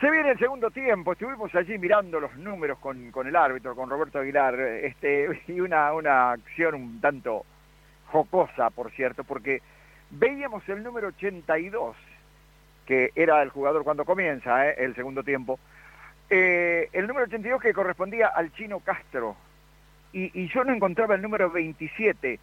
Se 0.00 0.10
viene 0.10 0.30
el 0.30 0.38
segundo 0.38 0.70
tiempo, 0.70 1.12
estuvimos 1.12 1.54
allí 1.54 1.76
mirando 1.76 2.20
los 2.20 2.34
números 2.36 2.78
con, 2.78 3.10
con 3.10 3.26
el 3.26 3.36
árbitro, 3.36 3.76
con 3.76 3.90
Roberto 3.90 4.18
Aguilar, 4.18 4.58
este, 4.58 5.42
y 5.46 5.60
una, 5.60 5.92
una 5.92 6.32
acción 6.32 6.74
un 6.74 7.00
tanto 7.02 7.44
jocosa, 8.06 8.70
por 8.70 8.90
cierto, 8.92 9.24
porque 9.24 9.60
veíamos 10.08 10.66
el 10.70 10.82
número 10.82 11.08
82, 11.08 11.96
que 12.86 13.10
era 13.14 13.42
el 13.42 13.50
jugador 13.50 13.84
cuando 13.84 14.06
comienza 14.06 14.70
eh, 14.70 14.76
el 14.78 14.94
segundo 14.94 15.22
tiempo, 15.22 15.60
eh, 16.30 16.88
el 16.94 17.06
número 17.06 17.26
82 17.26 17.60
que 17.60 17.74
correspondía 17.74 18.28
al 18.28 18.54
chino 18.54 18.80
Castro, 18.80 19.36
y, 20.14 20.30
y 20.32 20.48
yo 20.48 20.64
no 20.64 20.72
encontraba 20.72 21.14
el 21.14 21.20
número 21.20 21.50
27. 21.50 22.40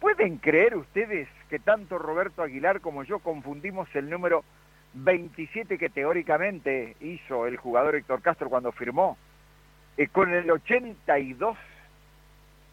¿Pueden 0.00 0.38
creer 0.38 0.74
ustedes 0.76 1.28
que 1.48 1.60
tanto 1.60 1.96
Roberto 1.96 2.42
Aguilar 2.42 2.80
como 2.80 3.04
yo 3.04 3.20
confundimos 3.20 3.88
el 3.94 4.10
número 4.10 4.42
27 4.94 5.78
que 5.78 5.88
teóricamente 5.88 6.96
hizo 7.00 7.46
el 7.46 7.56
jugador 7.56 7.96
Héctor 7.96 8.20
Castro 8.22 8.48
cuando 8.48 8.72
firmó, 8.72 9.16
eh, 9.96 10.08
con 10.08 10.32
el 10.32 10.50
82, 10.50 11.56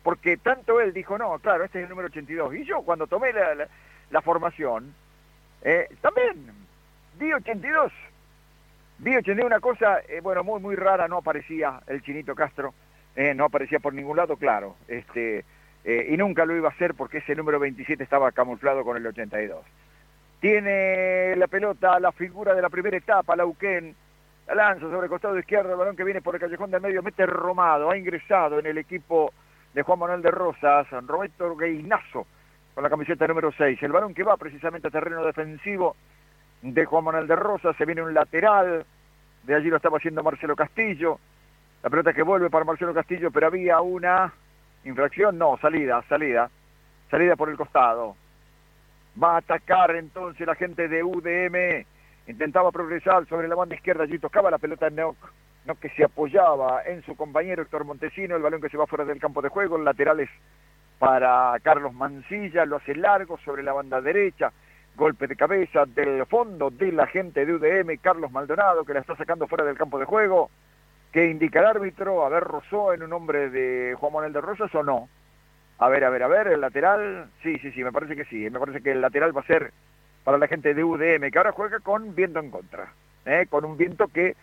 porque 0.04 0.38
tanto 0.38 0.80
él 0.82 0.94
dijo, 0.94 1.18
no, 1.18 1.38
claro, 1.40 1.64
este 1.64 1.80
es 1.80 1.84
el 1.84 1.90
número 1.90 2.08
82, 2.08 2.56
y 2.56 2.66
yo 2.66 2.82
cuando 2.82 3.08
tomé 3.08 3.32
la, 3.34 4.22
formación, 4.22 4.94
eh, 5.62 5.88
también 6.02 6.52
di 7.20 7.32
82, 7.34 7.92
di 9.00 9.16
82, 9.16 9.46
una 9.46 9.60
cosa, 9.60 10.00
eh, 10.08 10.20
bueno, 10.22 10.44
muy, 10.44 10.62
muy 10.62 10.76
rara, 10.76 11.08
no 11.08 11.18
aparecía 11.18 11.82
el 11.88 12.02
chinito 12.02 12.36
Castro, 12.36 12.74
eh, 13.16 13.34
no 13.34 13.46
aparecía 13.46 13.80
por 13.80 13.94
ningún 13.94 14.18
lado, 14.18 14.38
claro, 14.38 14.76
este, 14.88 15.46
y 15.86 16.18
nunca 16.18 16.46
lo 16.46 16.56
iba 16.56 16.70
a 16.70 16.72
hacer 16.72 16.94
porque 16.94 17.20
ese 17.20 17.36
número 17.36 17.58
27 17.58 18.04
estaba 18.04 18.32
camuflado 18.32 18.84
con 18.84 18.98
el 18.98 19.08
82. 19.08 19.66
Tiene 20.40 21.36
la 21.36 21.48
pelota, 21.48 22.00
la 22.00 22.12
figura 22.14 22.54
de 22.54 22.62
la 22.62 22.70
primera 22.70 22.96
etapa, 22.96 23.36
Lauquén. 23.36 23.94
La 24.48 24.56
lanza 24.56 24.90
sobre 24.90 25.06
el 25.06 25.10
costado 25.10 25.38
izquierdo, 25.38 25.72
el 25.72 25.78
balón 25.78 25.96
que 25.96 26.04
viene 26.04 26.22
por 26.22 26.34
el 26.34 26.42
callejón 26.42 26.72
del 26.72 26.82
medio, 26.82 27.04
mete 27.04 27.26
Romado, 27.26 27.92
ha 27.92 27.98
ingresado 27.98 28.58
en 28.58 28.66
el 28.66 28.78
equipo 28.78 29.32
de 29.74 29.84
Juan 29.84 30.00
Manuel 30.00 30.22
de 30.22 30.32
Rosas, 30.32 30.88
Roberto 31.06 31.56
Gueinazo, 31.56 32.26
con 32.74 32.84
la 32.84 32.90
camiseta 32.90 33.28
número 33.28 33.52
6. 33.52 33.84
El 33.84 33.92
balón 33.92 34.14
que 34.14 34.24
va 34.24 34.38
precisamente 34.38 34.88
a 34.88 34.92
terreno 34.92 35.24
defensivo 35.24 35.96
de 36.62 36.86
Juan 36.86 37.04
Manuel 37.04 37.28
de 37.28 37.36
Rosas, 37.36 37.76
se 37.76 37.86
viene 37.86 38.02
un 38.02 38.14
lateral, 38.14 38.86
de 39.44 39.56
allí 39.56 39.70
lo 39.70 39.76
estaba 39.76 39.98
haciendo 39.98 40.24
Marcelo 40.24 40.56
Castillo. 40.56 41.20
La 41.84 41.90
pelota 41.90 42.14
que 42.14 42.24
vuelve 42.24 42.50
para 42.50 42.66
Marcelo 42.66 42.94
Castillo, 42.94 43.30
pero 43.30 43.48
había 43.48 43.82
una 43.82 44.34
infracción, 44.84 45.38
no, 45.38 45.58
salida, 45.58 46.02
salida, 46.10 46.50
salida 47.12 47.36
por 47.36 47.50
el 47.50 47.58
costado. 47.58 48.16
Va 49.22 49.34
a 49.34 49.38
atacar 49.38 49.96
entonces 49.96 50.48
la 50.48 50.56
gente 50.56 50.88
de 50.88 51.04
UDM. 51.04 51.86
Intentaba 52.28 52.72
progresar 52.72 53.26
sobre 53.28 53.48
la 53.48 53.56
banda 53.56 53.76
izquierda. 53.76 54.04
Allí 54.04 54.18
tocaba 54.18 54.52
la 54.52 54.60
pelota 54.60 54.88
en 54.88 54.96
Neoc. 54.96 55.18
No 55.66 55.76
que 55.76 55.90
se 55.90 56.06
apoyaba 56.06 56.84
en 56.86 57.04
su 57.04 57.16
compañero 57.18 57.64
Héctor 57.64 57.84
Montesino. 57.84 58.36
El 58.36 58.42
balón 58.42 58.62
que 58.62 58.70
se 58.70 58.78
va 58.78 58.88
fuera 58.88 59.04
del 59.04 59.20
campo 59.20 59.42
de 59.42 59.50
juego. 59.50 59.76
El 59.76 59.84
lateral 59.84 60.22
es 60.22 60.30
para 61.00 61.54
Carlos 61.62 61.94
Mancilla. 61.94 62.66
Lo 62.66 62.78
hace 62.78 62.96
largo 62.96 63.38
sobre 63.40 63.62
la 63.62 63.74
banda 63.74 64.00
derecha. 64.00 64.54
Golpe 64.96 65.28
de 65.28 65.36
cabeza 65.36 65.86
del 65.86 66.26
fondo 66.26 66.70
de 66.70 66.92
la 66.94 67.08
gente 67.08 67.46
de 67.46 67.54
UDM. 67.54 67.98
Carlos 68.02 68.32
Maldonado 68.32 68.86
que 68.86 68.94
la 68.94 69.02
está 69.02 69.18
sacando 69.18 69.48
fuera 69.48 69.66
del 69.66 69.78
campo 69.78 70.00
de 70.00 70.06
juego. 70.06 70.50
Que 71.12 71.30
indica 71.30 71.60
el 71.60 71.66
árbitro. 71.66 72.26
A 72.26 72.30
ver, 72.30 72.44
rozó 72.44 72.94
en 72.94 73.04
un 73.04 73.12
hombre 73.12 73.50
de 73.50 73.96
Juan 74.00 74.14
Manuel 74.14 74.32
de 74.32 74.42
Rosas 74.42 74.74
o 74.76 74.84
no. 74.84 75.10
A 75.80 75.88
ver, 75.88 76.04
a 76.04 76.10
ver, 76.10 76.24
a 76.24 76.28
ver, 76.28 76.48
el 76.48 76.60
lateral, 76.60 77.30
sí, 77.42 77.58
sí, 77.60 77.72
sí, 77.72 77.84
me 77.84 77.94
parece 77.94 78.16
que 78.18 78.26
sí. 78.26 78.50
Me 78.50 78.60
parece 78.60 78.82
que 78.82 78.92
el 78.92 79.02
lateral 79.02 79.36
va 79.36 79.42
a 79.42 79.46
ser 79.46 79.72
para 80.26 80.38
la 80.38 80.48
gente 80.48 80.74
de 80.74 80.84
UDM, 80.84 81.32
que 81.32 81.38
ahora 81.38 81.54
juega 81.54 81.80
con 81.80 82.14
viento 82.14 82.40
en 82.40 82.52
contra, 82.52 82.92
¿eh? 83.26 83.48
con 83.50 83.64
un 83.64 83.78
viento 83.78 84.08
que 84.10 84.36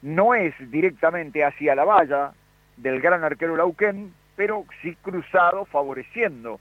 no 0.00 0.34
es 0.34 0.54
directamente 0.70 1.44
hacia 1.44 1.74
la 1.74 1.84
valla 1.84 2.32
del 2.78 3.00
gran 3.02 3.22
arquero 3.22 3.54
Lauquén, 3.54 4.14
pero 4.34 4.64
sí 4.80 4.96
cruzado, 5.02 5.66
favoreciendo 5.66 6.58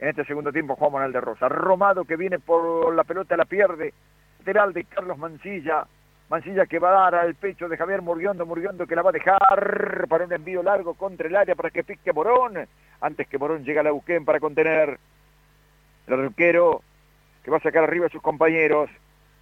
en 0.00 0.08
este 0.08 0.24
segundo 0.24 0.52
tiempo 0.52 0.74
Juan 0.74 0.92
Manuel 0.92 1.12
de 1.12 1.20
Rosa. 1.20 1.48
Romado 1.48 2.04
que 2.04 2.16
viene 2.16 2.40
por 2.40 2.92
la 2.94 3.04
pelota, 3.04 3.36
la 3.36 3.44
pierde, 3.44 3.94
lateral 4.40 4.72
de 4.72 4.84
Carlos 4.84 5.18
Mancilla, 5.18 5.86
Mancilla 6.28 6.66
que 6.66 6.78
va 6.78 6.90
a 6.90 7.10
dar 7.10 7.14
al 7.24 7.34
pecho 7.36 7.68
de 7.68 7.78
Javier 7.78 8.02
Murguiondo, 8.02 8.44
Murguiondo 8.44 8.86
que 8.86 8.94
la 8.94 9.00
va 9.00 9.10
a 9.10 9.14
dejar 9.14 10.06
para 10.08 10.24
un 10.24 10.32
envío 10.32 10.62
largo 10.62 10.92
contra 10.92 11.26
el 11.26 11.34
área 11.34 11.54
para 11.54 11.70
que 11.70 11.84
pique 11.84 12.12
Morón. 12.12 12.68
Antes 13.00 13.26
que 13.28 13.38
Morón 13.38 13.64
llega 13.64 13.80
a 13.80 13.84
la 13.84 13.94
Uquén 13.94 14.26
para 14.26 14.38
contener 14.38 14.98
el 16.06 16.20
arquero 16.20 16.82
que 17.42 17.50
va 17.50 17.56
a 17.56 17.60
sacar 17.60 17.84
arriba 17.84 18.06
a 18.06 18.10
sus 18.10 18.20
compañeros. 18.20 18.90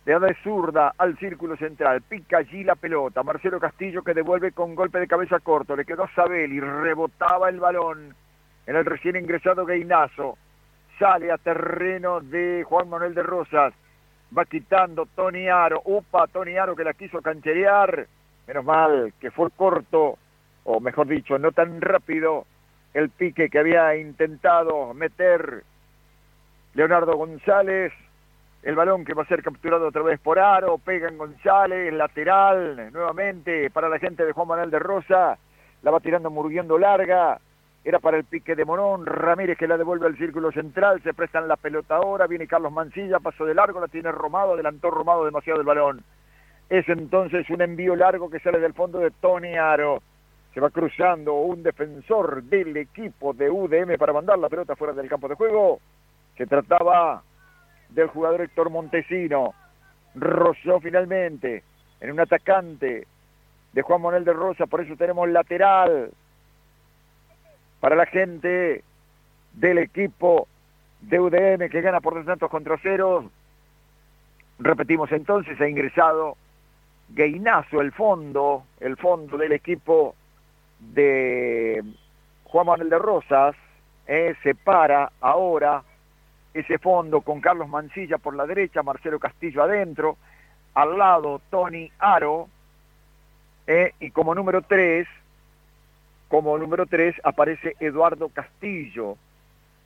Le 0.04 0.12
da 0.12 0.20
de 0.20 0.36
zurda 0.44 0.92
al 0.96 1.18
círculo 1.18 1.56
central. 1.56 2.02
Pica 2.02 2.38
allí 2.38 2.62
la 2.62 2.76
pelota. 2.76 3.24
Marcelo 3.24 3.58
Castillo 3.58 4.04
que 4.04 4.14
devuelve 4.14 4.52
con 4.52 4.76
golpe 4.76 5.00
de 5.00 5.08
cabeza 5.08 5.40
corto. 5.40 5.74
Le 5.74 5.84
quedó 5.84 6.04
a 6.04 6.14
Sabel 6.14 6.52
y 6.52 6.60
rebotaba 6.60 7.48
el 7.48 7.58
balón 7.58 8.14
en 8.64 8.76
el 8.76 8.84
recién 8.84 9.16
ingresado 9.16 9.66
Gainazo. 9.66 10.38
Sale 11.00 11.32
a 11.32 11.38
terreno 11.38 12.20
de 12.20 12.62
Juan 12.62 12.88
Manuel 12.88 13.14
de 13.14 13.24
Rosas 13.24 13.74
va 14.36 14.44
quitando 14.44 15.06
Tony 15.14 15.48
Aro, 15.48 15.82
upa, 15.84 16.26
Tony 16.26 16.56
Aro 16.56 16.74
que 16.74 16.84
la 16.84 16.94
quiso 16.94 17.20
cancherear, 17.20 18.06
menos 18.46 18.64
mal 18.64 19.12
que 19.20 19.30
fue 19.30 19.50
corto, 19.50 20.18
o 20.64 20.80
mejor 20.80 21.06
dicho, 21.06 21.38
no 21.38 21.52
tan 21.52 21.80
rápido 21.80 22.46
el 22.94 23.10
pique 23.10 23.50
que 23.50 23.58
había 23.58 23.96
intentado 23.96 24.94
meter 24.94 25.64
Leonardo 26.74 27.16
González, 27.16 27.92
el 28.62 28.74
balón 28.74 29.04
que 29.04 29.14
va 29.14 29.22
a 29.22 29.26
ser 29.26 29.42
capturado 29.42 29.88
otra 29.88 30.02
vez 30.02 30.18
por 30.18 30.38
Aro, 30.38 30.78
pega 30.78 31.08
en 31.08 31.18
González, 31.18 31.92
lateral, 31.92 32.90
nuevamente 32.92 33.70
para 33.70 33.88
la 33.88 33.98
gente 33.98 34.24
de 34.24 34.32
Juan 34.32 34.48
Manuel 34.48 34.70
de 34.70 34.78
Rosa, 34.78 35.38
la 35.82 35.90
va 35.90 36.00
tirando 36.00 36.30
murguiendo 36.30 36.78
larga, 36.78 37.38
era 37.86 38.00
para 38.00 38.16
el 38.16 38.24
pique 38.24 38.56
de 38.56 38.64
Morón, 38.64 39.06
Ramírez 39.06 39.56
que 39.56 39.68
la 39.68 39.78
devuelve 39.78 40.08
al 40.08 40.18
círculo 40.18 40.50
central, 40.50 41.00
se 41.04 41.14
prestan 41.14 41.46
la 41.46 41.54
pelota 41.54 41.94
ahora, 41.94 42.26
viene 42.26 42.48
Carlos 42.48 42.72
Mancilla, 42.72 43.20
pasó 43.20 43.44
de 43.44 43.54
largo, 43.54 43.80
la 43.80 43.86
tiene 43.86 44.10
Romado, 44.10 44.54
adelantó 44.54 44.90
Romado 44.90 45.24
demasiado 45.24 45.60
el 45.60 45.66
balón. 45.66 46.02
Es 46.68 46.88
entonces 46.88 47.48
un 47.48 47.62
envío 47.62 47.94
largo 47.94 48.28
que 48.28 48.40
sale 48.40 48.58
del 48.58 48.74
fondo 48.74 48.98
de 48.98 49.12
Tony 49.12 49.54
Aro. 49.54 50.02
Se 50.52 50.58
va 50.58 50.70
cruzando 50.70 51.34
un 51.34 51.62
defensor 51.62 52.42
del 52.42 52.76
equipo 52.76 53.32
de 53.32 53.48
UDM 53.48 53.96
para 53.98 54.12
mandar 54.12 54.40
la 54.40 54.48
pelota 54.48 54.74
fuera 54.74 54.92
del 54.92 55.08
campo 55.08 55.28
de 55.28 55.36
juego. 55.36 55.78
Se 56.36 56.44
trataba 56.44 57.22
del 57.90 58.08
jugador 58.08 58.40
Héctor 58.40 58.68
Montesino. 58.68 59.54
Rozó 60.16 60.80
finalmente 60.80 61.62
en 62.00 62.10
un 62.10 62.18
atacante 62.18 63.06
de 63.72 63.82
Juan 63.82 64.02
Manuel 64.02 64.24
de 64.24 64.32
Rosa, 64.32 64.66
por 64.66 64.80
eso 64.80 64.96
tenemos 64.96 65.28
lateral 65.28 66.10
para 67.80 67.96
la 67.96 68.06
gente 68.06 68.82
del 69.52 69.78
equipo 69.78 70.48
de 71.00 71.20
UDM 71.20 71.68
que 71.70 71.80
gana 71.80 72.00
por 72.00 72.14
dos 72.14 72.26
tantos 72.26 72.50
contra 72.50 72.78
cero. 72.82 73.30
Repetimos 74.58 75.12
entonces, 75.12 75.60
ha 75.60 75.68
ingresado 75.68 76.36
Gainazo, 77.10 77.80
el 77.80 77.92
fondo, 77.92 78.64
el 78.80 78.96
fondo 78.96 79.36
del 79.36 79.52
equipo 79.52 80.14
de 80.80 81.82
Juan 82.44 82.66
Manuel 82.66 82.90
de 82.90 82.98
Rosas, 82.98 83.56
eh, 84.06 84.34
se 84.42 84.54
para 84.54 85.12
ahora 85.20 85.82
ese 86.54 86.78
fondo 86.78 87.20
con 87.20 87.40
Carlos 87.40 87.68
Mancilla 87.68 88.18
por 88.18 88.34
la 88.34 88.46
derecha, 88.46 88.82
Marcelo 88.82 89.18
Castillo 89.18 89.62
adentro, 89.62 90.16
al 90.74 90.96
lado 90.96 91.40
Tony 91.50 91.90
Aro, 91.98 92.48
eh, 93.66 93.92
y 94.00 94.10
como 94.10 94.34
número 94.34 94.62
tres 94.62 95.06
como 96.28 96.58
número 96.58 96.86
3 96.86 97.16
aparece 97.24 97.76
Eduardo 97.80 98.28
Castillo. 98.28 99.16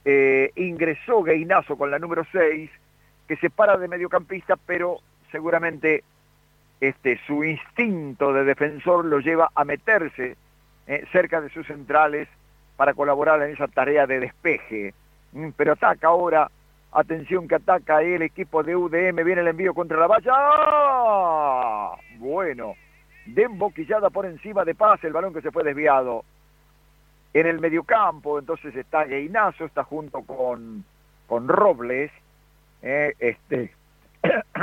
Eh, 0.04 0.52
ingresó 0.56 1.22
Gainazo 1.22 1.76
con 1.76 1.90
la 1.90 1.98
número 1.98 2.24
6, 2.32 2.70
que 3.28 3.36
se 3.36 3.50
para 3.50 3.76
de 3.76 3.88
mediocampista, 3.88 4.56
pero 4.56 4.98
seguramente 5.30 6.02
este, 6.80 7.20
su 7.26 7.44
instinto 7.44 8.32
de 8.32 8.44
defensor 8.44 9.04
lo 9.04 9.20
lleva 9.20 9.50
a 9.54 9.64
meterse 9.64 10.36
eh, 10.86 11.04
cerca 11.12 11.40
de 11.40 11.50
sus 11.50 11.66
centrales 11.66 12.28
para 12.76 12.94
colaborar 12.94 13.42
en 13.42 13.52
esa 13.52 13.68
tarea 13.68 14.06
de 14.06 14.20
despeje. 14.20 14.94
Mm, 15.32 15.50
pero 15.56 15.72
ataca 15.72 16.08
ahora 16.08 16.50
Atención 16.92 17.46
que 17.46 17.54
ataca 17.54 18.02
el 18.02 18.22
equipo 18.22 18.64
de 18.64 18.74
UDM. 18.74 19.24
Viene 19.24 19.42
el 19.42 19.48
envío 19.48 19.74
contra 19.74 19.98
la 19.98 20.08
valla. 20.08 20.32
Bueno. 22.18 22.74
Den 23.26 23.58
boquillada 23.58 24.10
por 24.10 24.26
encima 24.26 24.64
de 24.64 24.74
Paz. 24.74 25.02
El 25.04 25.12
balón 25.12 25.34
que 25.34 25.42
se 25.42 25.50
fue 25.50 25.64
desviado. 25.64 26.24
En 27.32 27.46
el 27.46 27.60
mediocampo. 27.60 28.38
Entonces 28.38 28.74
está 28.74 29.04
Gainazo. 29.04 29.64
Está 29.64 29.84
junto 29.84 30.22
con, 30.22 30.84
con 31.26 31.48
Robles. 31.48 32.10
Eh, 32.82 33.14
este, 33.18 33.72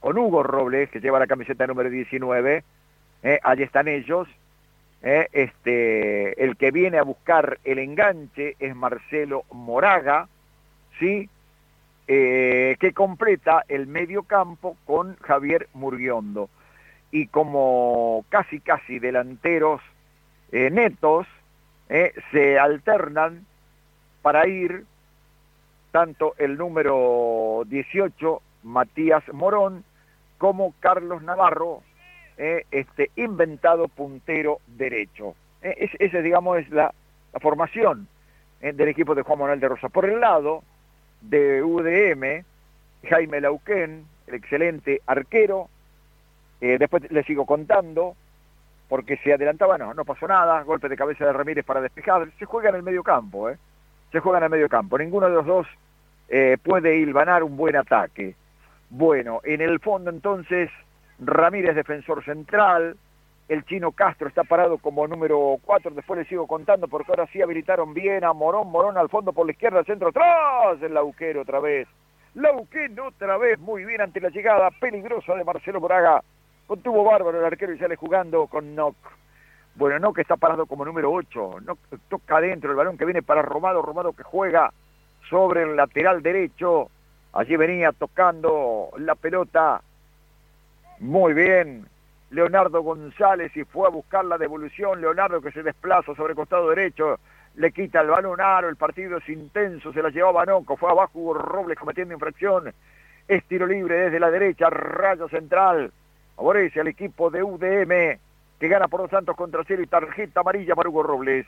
con 0.00 0.18
Hugo 0.18 0.42
Robles, 0.42 0.90
que 0.90 1.00
lleva 1.00 1.18
la 1.18 1.26
camiseta 1.26 1.66
número 1.66 1.90
19. 1.90 2.64
Eh, 3.22 3.40
allí 3.42 3.62
están 3.62 3.88
ellos. 3.88 4.28
Eh, 5.02 5.28
este, 5.32 6.42
el 6.42 6.56
que 6.56 6.70
viene 6.70 6.98
a 6.98 7.02
buscar 7.02 7.58
el 7.64 7.78
enganche 7.78 8.56
es 8.58 8.74
Marcelo 8.74 9.44
Moraga, 9.50 10.28
¿sí? 10.98 11.28
Eh, 12.06 12.76
que 12.80 12.92
completa 12.92 13.64
el 13.68 13.86
medio 13.86 14.22
campo 14.22 14.76
con 14.86 15.16
Javier 15.16 15.68
Murguiondo. 15.74 16.48
Y 17.14 17.28
como 17.28 18.24
casi 18.28 18.58
casi 18.58 18.98
delanteros 18.98 19.80
eh, 20.50 20.68
netos, 20.70 21.26
se 22.32 22.58
alternan 22.58 23.46
para 24.20 24.48
ir 24.48 24.84
tanto 25.92 26.34
el 26.38 26.56
número 26.56 27.62
18, 27.66 28.42
Matías 28.64 29.22
Morón, 29.32 29.84
como 30.38 30.74
Carlos 30.80 31.22
Navarro, 31.22 31.82
eh, 32.36 32.66
este, 32.72 33.12
inventado 33.14 33.86
puntero 33.86 34.58
derecho. 34.66 35.36
Eh, 35.62 35.88
esa, 36.00 36.18
digamos, 36.18 36.58
es 36.58 36.70
la, 36.70 36.92
formación 37.40 38.08
eh, 38.60 38.72
del 38.72 38.88
equipo 38.88 39.14
de 39.14 39.22
Juan 39.22 39.38
Manuel 39.38 39.60
de 39.60 39.68
Rosa. 39.68 39.88
Por 39.88 40.04
el 40.04 40.20
lado 40.20 40.64
de 41.20 41.62
UDM, 41.62 42.44
Jaime 43.08 43.40
Lauquén, 43.40 44.04
el 44.26 44.34
excelente 44.34 45.00
arquero, 45.06 45.68
después 46.60 47.10
le 47.10 47.22
sigo 47.24 47.46
contando, 47.46 48.16
porque 48.88 49.16
se 49.18 49.32
adelantaba, 49.32 49.78
no, 49.78 49.94
no 49.94 50.04
pasó 50.04 50.26
nada, 50.26 50.62
golpe 50.62 50.88
de 50.88 50.96
cabeza 50.96 51.26
de 51.26 51.32
Ramírez 51.32 51.64
para 51.64 51.80
despejar, 51.80 52.28
se 52.38 52.44
juega 52.44 52.70
en 52.70 52.76
el 52.76 52.82
medio 52.82 53.02
campo, 53.02 53.50
se 54.12 54.20
juega 54.20 54.38
en 54.38 54.44
el 54.44 54.50
medio 54.50 54.68
campo, 54.68 54.98
ninguno 54.98 55.28
de 55.28 55.34
los 55.34 55.46
dos 55.46 55.66
puede 56.62 56.96
hilvanar 56.96 57.42
un 57.42 57.56
buen 57.56 57.76
ataque. 57.76 58.34
Bueno, 58.90 59.40
en 59.44 59.60
el 59.60 59.80
fondo 59.80 60.10
entonces 60.10 60.70
Ramírez 61.18 61.74
defensor 61.74 62.24
central, 62.24 62.96
el 63.48 63.64
chino 63.66 63.92
Castro 63.92 64.28
está 64.28 64.42
parado 64.44 64.78
como 64.78 65.06
número 65.06 65.56
4, 65.64 65.90
después 65.92 66.18
le 66.18 66.24
sigo 66.26 66.46
contando 66.46 66.88
porque 66.88 67.12
ahora 67.12 67.26
sí 67.32 67.42
habilitaron 67.42 67.92
bien 67.92 68.24
a 68.24 68.32
Morón, 68.32 68.70
Morón 68.70 68.96
al 68.96 69.10
fondo 69.10 69.32
por 69.32 69.46
la 69.46 69.52
izquierda, 69.52 69.84
centro 69.84 70.08
atrás, 70.08 70.80
el 70.80 70.94
Lauquero 70.94 71.42
otra 71.42 71.60
vez. 71.60 71.86
Lauquén 72.34 72.98
otra 72.98 73.36
vez, 73.36 73.58
muy 73.60 73.84
bien 73.84 74.00
ante 74.00 74.20
la 74.20 74.30
llegada 74.30 74.70
peligrosa 74.80 75.34
de 75.34 75.44
Marcelo 75.44 75.80
Moraga. 75.80 76.22
Contuvo 76.66 77.04
bárbaro 77.04 77.38
el 77.38 77.44
arquero 77.44 77.74
y 77.74 77.78
sale 77.78 77.96
jugando 77.96 78.46
con 78.46 78.74
Nock. 78.74 78.96
Bueno, 79.74 79.98
Nock 79.98 80.18
está 80.18 80.36
parado 80.36 80.66
como 80.66 80.84
número 80.84 81.12
8. 81.12 81.60
Nock 81.60 81.78
toca 82.08 82.36
adentro 82.36 82.70
el 82.70 82.76
balón 82.76 82.96
que 82.96 83.04
viene 83.04 83.22
para 83.22 83.42
Romado. 83.42 83.82
Romado 83.82 84.12
que 84.12 84.22
juega 84.22 84.72
sobre 85.28 85.64
el 85.64 85.76
lateral 85.76 86.22
derecho. 86.22 86.90
Allí 87.32 87.56
venía 87.56 87.92
tocando 87.92 88.90
la 88.98 89.14
pelota 89.14 89.82
muy 91.00 91.34
bien. 91.34 91.86
Leonardo 92.30 92.82
González 92.82 93.56
y 93.56 93.64
fue 93.64 93.86
a 93.86 93.90
buscar 93.90 94.24
la 94.24 94.38
devolución. 94.38 95.00
Leonardo 95.00 95.42
que 95.42 95.52
se 95.52 95.62
desplaza 95.62 96.14
sobre 96.14 96.32
el 96.32 96.36
costado 96.36 96.70
derecho. 96.70 97.18
Le 97.56 97.72
quita 97.72 98.00
el 98.00 98.08
balón 98.08 98.40
Aro. 98.40 98.68
El 98.68 98.76
partido 98.76 99.18
es 99.18 99.28
intenso. 99.28 99.92
Se 99.92 100.02
la 100.02 100.08
llevaba 100.08 100.46
Noco. 100.46 100.76
Fue 100.76 100.90
abajo 100.90 101.18
Hugo 101.18 101.34
Robles 101.34 101.78
cometiendo 101.78 102.14
infracción. 102.14 102.72
Es 103.28 103.44
tiro 103.44 103.66
libre 103.66 103.96
desde 103.96 104.20
la 104.20 104.30
derecha. 104.30 104.70
Rayo 104.70 105.28
central. 105.28 105.92
Favorece 106.36 106.80
al 106.80 106.88
equipo 106.88 107.30
de 107.30 107.42
UDM 107.42 108.18
que 108.58 108.68
gana 108.68 108.88
por 108.88 109.00
dos 109.00 109.10
santos 109.10 109.36
contra 109.36 109.62
cero 109.66 109.82
y 109.82 109.86
tarjeta 109.86 110.40
amarilla 110.40 110.74
para 110.74 110.88
Hugo 110.88 111.02
Robles. 111.02 111.46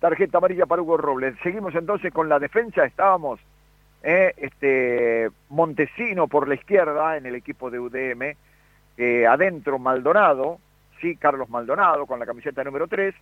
Tarjeta 0.00 0.38
amarilla 0.38 0.66
para 0.66 0.82
Hugo 0.82 0.96
Robles. 0.96 1.36
Seguimos 1.42 1.74
entonces 1.74 2.12
con 2.12 2.28
la 2.28 2.38
defensa. 2.38 2.84
Estábamos 2.84 3.40
eh, 4.02 4.34
este 4.36 5.30
Montesino 5.48 6.28
por 6.28 6.48
la 6.48 6.54
izquierda 6.54 7.16
en 7.16 7.26
el 7.26 7.34
equipo 7.34 7.70
de 7.70 7.78
UDM 7.78 8.36
eh, 8.96 9.26
adentro 9.26 9.78
Maldonado, 9.78 10.58
sí, 11.00 11.16
Carlos 11.16 11.50
Maldonado 11.50 12.06
con 12.06 12.20
la 12.20 12.26
camiseta 12.26 12.62
número 12.62 12.86
3, 12.86 13.14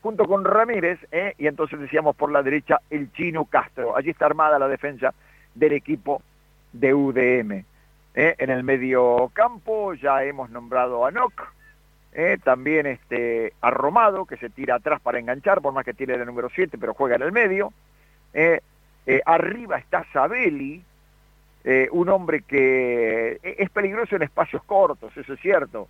junto 0.00 0.24
con 0.24 0.44
Ramírez, 0.44 1.00
eh, 1.10 1.34
y 1.38 1.48
entonces 1.48 1.80
decíamos 1.80 2.14
por 2.14 2.30
la 2.30 2.42
derecha 2.42 2.80
el 2.90 3.12
chino 3.12 3.44
Castro. 3.46 3.96
Allí 3.96 4.10
está 4.10 4.26
armada 4.26 4.58
la 4.58 4.68
defensa 4.68 5.12
del 5.54 5.72
equipo 5.72 6.22
de 6.72 6.94
UDM. 6.94 7.64
Eh, 8.16 8.34
en 8.38 8.50
el 8.50 8.64
medio 8.64 9.30
campo 9.32 9.94
ya 9.94 10.24
hemos 10.24 10.50
nombrado 10.50 11.06
a 11.06 11.12
Noc, 11.12 11.52
también 12.42 12.86
este, 12.86 13.52
a 13.60 13.70
Romado, 13.70 14.24
que 14.24 14.38
se 14.38 14.48
tira 14.48 14.76
atrás 14.76 15.00
para 15.02 15.18
enganchar, 15.18 15.60
por 15.60 15.74
más 15.74 15.84
que 15.84 15.92
tiene 15.92 16.14
el 16.14 16.24
número 16.24 16.48
7, 16.48 16.78
pero 16.80 16.94
juega 16.94 17.16
en 17.16 17.22
el 17.22 17.30
medio. 17.30 17.72
arriba 19.26 19.76
está 19.76 20.04
Sabelli, 20.12 20.82
eh, 21.68 21.88
un 21.90 22.08
hombre 22.10 22.42
que 22.42 23.40
es 23.42 23.68
peligroso 23.70 24.14
en 24.14 24.22
espacios 24.22 24.62
cortos, 24.62 25.16
eso 25.16 25.32
es 25.32 25.40
cierto, 25.40 25.88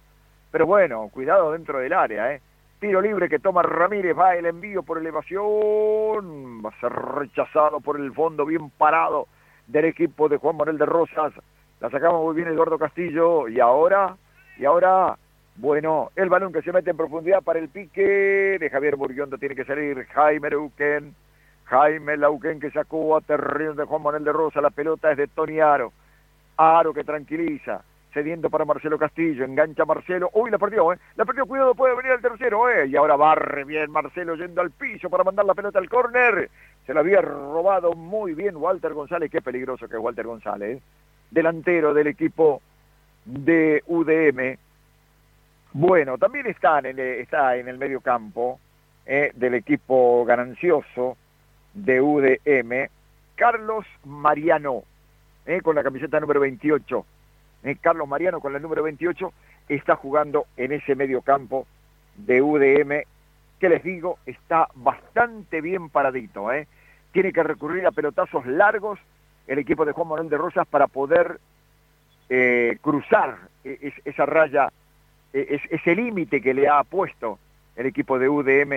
pero 0.50 0.64
bueno, 0.64 1.06
cuidado 1.12 1.52
dentro 1.52 1.80
del 1.80 1.92
área, 1.92 2.32
¿eh? 2.32 2.40
Tiro 2.80 3.02
libre 3.02 3.28
que 3.28 3.38
toma 3.38 3.60
Ramírez, 3.62 4.16
va 4.18 4.36
el 4.36 4.46
envío 4.46 4.82
por 4.82 4.96
elevación, 4.96 6.64
va 6.64 6.70
a 6.70 6.80
ser 6.80 6.90
rechazado 6.92 7.80
por 7.80 8.00
el 8.00 8.10
fondo, 8.14 8.46
bien 8.46 8.70
parado 8.70 9.28
del 9.66 9.84
equipo 9.84 10.30
de 10.30 10.38
Juan 10.38 10.56
Manuel 10.56 10.78
de 10.78 10.86
Rosas. 10.86 11.34
La 11.80 11.90
sacamos 11.90 12.24
muy 12.24 12.34
bien 12.34 12.48
Eduardo 12.48 12.78
Castillo 12.78 13.48
y 13.48 13.60
ahora, 13.60 14.16
y 14.58 14.64
ahora, 14.64 15.16
bueno, 15.56 16.10
el 16.16 16.28
balón 16.28 16.52
que 16.52 16.62
se 16.62 16.72
mete 16.72 16.90
en 16.90 16.96
profundidad 16.96 17.42
para 17.42 17.58
el 17.58 17.68
pique 17.68 18.02
de 18.58 18.70
Javier 18.70 18.96
Burguiondo 18.96 19.38
tiene 19.38 19.54
que 19.54 19.64
salir 19.64 20.04
Jaime 20.06 20.50
Reuken 20.50 21.14
Jaime 21.66 22.16
Lauquén 22.16 22.60
que 22.60 22.70
sacó 22.70 23.16
a 23.16 23.20
terreno 23.20 23.74
de 23.74 23.84
Juan 23.84 24.02
Manuel 24.02 24.24
de 24.24 24.32
Rosa, 24.32 24.60
la 24.60 24.70
pelota 24.70 25.10
es 25.10 25.16
de 25.16 25.26
Tony 25.26 25.60
Aro. 25.60 25.92
Aro 26.56 26.94
que 26.94 27.02
tranquiliza, 27.02 27.82
cediendo 28.14 28.48
para 28.48 28.64
Marcelo 28.64 28.96
Castillo, 28.98 29.44
engancha 29.44 29.84
Marcelo, 29.84 30.30
uy, 30.34 30.50
la 30.50 30.58
perdió, 30.58 30.92
¿eh? 30.92 30.98
La 31.16 31.24
perdió, 31.24 31.44
cuidado, 31.44 31.74
puede 31.74 31.96
venir 31.96 32.12
el 32.12 32.22
tercero, 32.22 32.70
¿eh? 32.70 32.86
Y 32.86 32.96
ahora 32.96 33.16
barre 33.16 33.64
bien 33.64 33.90
Marcelo 33.90 34.36
yendo 34.36 34.60
al 34.60 34.70
piso 34.70 35.10
para 35.10 35.24
mandar 35.24 35.44
la 35.44 35.54
pelota 35.54 35.80
al 35.80 35.88
córner. 35.88 36.50
Se 36.86 36.94
la 36.94 37.00
había 37.00 37.20
robado 37.20 37.94
muy 37.94 38.34
bien 38.34 38.56
Walter 38.56 38.94
González, 38.94 39.30
qué 39.30 39.42
peligroso 39.42 39.88
que 39.88 39.96
es 39.96 40.00
Walter 40.00 40.26
González, 40.26 40.78
¿eh? 40.78 40.82
Delantero 41.30 41.94
del 41.94 42.06
equipo 42.08 42.62
de 43.24 43.82
UDM. 43.86 44.58
Bueno, 45.72 46.16
también 46.16 46.46
está 46.46 46.78
en 46.78 46.98
el, 47.68 47.78
medio 47.78 48.00
campo 48.00 48.60
¿eh? 49.04 49.32
del 49.34 49.54
equipo 49.54 50.24
ganancioso, 50.24 51.16
de 51.74 52.00
UDM, 52.00 52.88
Carlos 53.34 53.84
Mariano, 54.04 54.84
eh, 55.44 55.60
con 55.60 55.76
la 55.76 55.82
camiseta 55.82 56.18
número 56.18 56.40
28. 56.40 57.06
Eh, 57.64 57.76
Carlos 57.80 58.08
Mariano 58.08 58.40
con 58.40 58.52
la 58.52 58.58
número 58.58 58.82
28 58.82 59.32
está 59.68 59.96
jugando 59.96 60.46
en 60.56 60.72
ese 60.72 60.94
medio 60.94 61.20
campo 61.20 61.66
de 62.16 62.40
UDM, 62.40 63.02
que 63.58 63.68
les 63.68 63.82
digo, 63.82 64.18
está 64.24 64.68
bastante 64.74 65.60
bien 65.60 65.90
paradito. 65.90 66.48
Tiene 67.12 67.32
que 67.32 67.42
recurrir 67.42 67.86
a 67.86 67.90
pelotazos 67.90 68.46
largos 68.46 68.98
el 69.46 69.58
equipo 69.58 69.84
de 69.84 69.92
Juan 69.92 70.08
Manuel 70.08 70.28
de 70.28 70.38
Rosas 70.38 70.66
para 70.66 70.86
poder 70.86 71.38
eh, 72.28 72.78
cruzar 72.80 73.38
e, 73.64 73.92
esa 74.04 74.26
raya, 74.26 74.70
e, 75.32 75.60
ese 75.70 75.94
límite 75.94 76.40
que 76.40 76.54
le 76.54 76.68
ha 76.68 76.82
puesto 76.84 77.38
el 77.76 77.86
equipo 77.86 78.18
de 78.18 78.28
UDM 78.28 78.72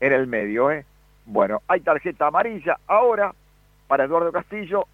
en 0.00 0.12
el 0.12 0.26
medio. 0.26 0.70
¿eh? 0.70 0.84
Bueno, 1.26 1.62
hay 1.68 1.80
tarjeta 1.80 2.26
amarilla 2.26 2.78
ahora 2.86 3.32
para 3.88 4.04
Eduardo 4.04 4.32
Castillo 4.32 4.86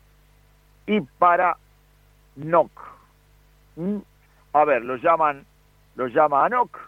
y 0.87 1.00
para 1.00 1.56
Noc. 2.37 2.70
¿Mm? 3.76 3.99
A 4.52 4.64
ver, 4.64 4.85
lo 4.85 4.97
llaman, 4.97 5.44
lo 5.97 6.08
llama 6.08 6.44
a 6.44 6.49
Noc, 6.49 6.78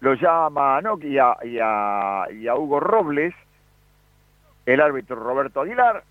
lo 0.00 0.14
llama 0.14 0.78
a 0.78 0.82
y 1.02 1.18
a, 1.18 1.36
y 2.32 2.46
a, 2.46 2.54
Hugo 2.54 2.80
Robles, 2.80 3.34
el 4.66 4.80
árbitro 4.80 5.16
Roberto 5.16 5.62
Aguilar, 5.62 6.04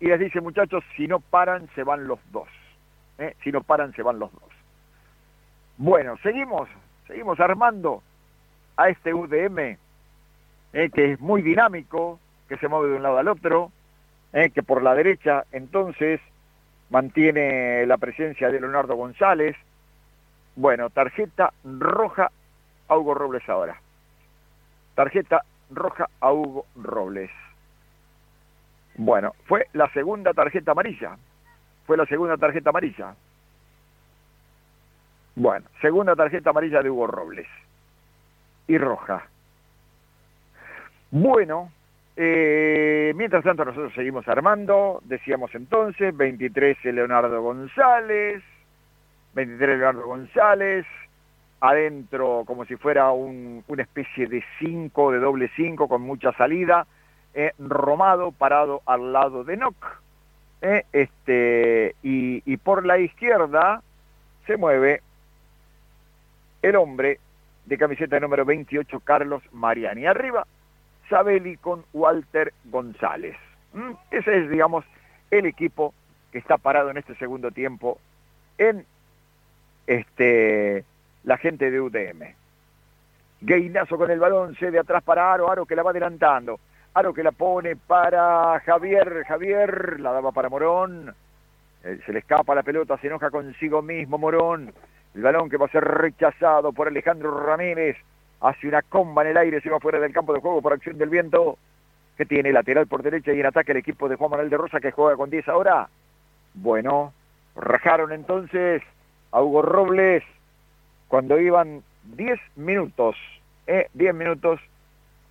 y 0.00 0.06
les 0.06 0.20
dice, 0.20 0.40
muchachos, 0.40 0.84
si 0.96 1.06
no 1.06 1.20
paran, 1.20 1.68
se 1.74 1.82
van 1.82 2.06
los 2.06 2.18
dos. 2.30 2.48
¿eh? 3.18 3.34
Si 3.42 3.50
no 3.50 3.62
paran, 3.62 3.92
se 3.94 4.02
van 4.02 4.18
los 4.18 4.32
dos. 4.32 4.42
Bueno, 5.78 6.16
seguimos, 6.22 6.68
seguimos 7.06 7.40
armando 7.40 8.02
a 8.76 8.88
este 8.88 9.14
UDM 9.14 9.78
eh, 10.72 10.90
que 10.90 11.12
es 11.12 11.20
muy 11.20 11.40
dinámico, 11.42 12.20
que 12.48 12.58
se 12.58 12.68
mueve 12.68 12.90
de 12.90 12.96
un 12.96 13.02
lado 13.02 13.18
al 13.18 13.28
otro, 13.28 13.72
eh, 14.32 14.50
que 14.50 14.62
por 14.62 14.82
la 14.82 14.94
derecha 14.94 15.44
entonces 15.52 16.20
mantiene 16.90 17.86
la 17.86 17.96
presencia 17.96 18.50
de 18.50 18.60
Leonardo 18.60 18.94
González. 18.94 19.56
Bueno, 20.54 20.90
tarjeta 20.90 21.52
roja 21.64 22.30
a 22.88 22.96
Hugo 22.96 23.14
Robles 23.14 23.48
ahora. 23.48 23.80
Tarjeta 24.94 25.42
roja 25.70 26.08
a 26.20 26.32
Hugo 26.32 26.66
Robles. 26.76 27.30
Bueno, 28.98 29.34
fue 29.44 29.66
la 29.72 29.90
segunda 29.92 30.32
tarjeta 30.32 30.72
amarilla. 30.72 31.16
Fue 31.86 31.96
la 31.96 32.06
segunda 32.06 32.36
tarjeta 32.36 32.70
amarilla. 32.70 33.14
Bueno, 35.34 35.66
segunda 35.80 36.16
tarjeta 36.16 36.50
amarilla 36.50 36.82
de 36.82 36.90
Hugo 36.90 37.06
Robles. 37.06 37.46
Y 38.68 38.78
roja. 38.78 39.26
Bueno, 41.10 41.70
eh, 42.16 43.12
mientras 43.14 43.44
tanto 43.44 43.64
nosotros 43.64 43.92
seguimos 43.94 44.26
armando, 44.26 45.00
decíamos 45.04 45.54
entonces, 45.54 46.16
23 46.16 46.84
Leonardo 46.86 47.42
González, 47.42 48.42
23 49.34 49.78
Leonardo 49.78 50.06
González, 50.06 50.86
adentro 51.60 52.44
como 52.46 52.64
si 52.64 52.76
fuera 52.76 53.12
un, 53.12 53.62
una 53.68 53.82
especie 53.82 54.26
de 54.26 54.42
5, 54.58 55.12
de 55.12 55.18
doble 55.18 55.50
5 55.54 55.86
con 55.86 56.02
mucha 56.02 56.32
salida, 56.32 56.86
Romado 57.58 58.32
parado 58.32 58.82
al 58.86 59.12
lado 59.12 59.44
de 59.44 59.56
Nock, 59.56 59.76
eh, 60.62 60.84
este, 60.92 61.94
y, 62.02 62.42
y 62.50 62.56
por 62.56 62.86
la 62.86 62.98
izquierda 62.98 63.82
se 64.46 64.56
mueve 64.56 65.02
el 66.62 66.76
hombre 66.76 67.20
de 67.66 67.78
camiseta 67.78 68.18
número 68.20 68.44
28, 68.44 69.00
Carlos 69.00 69.42
Mariani. 69.52 70.06
Arriba, 70.06 70.46
Sabeli 71.08 71.56
con 71.56 71.84
Walter 71.92 72.52
González. 72.64 73.36
Ese 74.10 74.38
es, 74.38 74.50
digamos, 74.50 74.84
el 75.30 75.46
equipo 75.46 75.92
que 76.32 76.38
está 76.38 76.56
parado 76.56 76.90
en 76.90 76.96
este 76.96 77.14
segundo 77.16 77.50
tiempo 77.50 77.98
en 78.58 78.86
este, 79.86 80.84
la 81.24 81.36
gente 81.36 81.70
de 81.70 81.80
UTM. 81.80 82.34
Gainazo 83.42 83.98
con 83.98 84.10
el 84.10 84.18
balón, 84.18 84.56
se 84.56 84.70
de 84.70 84.78
atrás 84.78 85.02
para 85.02 85.32
Aro, 85.32 85.50
Aro 85.50 85.66
que 85.66 85.76
la 85.76 85.82
va 85.82 85.90
adelantando. 85.90 86.58
Aro 86.96 87.12
que 87.12 87.22
la 87.22 87.32
pone 87.32 87.76
para 87.76 88.58
Javier, 88.60 89.24
Javier, 89.28 90.00
la 90.00 90.12
daba 90.12 90.32
para 90.32 90.48
Morón. 90.48 91.14
Eh, 91.84 92.00
se 92.06 92.10
le 92.10 92.20
escapa 92.20 92.54
la 92.54 92.62
pelota, 92.62 92.96
se 92.96 93.08
enoja 93.08 93.28
consigo 93.28 93.82
mismo 93.82 94.16
Morón. 94.16 94.72
El 95.14 95.20
balón 95.20 95.50
que 95.50 95.58
va 95.58 95.66
a 95.66 95.68
ser 95.68 95.84
rechazado 95.84 96.72
por 96.72 96.88
Alejandro 96.88 97.38
Ramírez 97.38 97.98
hace 98.40 98.66
una 98.66 98.80
comba 98.80 99.20
en 99.24 99.28
el 99.28 99.36
aire, 99.36 99.60
se 99.60 99.68
va 99.68 99.78
fuera 99.78 100.00
del 100.00 100.14
campo 100.14 100.32
de 100.32 100.40
juego 100.40 100.62
por 100.62 100.72
acción 100.72 100.96
del 100.96 101.10
viento, 101.10 101.58
que 102.16 102.24
tiene 102.24 102.50
lateral 102.50 102.86
por 102.86 103.02
derecha 103.02 103.30
y 103.34 103.40
en 103.40 103.46
ataque 103.46 103.72
el 103.72 103.78
equipo 103.78 104.08
de 104.08 104.16
Juan 104.16 104.30
Manuel 104.30 104.48
de 104.48 104.56
Rosa 104.56 104.80
que 104.80 104.90
juega 104.90 105.18
con 105.18 105.28
10 105.28 105.46
ahora. 105.48 105.90
Bueno, 106.54 107.12
rajaron 107.56 108.10
entonces 108.10 108.82
a 109.32 109.42
Hugo 109.42 109.60
Robles 109.60 110.24
cuando 111.08 111.38
iban 111.38 111.82
10 112.04 112.40
minutos, 112.56 113.16
eh, 113.66 113.90
10 113.92 114.14
minutos 114.14 114.60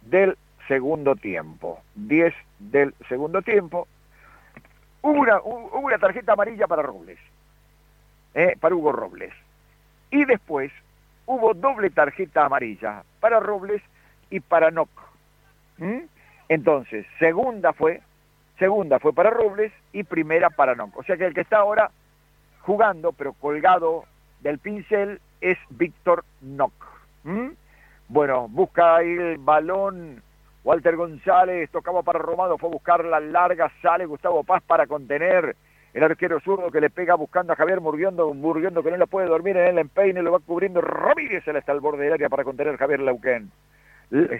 del 0.04 0.38
segundo 0.68 1.16
tiempo, 1.16 1.82
10 1.96 2.34
del 2.60 2.94
segundo 3.08 3.42
tiempo. 3.42 3.88
Hubo 5.02 5.20
una, 5.20 5.40
una 5.42 5.98
tarjeta 5.98 6.34
amarilla 6.34 6.68
para 6.68 6.82
Robles, 6.82 7.20
eh, 8.34 8.56
para 8.60 8.76
Hugo 8.76 8.92
Robles. 8.92 9.34
Y 10.12 10.26
después 10.26 10.72
hubo 11.26 11.54
doble 11.54 11.90
tarjeta 11.90 12.46
amarilla 12.46 13.04
para 13.20 13.40
Robles 13.40 13.82
y 14.30 14.40
para 14.40 14.72
Noc. 14.72 14.90
¿Mm? 15.78 16.02
Entonces, 16.50 17.06
segunda 17.20 17.74
fue, 17.74 18.02
segunda 18.60 19.00
fue 19.00 19.14
para 19.14 19.30
Robles 19.30 19.72
y 19.94 20.04
primera 20.04 20.50
para 20.50 20.76
Noc. 20.76 20.98
O 20.98 21.04
sea 21.04 21.18
que 21.18 21.26
el 21.26 21.34
que 21.34 21.42
está 21.42 21.58
ahora 21.58 21.92
jugando, 22.62 23.12
pero 23.12 23.34
colgado 23.34 24.06
del 24.42 24.60
pincel, 24.60 25.22
es 25.42 25.58
Víctor 25.70 26.24
Noc. 26.42 26.74
¿Mm? 27.24 27.50
Bueno, 28.08 28.48
busca 28.48 29.02
el 29.02 29.38
balón. 29.38 30.22
Walter 30.66 30.96
González 30.96 31.70
tocaba 31.70 32.02
para 32.02 32.18
Romado, 32.18 32.58
fue 32.58 32.70
a 32.70 32.72
buscar 32.72 33.06
la 33.06 33.20
larga, 33.20 33.72
sale 33.84 34.08
Gustavo 34.08 34.44
Paz 34.44 34.64
para 34.66 34.88
contener 34.88 35.56
el 35.94 36.04
arquero 36.04 36.40
zurdo 36.40 36.72
que 36.72 36.82
le 36.82 36.90
pega 36.90 37.14
buscando 37.14 37.54
a 37.54 37.56
Javier 37.56 37.82
Murguiondo, 37.82 38.34
Murguiondo 38.34 38.82
que 38.82 38.90
no 38.90 38.98
la 38.98 39.06
puede 39.06 39.28
dormir 39.28 39.56
en 39.58 39.68
el 39.68 39.78
empeine, 39.78 40.24
lo 40.24 40.32
va 40.32 40.40
cubriendo 40.40 40.82
Ramírez, 40.82 41.48
él 41.48 41.58
está 41.58 41.72
al 41.72 41.82
borde 41.82 42.06
del 42.06 42.14
área 42.14 42.30
para 42.30 42.44
contener 42.44 42.78
Javier 42.78 43.00
Lauquén. 43.02 43.52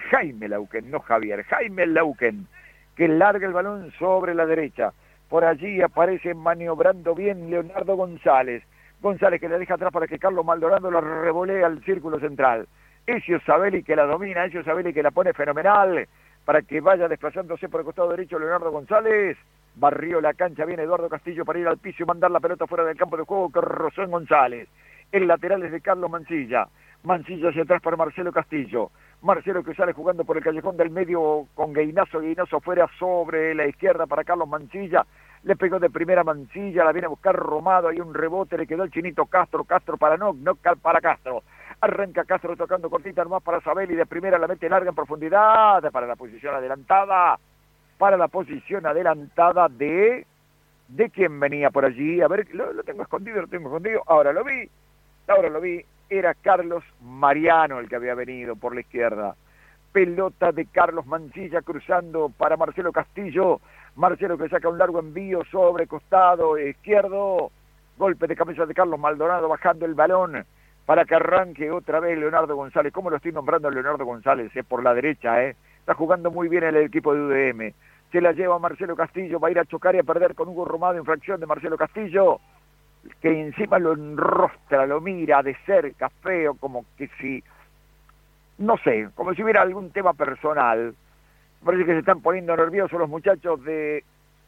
Jaime 0.10 0.48
Lauquén, 0.48 0.90
no 0.90 1.00
Javier, 1.00 1.44
Jaime 1.44 1.86
Lauquén, 1.86 2.48
que 2.96 3.08
larga 3.08 3.46
el 3.46 3.54
balón 3.54 3.92
sobre 4.00 4.34
la 4.34 4.48
derecha. 4.48 4.94
Por 5.30 5.46
allí 5.46 5.80
aparece 5.84 6.34
maniobrando 6.34 7.14
bien 7.14 7.52
Leonardo 7.52 7.96
González. 7.96 8.64
González 9.00 9.40
que 9.40 9.48
le 9.48 9.60
deja 9.60 9.76
atrás 9.76 9.94
para 9.94 10.08
que 10.08 10.18
Carlos 10.18 10.44
Maldonado 10.44 10.90
la 10.90 11.02
revolea 11.02 11.68
al 11.68 11.84
círculo 11.84 12.20
central. 12.20 12.68
Ezio 13.08 13.40
Sabelli 13.42 13.84
que 13.84 13.96
la 13.96 14.06
domina, 14.06 14.46
Ezio 14.46 14.64
Sabelli 14.64 14.92
que 14.92 15.04
la 15.04 15.12
pone 15.12 15.34
fenomenal 15.34 16.08
para 16.44 16.62
que 16.64 16.82
vaya 16.82 17.08
desplazándose 17.08 17.70
por 17.70 17.82
el 17.82 17.86
costado 17.86 18.10
derecho 18.10 18.40
Leonardo 18.40 18.72
González 18.72 19.38
barrió 19.76 20.22
la 20.22 20.34
cancha, 20.34 20.66
viene 20.66 20.84
Eduardo 20.84 21.10
Castillo 21.10 21.46
para 21.46 21.60
ir 21.60 21.68
al 21.68 21.78
piso 21.78 22.04
y 22.04 22.06
mandar 22.06 22.32
la 22.32 22.40
pelota 22.40 22.66
fuera 22.66 22.84
del 22.84 22.98
campo 22.98 23.18
de 23.18 23.24
juego 23.24 23.52
que 23.52 23.62
Rosén 23.62 24.10
González. 24.10 24.68
El 25.12 25.28
lateral 25.28 25.62
es 25.64 25.72
de 25.72 25.82
Carlos 25.82 26.10
Mancilla. 26.10 26.68
Mancilla 27.04 27.50
hacia 27.50 27.64
atrás 27.64 27.82
para 27.82 27.98
Marcelo 27.98 28.32
Castillo. 28.32 28.90
Marcelo 29.22 29.64
que 29.64 29.76
sale 29.76 29.94
jugando 29.94 30.24
por 30.24 30.38
el 30.38 30.44
callejón 30.44 30.76
del 30.78 30.90
medio 30.90 31.48
con 31.54 31.74
Gainazo, 31.74 32.20
Gainazo 32.20 32.60
fuera 32.60 32.90
sobre 32.98 33.54
la 33.54 33.68
izquierda 33.68 34.08
para 34.08 34.24
Carlos 34.24 34.48
Mancilla. 34.48 35.06
Le 35.44 35.56
pegó 35.56 35.80
de 35.80 35.92
primera 35.92 36.24
Mancilla, 36.24 36.84
la 36.84 36.92
viene 36.92 37.06
a 37.06 37.10
buscar 37.10 37.36
Romado, 37.36 37.90
hay 37.90 38.00
un 38.00 38.14
rebote, 38.14 38.58
le 38.58 38.66
quedó 38.66 38.84
el 38.84 38.92
chinito 38.92 39.28
Castro, 39.28 39.64
Castro 39.64 39.98
para 39.98 40.18
no, 40.18 40.34
no 40.34 40.56
para 40.56 41.02
Castro. 41.02 41.44
Arranca 41.82 42.24
Castro 42.24 42.56
tocando 42.56 42.90
cortita 42.90 43.24
nomás 43.24 43.44
para 43.44 43.62
Sabel 43.62 43.92
y 43.92 43.96
de 43.96 44.06
primera 44.06 44.40
la 44.40 44.48
mete 44.48 44.70
larga 44.70 44.90
en 44.90 44.96
profundidad 44.96 45.92
para 45.92 46.08
la 46.08 46.16
posición 46.16 46.56
adelantada 46.56 47.38
para 47.98 48.18
la 48.18 48.28
posición 48.28 48.86
adelantada 48.86 49.68
de... 49.70 50.26
¿De 50.88 51.10
quién 51.10 51.40
venía 51.40 51.72
por 51.72 51.84
allí? 51.84 52.22
A 52.22 52.28
ver, 52.28 52.48
lo, 52.54 52.84
tengo 52.84 53.02
escondido, 53.02 53.42
lo 53.42 53.48
tengo 53.48 53.70
escondido. 53.70 54.04
Ahora 54.06 54.32
lo 54.32 54.44
vi, 54.44 54.70
ahora 55.28 55.50
lo 55.50 55.60
vi. 55.60 55.84
Era 56.08 56.36
Carlos 56.36 56.84
Mariano 57.02 57.80
el 57.80 57.90
que 57.90 57.96
había 57.96 58.14
venido 58.14 58.56
por 58.56 58.76
la 58.76 58.82
izquierda. 58.82 59.36
Pelota 59.92 60.52
de 60.52 60.68
Carlos 60.68 61.08
Mancilla 61.08 61.64
cruzando 61.64 62.30
para 62.30 62.56
Marcelo 62.56 62.92
Castillo. 62.92 63.62
Marcelo 63.96 64.38
que 64.38 64.48
saca 64.48 64.70
un 64.70 64.78
largo 64.78 65.00
envío 65.00 65.44
sobre 65.46 65.88
costado 65.88 66.56
izquierdo. 66.60 67.50
Golpe 67.98 68.28
de 68.28 68.36
cabeza 68.36 68.68
de 68.68 68.76
Carlos 68.76 69.00
Maldonado 69.00 69.50
bajando 69.50 69.88
el 69.88 69.96
balón 69.96 70.46
para 70.86 71.06
que 71.06 71.16
arranque 71.16 71.72
otra 71.72 72.00
vez 72.00 72.18
Leonardo 72.18 72.56
González. 72.56 72.94
¿Cómo 72.94 73.10
lo 73.10 73.18
estoy 73.18 73.32
nombrando 73.32 73.70
Leonardo 73.70 74.06
González? 74.06 74.56
Es 74.56 74.66
por 74.66 74.84
la 74.84 74.94
derecha, 74.94 75.44
¿eh? 75.44 75.56
Está 75.80 75.94
jugando 75.94 76.32
muy 76.32 76.48
bien 76.48 76.64
el 76.64 76.78
equipo 76.78 77.14
de 77.14 77.22
UDM 77.22 77.74
se 78.16 78.22
la 78.22 78.32
lleva 78.32 78.58
Marcelo 78.60 78.96
Castillo, 78.96 79.42
va 79.42 79.50
a 79.50 79.52
ir 79.52 79.60
a 79.60 79.66
chocar 79.66 79.94
y 79.94 80.00
a 80.00 80.04
perder 80.04 80.36
con 80.36 80.48
Hugo 80.48 80.64
Romado, 80.64 80.98
infracción 80.98 81.38
de 81.40 81.48
Marcelo 81.48 81.78
Castillo, 81.78 82.40
que 83.22 83.42
encima 83.42 83.78
lo 83.78 83.92
enrostra, 83.92 84.86
lo 84.86 85.02
mira 85.02 85.44
de 85.44 85.54
cerca, 85.66 86.10
feo, 86.22 86.56
como 86.56 86.86
que 86.98 87.10
si, 87.20 87.44
no 88.58 88.78
sé, 88.78 89.10
como 89.16 89.34
si 89.34 89.44
hubiera 89.44 89.62
algún 89.62 89.92
tema 89.92 90.14
personal. 90.14 90.96
Parece 91.62 91.86
que 91.86 91.92
se 91.92 92.00
están 92.00 92.22
poniendo 92.22 92.56
nerviosos 92.56 92.98
los 92.98 93.10
muchachos 93.10 93.62
de 93.66 94.06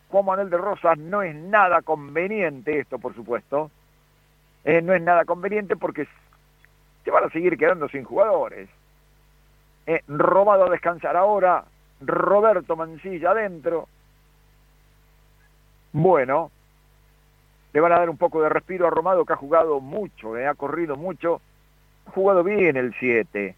Juan 0.10 0.26
Manuel 0.26 0.50
de 0.50 0.58
Rosas, 0.58 0.98
no 0.98 1.22
es 1.22 1.36
nada 1.36 1.82
conveniente 1.82 2.80
esto, 2.80 3.00
por 3.00 3.16
supuesto. 3.16 3.70
Eh, 4.64 4.82
no 4.82 4.94
es 4.94 5.02
nada 5.02 5.26
conveniente 5.26 5.76
porque 5.76 6.08
se 7.08 7.12
van 7.12 7.24
a 7.24 7.30
seguir 7.30 7.58
quedando 7.58 7.88
sin 7.88 8.04
jugadores. 8.04 8.68
Eh, 9.86 10.02
Romado 10.10 10.66
a 10.66 10.70
descansar 10.70 11.16
ahora, 11.16 11.64
Roberto 12.02 12.76
Mancilla 12.76 13.32
adentro. 13.32 13.88
Bueno, 15.94 16.52
le 17.72 17.80
van 17.80 17.94
a 17.94 18.00
dar 18.00 18.10
un 18.10 18.18
poco 18.18 18.42
de 18.42 18.50
respiro 18.50 18.86
a 18.86 18.90
Romado 18.90 19.24
que 19.24 19.32
ha 19.32 19.38
jugado 19.38 19.80
mucho, 19.80 20.36
eh, 20.36 20.48
ha 20.48 20.56
corrido 20.56 20.98
mucho, 20.98 21.40
ha 22.08 22.12
jugado 22.12 22.44
bien 22.44 22.76
el 22.76 22.94
7. 23.00 23.56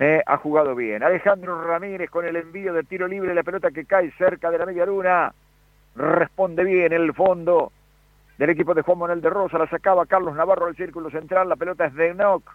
Eh, 0.00 0.22
ha 0.26 0.36
jugado 0.36 0.74
bien. 0.74 1.02
Alejandro 1.02 1.64
Ramírez 1.64 2.10
con 2.10 2.26
el 2.26 2.36
envío 2.36 2.74
de 2.74 2.82
tiro 2.82 3.08
libre, 3.08 3.34
la 3.34 3.42
pelota 3.42 3.70
que 3.70 3.86
cae 3.86 4.10
cerca 4.18 4.50
de 4.50 4.58
la 4.58 4.66
media 4.66 4.84
luna. 4.84 5.32
Responde 5.96 6.62
bien 6.62 6.92
el 6.92 7.14
fondo 7.14 7.72
del 8.40 8.48
equipo 8.48 8.72
de 8.72 8.80
Juan 8.80 8.96
Manuel 8.96 9.20
de 9.20 9.28
Rosa. 9.28 9.58
La 9.58 9.68
sacaba 9.68 10.06
Carlos 10.06 10.34
Navarro 10.34 10.64
al 10.64 10.74
círculo 10.74 11.10
central. 11.10 11.46
La 11.46 11.56
pelota 11.56 11.84
es 11.84 11.94
de 11.94 12.14
Nock. 12.14 12.50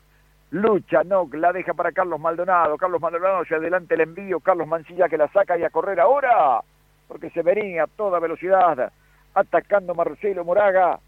Lucha, 0.50 1.04
no, 1.04 1.30
la 1.34 1.54
deja 1.54 1.76
para 1.76 1.92
Carlos 1.92 2.20
Maldonado. 2.20 2.76
Carlos 2.76 3.00
Maldonado 3.00 3.44
hacia 3.44 3.58
adelante 3.58 3.94
el 3.94 4.02
envío. 4.02 4.40
Carlos 4.40 4.68
Mancilla 4.68 5.08
que 5.08 5.18
la 5.20 5.28
saca 5.28 5.60
y 5.60 5.64
a 5.64 5.70
correr 5.70 6.00
ahora. 6.00 6.60
Porque 7.08 7.30
se 7.30 7.44
venía 7.44 7.84
a 7.84 7.88
toda 7.88 8.20
velocidad 8.20 8.92
atacando 9.36 9.94
Marcelo 9.94 10.44
Moraga. 10.44 11.00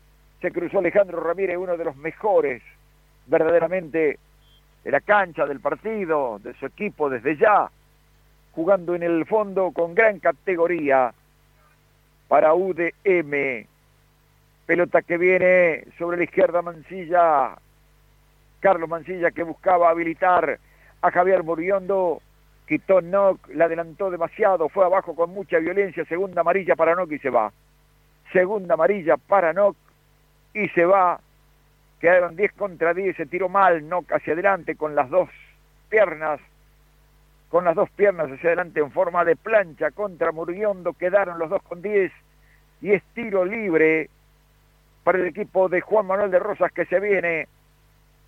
Se 0.42 0.52
cruzó 0.52 0.78
Alejandro 0.78 1.22
Ramírez, 1.22 1.58
uno 1.58 1.76
de 1.76 1.84
los 1.84 1.96
mejores 1.96 2.62
verdaderamente 3.26 4.20
de 4.84 4.92
la 4.92 5.02
cancha, 5.02 5.48
del 5.48 5.60
partido, 5.60 6.38
de 6.38 6.54
su 6.54 6.68
equipo 6.68 7.10
desde 7.10 7.36
ya. 7.36 7.72
Jugando 8.52 8.94
en 8.94 9.02
el 9.02 9.26
fondo 9.26 9.72
con 9.72 9.96
gran 9.96 10.20
categoría 10.20 11.12
para 12.28 12.54
UDM. 12.54 13.66
Pelota 14.68 15.02
que 15.02 15.18
viene 15.18 15.86
sobre 15.98 16.18
la 16.18 16.26
izquierda 16.26 16.62
Mancilla 16.62 17.58
Carlos 18.60 18.90
Mancilla 18.90 19.32
que 19.32 19.44
buscaba 19.44 19.90
habilitar 19.90 20.60
a 21.02 21.12
Javier 21.12 21.44
Muriondo. 21.44 22.22
quitó 22.68 23.02
Nock, 23.02 23.48
la 23.54 23.66
adelantó 23.66 24.12
demasiado, 24.12 24.68
fue 24.68 24.84
abajo 24.84 25.16
con 25.16 25.30
mucha 25.30 25.58
violencia, 25.60 26.04
segunda 26.04 26.42
amarilla 26.42 26.76
para 26.76 26.96
Nock 26.96 27.14
y 27.14 27.20
se 27.20 27.30
va. 27.30 27.52
Segunda 28.34 28.74
amarilla 28.74 29.16
para 29.16 29.54
Nock 29.54 29.78
y 30.54 30.68
se 30.70 30.84
va. 30.84 31.22
Quedaron 32.02 32.36
10 32.36 32.52
contra 32.54 32.94
10, 32.94 33.16
se 33.16 33.26
tiró 33.26 33.48
mal 33.48 33.88
Nock 33.88 34.12
hacia 34.12 34.34
adelante 34.34 34.76
con 34.76 34.96
las 34.96 35.10
dos 35.10 35.30
piernas, 35.88 36.42
con 37.48 37.64
las 37.64 37.76
dos 37.76 37.90
piernas 37.92 38.30
hacia 38.30 38.50
adelante 38.50 38.82
en 38.82 38.92
forma 38.92 39.24
de 39.24 39.38
plancha 39.38 39.92
contra 39.92 40.34
Murguiondo, 40.34 40.92
quedaron 40.94 41.40
los 41.40 41.50
dos 41.50 41.64
con 41.64 41.82
10 41.82 42.12
y 42.82 42.92
es 42.92 43.02
tiro 43.14 43.46
libre 43.46 44.10
para 45.08 45.20
el 45.20 45.28
equipo 45.28 45.70
de 45.70 45.80
Juan 45.80 46.06
Manuel 46.06 46.32
de 46.32 46.38
Rosas 46.38 46.70
que 46.74 46.86
se 46.86 47.00
viene 47.00 47.48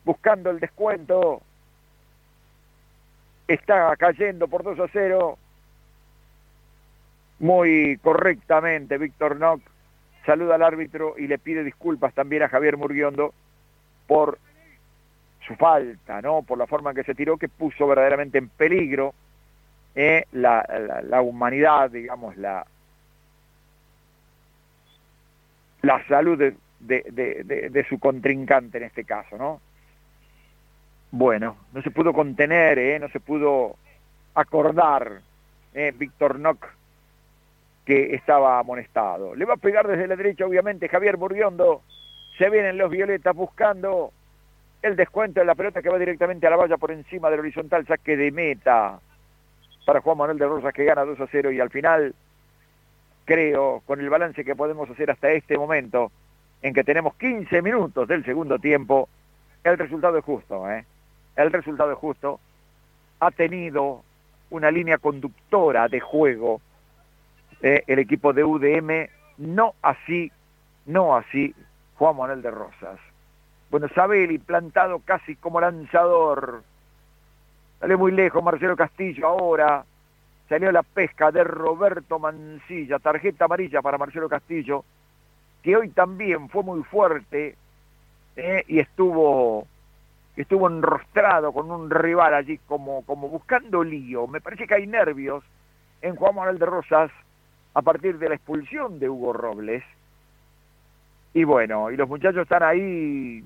buscando 0.05 0.50
el 0.50 0.62
descuento. 0.62 1.41
Está 3.50 3.93
cayendo 3.98 4.48
por 4.48 4.63
2 4.63 4.79
a 4.79 4.88
0. 4.88 5.38
Muy 7.39 7.98
correctamente 7.98 8.98
Víctor 8.98 9.36
Nock 9.36 9.59
saluda 10.25 10.55
al 10.55 10.63
árbitro 10.63 11.15
y 11.17 11.27
le 11.27 11.38
pide 11.38 11.65
disculpas 11.65 12.13
también 12.13 12.43
a 12.43 12.48
Javier 12.48 12.77
Murguiondo 12.77 13.33
por 14.07 14.39
su 15.45 15.57
falta, 15.57 16.21
¿no? 16.21 16.43
Por 16.43 16.57
la 16.57 16.65
forma 16.65 16.91
en 16.91 16.95
que 16.95 17.03
se 17.03 17.13
tiró, 17.13 17.36
que 17.36 17.50
puso 17.50 17.88
verdaderamente 17.88 18.38
en 18.38 18.48
peligro 18.48 19.13
eh, 19.95 20.24
la, 20.31 20.65
la, 21.03 21.21
humanidad, 21.21 21.91
digamos, 21.91 22.38
la, 22.38 22.65
la 25.81 26.07
salud 26.07 26.38
de, 26.38 26.55
de, 26.79 27.69
de, 27.71 27.86
su 27.88 28.00
contrincante 28.00 28.77
en 28.77 28.86
este 28.86 29.03
caso, 29.03 29.38
¿no? 29.38 29.62
Bueno, 31.12 31.57
no 31.74 31.81
se 31.81 31.91
pudo 31.91 32.13
contener, 32.13 32.77
¿eh? 32.77 33.00
no 33.00 33.09
se 33.09 33.19
pudo 33.19 33.75
acordar 34.36 35.21
¿eh? 35.74 35.93
Víctor 35.98 36.39
Nock 36.39 36.67
que 37.86 38.13
estaba 38.13 38.59
amonestado. 38.59 39.33
Le 39.33 39.45
va 39.45 39.55
a 39.55 39.57
pegar 39.57 39.88
desde 39.88 40.07
la 40.07 40.15
derecha, 40.15 40.45
obviamente, 40.45 40.88
Javier 40.88 41.17
Burguiondo. 41.17 41.81
Se 42.38 42.50
vienen 42.50 42.77
los 42.77 42.91
violetas 42.91 43.36
buscando 43.36 44.12
el 44.81 44.95
descuento 44.95 45.39
de 45.39 45.45
la 45.45 45.55
pelota 45.55 45.81
que 45.81 45.89
va 45.89 45.98
directamente 45.98 46.48
a 46.48 46.51
la 46.51 46.55
valla 46.55 46.77
por 46.77 46.91
encima 46.91 47.29
del 47.29 47.39
horizontal, 47.39 47.86
saque 47.86 48.15
de 48.15 48.31
meta 48.31 49.00
para 49.86 50.01
Juan 50.01 50.19
Manuel 50.19 50.38
de 50.38 50.45
Rosas 50.45 50.74
que 50.74 50.86
gana 50.86 51.03
2 51.03 51.19
a 51.19 51.27
0 51.31 51.51
y 51.51 51.59
al 51.59 51.71
final, 51.71 52.13
creo, 53.25 53.81
con 53.88 54.00
el 54.00 54.09
balance 54.09 54.45
que 54.45 54.55
podemos 54.55 54.88
hacer 54.89 55.09
hasta 55.09 55.31
este 55.31 55.57
momento, 55.57 56.12
en 56.61 56.73
que 56.73 56.83
tenemos 56.83 57.15
15 57.15 57.61
minutos 57.61 58.07
del 58.07 58.23
segundo 58.25 58.59
tiempo, 58.59 59.07
el 59.63 59.77
resultado 59.77 60.17
es 60.17 60.25
justo, 60.25 60.69
¿eh? 60.69 60.85
El 61.35 61.51
resultado 61.51 61.91
es 61.91 61.97
justo. 61.97 62.39
Ha 63.19 63.31
tenido 63.31 64.03
una 64.49 64.71
línea 64.71 64.97
conductora 64.97 65.87
de 65.87 65.99
juego 65.99 66.61
eh, 67.61 67.83
el 67.87 67.99
equipo 67.99 68.31
de 68.31 68.43
UDM, 68.43 69.09
no 69.37 69.73
así, 69.81 70.31
no 70.85 71.15
así 71.15 71.53
Juan 71.95 72.15
Manuel 72.15 72.41
de 72.41 72.51
Rosas. 72.51 72.99
Bueno, 73.69 73.87
Sabeli 73.93 74.37
plantado 74.37 74.99
casi 74.99 75.35
como 75.35 75.59
lanzador. 75.59 76.63
Sale 77.79 77.97
muy 77.97 78.11
lejos 78.11 78.43
Marcelo 78.43 78.75
Castillo 78.75 79.27
ahora. 79.27 79.85
Salió 80.47 80.71
la 80.71 80.83
pesca 80.83 81.31
de 81.31 81.43
Roberto 81.43 82.17
Mancilla, 82.17 82.97
tarjeta 82.97 83.45
amarilla 83.45 83.81
para 83.81 83.99
Marcelo 83.99 84.27
Castillo, 84.27 84.83
que 85.63 85.75
hoy 85.75 85.89
también 85.89 86.49
fue 86.49 86.63
muy 86.63 86.83
fuerte 86.83 87.55
eh, 88.35 88.63
y 88.67 88.79
estuvo 88.79 89.67
estuvo 90.35 90.69
enrostrado 90.69 91.51
con 91.51 91.69
un 91.69 91.89
rival 91.89 92.33
allí 92.33 92.59
como, 92.59 93.03
como 93.05 93.27
buscando 93.27 93.83
lío. 93.83 94.25
Me 94.27 94.39
parece 94.39 94.67
que 94.67 94.75
hay 94.75 94.87
nervios 94.87 95.43
en 96.01 96.15
Juan 96.15 96.35
Manuel 96.35 96.57
de 96.57 96.65
Rosas 96.65 97.11
a 97.73 97.81
partir 97.81 98.17
de 98.17 98.29
la 98.29 98.35
expulsión 98.35 98.99
de 98.99 99.09
Hugo 99.09 99.33
Robles. 99.33 99.83
Y 101.33 101.43
bueno, 101.43 101.91
y 101.91 101.97
los 101.97 102.07
muchachos 102.07 102.43
están 102.43 102.63
ahí 102.63 103.43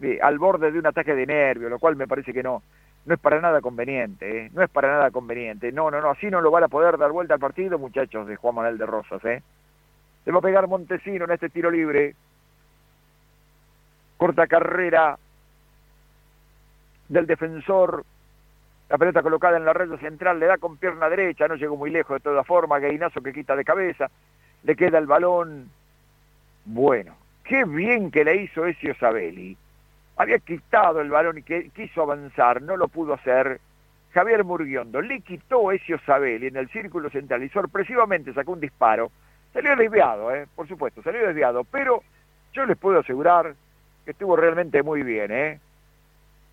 eh, 0.00 0.18
al 0.22 0.38
borde 0.38 0.70
de 0.70 0.78
un 0.78 0.86
ataque 0.86 1.14
de 1.14 1.26
nervio, 1.26 1.68
lo 1.68 1.78
cual 1.78 1.96
me 1.96 2.06
parece 2.06 2.32
que 2.32 2.42
no, 2.42 2.62
no 3.04 3.14
es 3.14 3.20
para 3.20 3.40
nada 3.40 3.60
conveniente, 3.60 4.46
¿eh? 4.46 4.50
no 4.54 4.62
es 4.62 4.70
para 4.70 4.88
nada 4.88 5.10
conveniente. 5.10 5.72
No, 5.72 5.90
no, 5.90 6.00
no, 6.00 6.10
así 6.10 6.30
no 6.30 6.40
lo 6.40 6.50
van 6.50 6.64
a 6.64 6.68
poder 6.68 6.98
dar 6.98 7.10
vuelta 7.10 7.34
al 7.34 7.40
partido, 7.40 7.78
muchachos 7.78 8.26
de 8.26 8.36
Juan 8.36 8.54
Manuel 8.54 8.78
de 8.78 8.86
Rosas. 8.86 9.24
¿eh? 9.24 9.42
Se 10.24 10.30
va 10.30 10.38
a 10.38 10.42
pegar 10.42 10.68
Montesino 10.68 11.24
en 11.24 11.32
este 11.32 11.48
tiro 11.48 11.70
libre. 11.70 12.14
Corta 14.16 14.46
carrera 14.46 15.18
del 17.08 17.26
defensor 17.26 18.04
la 18.92 18.98
pelota 18.98 19.22
colocada 19.22 19.56
en 19.56 19.64
la 19.64 19.72
red 19.72 19.96
central 20.00 20.38
le 20.38 20.44
da 20.44 20.58
con 20.58 20.76
pierna 20.76 21.08
derecha, 21.08 21.48
no 21.48 21.54
llegó 21.54 21.78
muy 21.78 21.90
lejos 21.90 22.14
de 22.16 22.20
todas 22.20 22.46
formas, 22.46 22.82
Gainazo 22.82 23.22
que 23.22 23.32
quita 23.32 23.56
de 23.56 23.64
cabeza, 23.64 24.10
le 24.64 24.76
queda 24.76 24.98
el 24.98 25.06
balón. 25.06 25.70
Bueno, 26.66 27.16
qué 27.42 27.64
bien 27.64 28.10
que 28.10 28.22
le 28.22 28.42
hizo 28.42 28.66
Ezio 28.66 28.94
Sabelli. 28.96 29.56
Había 30.18 30.38
quitado 30.40 31.00
el 31.00 31.08
balón 31.08 31.38
y 31.38 31.42
quiso 31.70 32.02
avanzar, 32.02 32.60
no 32.60 32.76
lo 32.76 32.88
pudo 32.88 33.14
hacer. 33.14 33.62
Javier 34.12 34.44
Murguiondo 34.44 35.00
le 35.00 35.22
quitó 35.22 35.72
Ezio 35.72 35.98
Sabelli 36.04 36.48
en 36.48 36.58
el 36.58 36.68
círculo 36.68 37.08
central 37.08 37.42
y 37.44 37.48
sorpresivamente 37.48 38.34
sacó 38.34 38.52
un 38.52 38.60
disparo. 38.60 39.10
Salió 39.52 39.76
desviado, 39.76 40.34
¿eh? 40.34 40.46
por 40.54 40.66
supuesto, 40.66 41.02
salió 41.02 41.26
desviado, 41.26 41.64
pero 41.64 42.02
yo 42.52 42.64
les 42.64 42.76
puedo 42.76 43.00
asegurar 43.00 43.54
que 44.04 44.12
estuvo 44.12 44.34
realmente 44.34 44.82
muy 44.82 45.02
bien, 45.02 45.30
¿eh? 45.30 45.60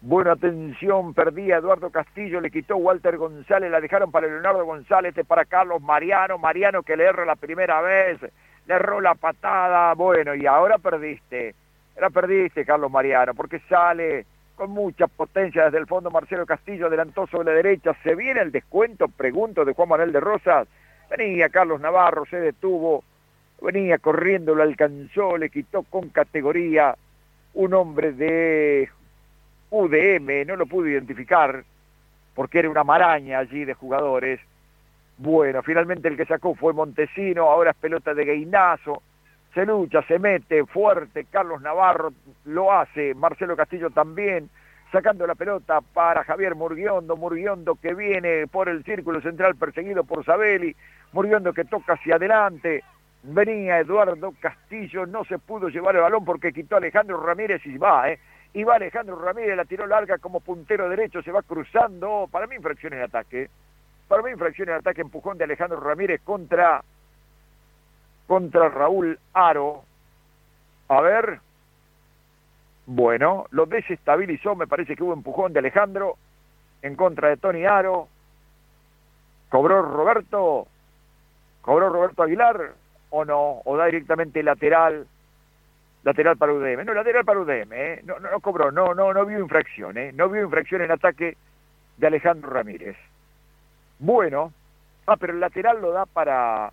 Buena 0.01 0.33
atención, 0.33 1.13
perdía 1.13 1.57
Eduardo 1.57 1.89
Castillo, 1.89 2.39
le 2.39 2.51
quitó 2.51 2.77
Walter 2.77 3.17
González, 3.17 3.69
la 3.69 3.81
dejaron 3.81 4.11
para 4.11 4.27
Leonardo 4.27 4.65
González, 4.65 5.09
este 5.09 5.25
para 5.25 5.43
Carlos 5.43 5.81
Mariano, 5.81 6.37
Mariano 6.37 6.83
que 6.83 6.95
le 6.95 7.03
erra 7.03 7.25
la 7.25 7.35
primera 7.35 7.81
vez, 7.81 8.17
le 8.65 8.73
erró 8.73 9.01
la 9.01 9.15
patada, 9.15 9.93
bueno, 9.95 10.35
y 10.35 10.45
ahora 10.45 10.77
perdiste, 10.77 11.53
ahora 11.95 12.09
perdiste 12.11 12.65
Carlos 12.65 12.89
Mariano, 12.89 13.33
porque 13.33 13.59
sale 13.67 14.25
con 14.55 14.71
mucha 14.71 15.07
potencia 15.07 15.65
desde 15.65 15.79
el 15.79 15.87
fondo 15.87 16.11
Marcelo 16.11 16.45
Castillo, 16.45 16.87
adelantó 16.87 17.27
sobre 17.27 17.51
la 17.51 17.53
derecha, 17.53 17.93
se 18.03 18.15
viene 18.15 18.41
el 18.41 18.51
descuento, 18.51 19.07
pregunto 19.09 19.65
de 19.65 19.73
Juan 19.73 19.89
Manuel 19.89 20.13
de 20.13 20.19
Rosas, 20.21 20.67
venía 21.09 21.49
Carlos 21.49 21.81
Navarro, 21.81 22.25
se 22.25 22.39
detuvo, 22.39 23.03
venía 23.61 23.97
corriendo, 23.97 24.55
lo 24.55 24.63
alcanzó, 24.63 25.37
le 25.37 25.49
quitó 25.49 25.83
con 25.83 26.09
categoría 26.09 26.95
un 27.53 27.73
hombre 27.73 28.11
de 28.13 28.89
UDM, 29.71 30.47
no 30.47 30.55
lo 30.55 30.65
pude 30.65 30.91
identificar 30.91 31.63
porque 32.35 32.59
era 32.59 32.69
una 32.69 32.83
maraña 32.83 33.39
allí 33.39 33.65
de 33.65 33.73
jugadores. 33.73 34.39
Bueno, 35.17 35.61
finalmente 35.61 36.07
el 36.07 36.15
que 36.15 36.25
sacó 36.25 36.55
fue 36.55 36.71
Montesino, 36.73 37.43
ahora 37.43 37.71
es 37.71 37.77
pelota 37.77 38.13
de 38.13 38.23
Gainazo, 38.23 39.03
se 39.53 39.65
lucha, 39.65 40.01
se 40.03 40.19
mete 40.19 40.65
fuerte, 40.65 41.25
Carlos 41.25 41.61
Navarro 41.61 42.13
lo 42.45 42.71
hace, 42.71 43.13
Marcelo 43.15 43.57
Castillo 43.57 43.89
también, 43.89 44.49
sacando 44.91 45.27
la 45.27 45.35
pelota 45.35 45.81
para 45.81 46.23
Javier 46.23 46.55
Murguiondo, 46.55 47.17
Murguiondo 47.17 47.75
que 47.75 47.93
viene 47.93 48.47
por 48.47 48.69
el 48.69 48.83
círculo 48.83 49.21
central 49.21 49.55
perseguido 49.55 50.03
por 50.03 50.23
Sabelli, 50.23 50.75
Murguiondo 51.11 51.53
que 51.53 51.65
toca 51.65 51.93
hacia 51.93 52.15
adelante, 52.15 52.83
venía 53.23 53.79
Eduardo 53.79 54.33
Castillo, 54.39 55.05
no 55.05 55.23
se 55.25 55.39
pudo 55.39 55.69
llevar 55.69 55.95
el 55.95 56.01
balón 56.01 56.23
porque 56.23 56.53
quitó 56.53 56.75
a 56.75 56.77
Alejandro 56.77 57.21
Ramírez 57.21 57.65
y 57.65 57.77
va, 57.77 58.09
¿eh? 58.09 58.19
y 58.53 58.63
va 58.63 58.75
Alejandro 58.75 59.15
Ramírez, 59.19 59.55
la 59.55 59.65
tiró 59.65 59.85
larga 59.87 60.17
como 60.17 60.39
puntero 60.39 60.89
derecho, 60.89 61.21
se 61.21 61.31
va 61.31 61.41
cruzando, 61.41 62.27
para 62.31 62.47
mí 62.47 62.55
infracción 62.55 62.93
en 62.93 63.03
ataque, 63.03 63.49
para 64.07 64.23
mí 64.23 64.31
infracción 64.31 64.69
en 64.69 64.75
ataque, 64.75 65.01
empujón 65.01 65.37
de 65.37 65.43
Alejandro 65.43 65.79
Ramírez 65.79 66.21
contra, 66.23 66.83
contra 68.27 68.69
Raúl 68.69 69.19
Aro, 69.33 69.83
a 70.87 71.01
ver, 71.01 71.39
bueno, 72.87 73.45
lo 73.51 73.65
desestabilizó, 73.67 74.55
me 74.55 74.67
parece 74.67 74.95
que 74.95 75.03
hubo 75.03 75.13
empujón 75.13 75.53
de 75.53 75.59
Alejandro 75.59 76.17
en 76.81 76.95
contra 76.95 77.29
de 77.29 77.37
Tony 77.37 77.65
Aro, 77.65 78.07
cobró 79.49 79.81
Roberto, 79.81 80.67
cobró 81.69 81.89
Roberto 81.89 82.23
Aguilar, 82.23 82.71
o 83.11 83.25
no, 83.25 83.61
o 83.63 83.77
da 83.77 83.85
directamente 83.85 84.41
lateral 84.41 85.05
lateral 86.01 86.35
para 86.35 86.51
UDM. 86.51 86.83
No, 86.83 86.95
lateral 86.95 87.23
para 87.23 87.41
UDM, 87.41 87.73
¿eh? 87.73 88.01
no, 88.05 88.19
no, 88.19 88.39
cobró, 88.39 88.71
no, 88.71 88.95
no, 88.95 89.13
no 89.13 89.25
vio 89.27 89.37
infracción, 89.37 89.95
¿eh? 89.99 90.11
no 90.11 90.29
vio 90.29 90.45
infracción 90.45 90.81
en 90.81 90.89
ataque 90.89 91.37
de 91.97 92.07
Alejandro 92.07 92.49
Ramírez. 92.49 92.97
Bueno, 93.99 94.51
ah, 95.05 95.15
pero 95.17 95.33
el 95.33 95.39
lateral 95.39 95.79
lo 95.79 95.91
da 95.91 96.07
para, 96.07 96.71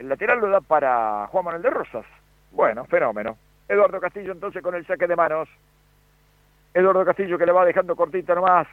el 0.00 0.08
lateral 0.08 0.40
lo 0.40 0.48
da 0.48 0.60
para 0.60 1.28
Juan 1.28 1.44
Manuel 1.44 1.62
de 1.62 1.70
Rosas. 1.70 2.06
Bueno, 2.50 2.84
fenómeno. 2.86 3.36
Eduardo 3.68 4.00
Castillo 4.00 4.32
entonces 4.32 4.60
con 4.60 4.74
el 4.74 4.84
saque 4.88 5.06
de 5.06 5.14
manos. 5.14 5.48
Eduardo 6.74 7.04
Castillo 7.04 7.38
que 7.38 7.46
le 7.46 7.52
va 7.52 7.64
dejando 7.64 7.94
cortita 7.94 8.34
nomás 8.34 8.66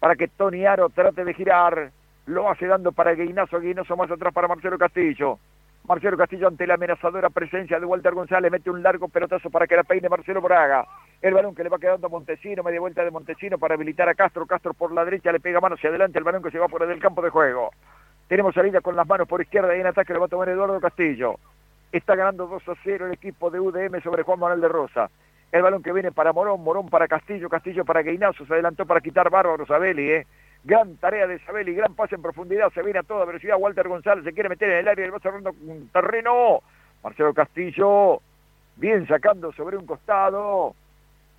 para 0.00 0.16
que 0.16 0.28
Tony 0.28 0.66
Aro 0.66 0.90
trate 0.90 1.24
de 1.24 1.32
girar. 1.32 1.92
Lo 2.26 2.50
hace 2.50 2.66
dando 2.66 2.92
para 2.92 3.12
Guinazo, 3.14 3.60
Guinazo 3.60 3.96
más 3.96 4.10
atrás 4.10 4.32
para 4.32 4.48
Marcelo 4.48 4.78
Castillo. 4.78 5.38
Marcelo 5.86 6.16
Castillo 6.16 6.48
ante 6.48 6.66
la 6.66 6.74
amenazadora 6.74 7.28
presencia 7.28 7.78
de 7.78 7.84
Walter 7.84 8.14
González, 8.14 8.50
mete 8.50 8.70
un 8.70 8.82
largo 8.82 9.08
pelotazo 9.08 9.50
para 9.50 9.66
que 9.66 9.76
la 9.76 9.84
peine 9.84 10.08
Marcelo 10.08 10.40
Braga. 10.40 10.86
El 11.20 11.34
balón 11.34 11.54
que 11.54 11.62
le 11.62 11.68
va 11.68 11.78
quedando 11.78 12.06
a 12.06 12.10
Montesino, 12.10 12.62
media 12.62 12.80
vuelta 12.80 13.04
de 13.04 13.10
Montesino 13.10 13.58
para 13.58 13.74
habilitar 13.74 14.08
a 14.08 14.14
Castro. 14.14 14.46
Castro 14.46 14.72
por 14.72 14.92
la 14.92 15.04
derecha 15.04 15.30
le 15.32 15.40
pega 15.40 15.60
mano 15.60 15.74
hacia 15.74 15.90
adelante 15.90 16.18
el 16.18 16.24
balón 16.24 16.42
que 16.42 16.50
se 16.50 16.58
va 16.58 16.68
por 16.68 16.82
el 16.82 16.98
campo 16.98 17.20
de 17.20 17.28
juego. 17.28 17.70
Tenemos 18.26 18.54
salida 18.54 18.80
con 18.80 18.96
las 18.96 19.06
manos 19.06 19.28
por 19.28 19.42
izquierda 19.42 19.76
y 19.76 19.80
en 19.80 19.86
ataque 19.86 20.14
le 20.14 20.18
va 20.18 20.26
a 20.26 20.28
tomar 20.28 20.48
Eduardo 20.48 20.80
Castillo. 20.80 21.34
Está 21.92 22.16
ganando 22.16 22.46
2 22.46 22.66
a 22.70 22.74
0 22.82 23.06
el 23.06 23.12
equipo 23.12 23.50
de 23.50 23.60
UDM 23.60 24.02
sobre 24.02 24.22
Juan 24.22 24.40
Manuel 24.40 24.62
de 24.62 24.68
Rosa. 24.68 25.10
El 25.52 25.62
balón 25.62 25.82
que 25.82 25.92
viene 25.92 26.10
para 26.10 26.32
Morón, 26.32 26.64
Morón 26.64 26.88
para 26.88 27.06
Castillo, 27.06 27.50
Castillo 27.50 27.84
para 27.84 28.02
Gueinazo, 28.02 28.46
se 28.46 28.54
adelantó 28.54 28.86
para 28.86 29.02
quitar 29.02 29.28
Bárbaro 29.28 29.66
Sabeli, 29.66 30.10
¿eh? 30.10 30.26
Gran 30.64 30.96
tarea 30.96 31.26
de 31.26 31.38
Sabeli, 31.40 31.74
gran 31.74 31.94
pase 31.94 32.14
en 32.14 32.22
profundidad, 32.22 32.72
se 32.72 32.82
viene 32.82 32.98
a 32.98 33.02
toda 33.02 33.26
velocidad. 33.26 33.56
Walter 33.58 33.86
González 33.86 34.24
se 34.24 34.32
quiere 34.32 34.48
meter 34.48 34.70
en 34.70 34.78
el 34.78 34.88
área 34.88 35.06
y 35.06 35.10
va 35.10 35.20
cerrando 35.20 35.50
un 35.50 35.90
terreno. 35.92 36.60
Marcelo 37.02 37.34
Castillo, 37.34 38.20
bien 38.76 39.06
sacando 39.06 39.52
sobre 39.52 39.76
un 39.76 39.84
costado. 39.84 40.74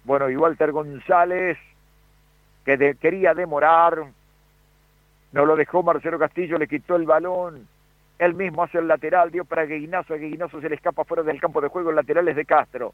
Bueno, 0.04 0.30
y 0.30 0.38
Walter 0.38 0.72
González, 0.72 1.58
que 2.64 2.96
quería 3.02 3.34
demorar, 3.34 4.06
no 5.32 5.46
lo 5.46 5.56
dejó 5.56 5.82
Marcelo 5.82 6.20
Castillo, 6.20 6.60
le 6.60 6.68
quitó 6.68 6.96
el 6.96 7.06
balón. 7.06 7.68
Él 8.20 8.36
mismo 8.36 8.62
hace 8.62 8.78
el 8.78 8.88
lateral, 8.88 9.32
dio 9.32 9.44
para 9.44 9.66
Gueguinazo, 9.66 10.14
a 10.14 10.18
Gueguinazo 10.18 10.62
se 10.62 10.70
le 10.70 10.76
escapa 10.76 11.04
fuera 11.04 11.24
del 11.24 11.42
campo 11.42 11.62
de 11.62 11.70
juego, 11.70 11.90
el 11.90 11.96
lateral 11.96 12.28
es 12.28 12.36
de 12.36 12.46
Castro. 12.46 12.94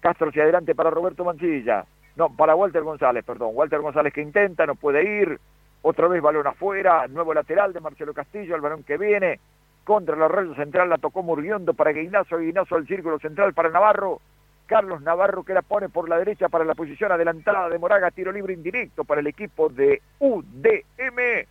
Castro 0.00 0.30
hacia 0.30 0.42
adelante 0.42 0.74
para 0.74 0.90
Roberto 0.90 1.24
Mancilla. 1.24 1.84
No, 2.16 2.30
para 2.30 2.56
Walter 2.56 2.82
González, 2.82 3.24
perdón. 3.24 3.50
Walter 3.54 3.80
González 3.80 4.12
que 4.12 4.22
intenta, 4.22 4.66
no 4.66 4.74
puede 4.74 5.04
ir. 5.22 5.38
Otra 5.82 6.08
vez 6.08 6.20
balón 6.20 6.46
afuera, 6.46 7.06
nuevo 7.08 7.32
lateral 7.32 7.72
de 7.72 7.80
Marcelo 7.80 8.12
Castillo, 8.12 8.56
el 8.56 8.60
balón 8.60 8.82
que 8.82 8.98
viene 8.98 9.40
contra 9.84 10.16
la 10.16 10.28
red 10.28 10.52
central, 10.54 10.90
la 10.90 10.98
tocó 10.98 11.22
Murguiondo 11.22 11.72
para 11.72 11.92
Guinazo, 11.92 12.38
Guinazo 12.38 12.74
al 12.74 12.86
círculo 12.86 13.18
central 13.18 13.54
para 13.54 13.70
Navarro, 13.70 14.20
Carlos 14.66 15.00
Navarro 15.00 15.44
que 15.44 15.54
la 15.54 15.62
pone 15.62 15.88
por 15.88 16.08
la 16.08 16.18
derecha 16.18 16.50
para 16.50 16.64
la 16.64 16.74
posición 16.74 17.10
adelantada 17.10 17.70
de 17.70 17.78
Moraga, 17.78 18.10
tiro 18.10 18.30
libre 18.30 18.52
indirecto 18.52 19.04
para 19.04 19.20
el 19.20 19.26
equipo 19.28 19.70
de 19.70 20.02
UDM, 20.18 21.46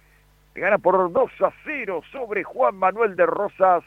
que 0.53 0.61
gana 0.61 0.77
por 0.77 1.11
2 1.11 1.31
a 1.41 1.51
0 1.63 2.01
sobre 2.11 2.43
Juan 2.43 2.75
Manuel 2.75 3.15
de 3.15 3.25
Rosas, 3.25 3.83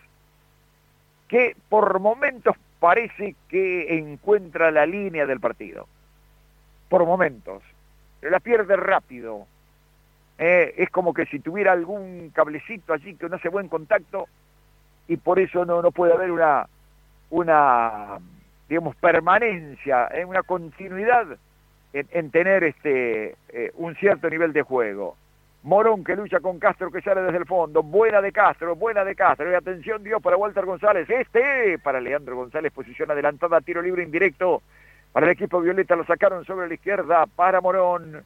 que 1.29 1.55
por 1.68 2.00
momentos 2.00 2.57
parece 2.81 3.37
que 3.48 3.98
encuentra 3.98 4.72
la 4.72 4.85
línea 4.85 5.26
del 5.26 5.38
partido, 5.38 5.87
por 6.88 7.07
momentos, 7.07 7.62
la 8.22 8.40
pierde 8.40 8.74
rápido, 8.74 9.46
eh, 10.42 10.74
es 10.79 10.88
como 10.88 11.12
que 11.12 11.26
si 11.26 11.38
tuviera 11.38 11.72
algún 11.72 12.31
cablecito 12.31 12.94
allí 12.94 13.14
que 13.14 13.29
no 13.29 13.37
hace 13.37 13.50
buen 13.50 13.68
contacto 13.68 14.26
y 15.07 15.18
por 15.18 15.38
eso 15.38 15.66
no, 15.66 15.83
no 15.83 15.90
puede 15.90 16.14
haber 16.14 16.31
una, 16.31 16.66
una 17.29 18.18
digamos, 18.66 18.96
permanencia, 18.96 20.09
en 20.11 20.20
eh, 20.20 20.24
una 20.24 20.42
continuidad 20.42 21.26
en, 21.92 22.31
tener 22.31 22.64
este 22.64 23.37
eh, 23.50 23.72
un 23.74 23.94
cierto 23.96 24.31
nivel 24.31 24.55
de 24.55 24.62
juego. 24.62 25.14
Morón 25.62 26.05
que 26.05 26.16
lucha 26.16 26.40
con 26.40 26.59
Castro 26.59 26.90
que 26.90 27.03
sale 27.03 27.20
desde 27.20 27.37
el 27.37 27.44
fondo. 27.44 27.83
Buena 27.83 28.22
de 28.22 28.33
Castro, 28.33 28.74
buena 28.76 29.05
de 29.05 29.14
Castro. 29.14 29.50
Y 29.50 29.55
atención 29.55 30.03
Dios 30.03 30.22
para 30.22 30.38
Walter 30.38 30.64
González. 30.64 31.11
Este 31.11 31.79
para 31.81 32.00
Leandro 32.00 32.35
González, 32.35 32.72
posición 32.72 33.11
adelantada, 33.11 33.61
tiro 33.61 33.83
libre 33.83 34.05
indirecto. 34.05 34.62
Para 35.12 35.26
el 35.26 35.33
equipo 35.33 35.61
Violeta 35.61 35.96
lo 35.96 36.07
sacaron 36.07 36.46
sobre 36.46 36.66
la 36.66 36.74
izquierda 36.74 37.26
para 37.26 37.61
Morón. 37.61 38.24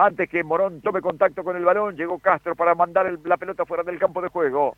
Antes 0.00 0.28
que 0.30 0.44
Morón 0.44 0.80
tome 0.80 1.00
contacto 1.00 1.42
con 1.42 1.56
el 1.56 1.64
balón, 1.64 1.96
llegó 1.96 2.20
Castro 2.20 2.54
para 2.54 2.76
mandar 2.76 3.12
la 3.24 3.36
pelota 3.36 3.66
fuera 3.66 3.82
del 3.82 3.98
campo 3.98 4.22
de 4.22 4.28
juego. 4.28 4.76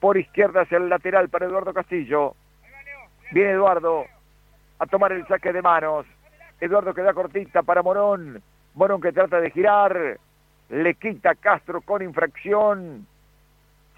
Por 0.00 0.18
izquierda 0.18 0.62
hacia 0.62 0.78
el 0.78 0.88
lateral 0.88 1.28
para 1.28 1.46
Eduardo 1.46 1.72
Castillo. 1.72 2.34
Viene 3.30 3.52
Eduardo 3.52 4.04
a 4.80 4.86
tomar 4.86 5.12
el 5.12 5.24
saque 5.28 5.52
de 5.52 5.62
manos. 5.62 6.06
Eduardo 6.60 6.92
queda 6.92 7.14
cortita 7.14 7.62
para 7.62 7.84
Morón. 7.84 8.42
Morón 8.74 9.00
que 9.00 9.12
trata 9.12 9.40
de 9.40 9.52
girar. 9.52 10.18
Le 10.70 10.94
quita 10.94 11.36
Castro 11.36 11.80
con 11.80 12.02
infracción. 12.02 13.06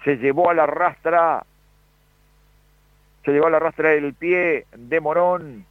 Se 0.03 0.17
llevó 0.17 0.51
a 0.51 0.53
la 0.53 0.67
rastra. 0.67 1.43
Se 3.23 3.31
llevó 3.31 3.47
a 3.47 3.49
la 3.49 3.59
rastra 3.59 3.93
el 3.93 4.13
pie 4.13 4.67
de 4.77 4.99
Morón. 4.99 5.65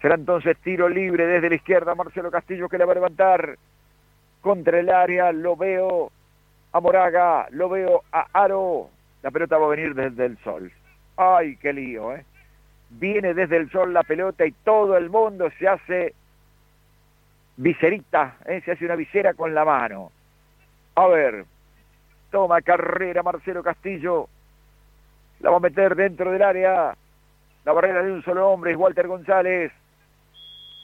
Será 0.00 0.14
entonces 0.14 0.56
tiro 0.58 0.88
libre 0.88 1.26
desde 1.26 1.48
la 1.48 1.56
izquierda. 1.56 1.94
Marcelo 1.94 2.30
Castillo 2.30 2.68
que 2.68 2.78
le 2.78 2.84
va 2.84 2.92
a 2.92 2.96
levantar 2.96 3.56
contra 4.40 4.78
el 4.78 4.90
área. 4.90 5.32
Lo 5.32 5.56
veo 5.56 6.10
a 6.72 6.80
Moraga. 6.80 7.48
Lo 7.50 7.68
veo 7.68 8.02
a 8.12 8.26
Aro. 8.32 8.90
La 9.22 9.30
pelota 9.30 9.58
va 9.58 9.66
a 9.66 9.70
venir 9.70 9.94
desde 9.94 10.26
el 10.26 10.38
sol. 10.38 10.72
Ay, 11.16 11.56
qué 11.56 11.72
lío, 11.72 12.14
¿eh? 12.14 12.24
Viene 12.90 13.34
desde 13.34 13.56
el 13.56 13.70
sol 13.70 13.92
la 13.92 14.02
pelota 14.02 14.46
y 14.46 14.52
todo 14.52 14.96
el 14.96 15.10
mundo 15.10 15.50
se 15.58 15.68
hace 15.68 16.14
viserita, 17.58 18.36
¿eh? 18.46 18.62
se 18.64 18.72
hace 18.72 18.84
una 18.84 18.96
visera 18.96 19.34
con 19.34 19.52
la 19.52 19.64
mano. 19.64 20.10
A 20.94 21.06
ver, 21.08 21.44
toma 22.30 22.62
carrera 22.62 23.22
Marcelo 23.22 23.62
Castillo. 23.62 24.28
La 25.40 25.50
va 25.50 25.58
a 25.58 25.60
meter 25.60 25.94
dentro 25.94 26.30
del 26.30 26.42
área. 26.42 26.96
La 27.64 27.72
barrera 27.72 28.02
de 28.02 28.12
un 28.12 28.22
solo 28.22 28.48
hombre 28.48 28.70
es 28.72 28.76
Walter 28.76 29.06
González. 29.06 29.72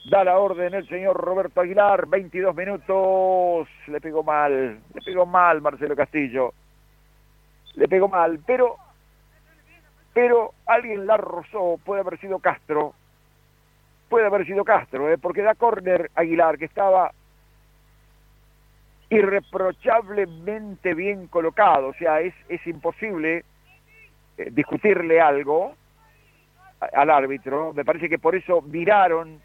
Da 0.05 0.23
la 0.23 0.37
orden 0.37 0.71
el 0.75 0.87
señor 0.87 1.17
Roberto 1.17 1.61
Aguilar, 1.61 2.05
22 2.05 2.55
minutos, 2.55 3.67
le 3.87 3.99
pegó 3.99 4.21
mal, 4.21 4.79
le 4.93 5.01
pegó 5.03 5.25
mal 5.25 5.63
Marcelo 5.63 5.95
Castillo, 5.95 6.53
le 7.73 7.87
pegó 7.87 8.07
mal, 8.07 8.39
pero, 8.45 8.75
pero 10.13 10.53
alguien 10.67 11.07
la 11.07 11.17
rozó, 11.17 11.79
puede 11.83 12.01
haber 12.01 12.19
sido 12.19 12.37
Castro, 12.37 12.93
puede 14.07 14.27
haber 14.27 14.45
sido 14.45 14.63
Castro, 14.63 15.09
¿eh? 15.09 15.17
porque 15.17 15.41
da 15.41 15.55
córner 15.55 16.11
Aguilar, 16.13 16.59
que 16.59 16.65
estaba 16.65 17.11
irreprochablemente 19.09 20.93
bien 20.93 21.25
colocado, 21.25 21.87
o 21.87 21.93
sea, 21.95 22.21
es, 22.21 22.35
es 22.47 22.65
imposible 22.67 23.43
eh, 24.37 24.49
discutirle 24.51 25.19
algo 25.19 25.73
al 26.79 27.09
árbitro, 27.09 27.73
me 27.73 27.83
parece 27.83 28.07
que 28.07 28.19
por 28.19 28.35
eso 28.35 28.61
miraron 28.61 29.43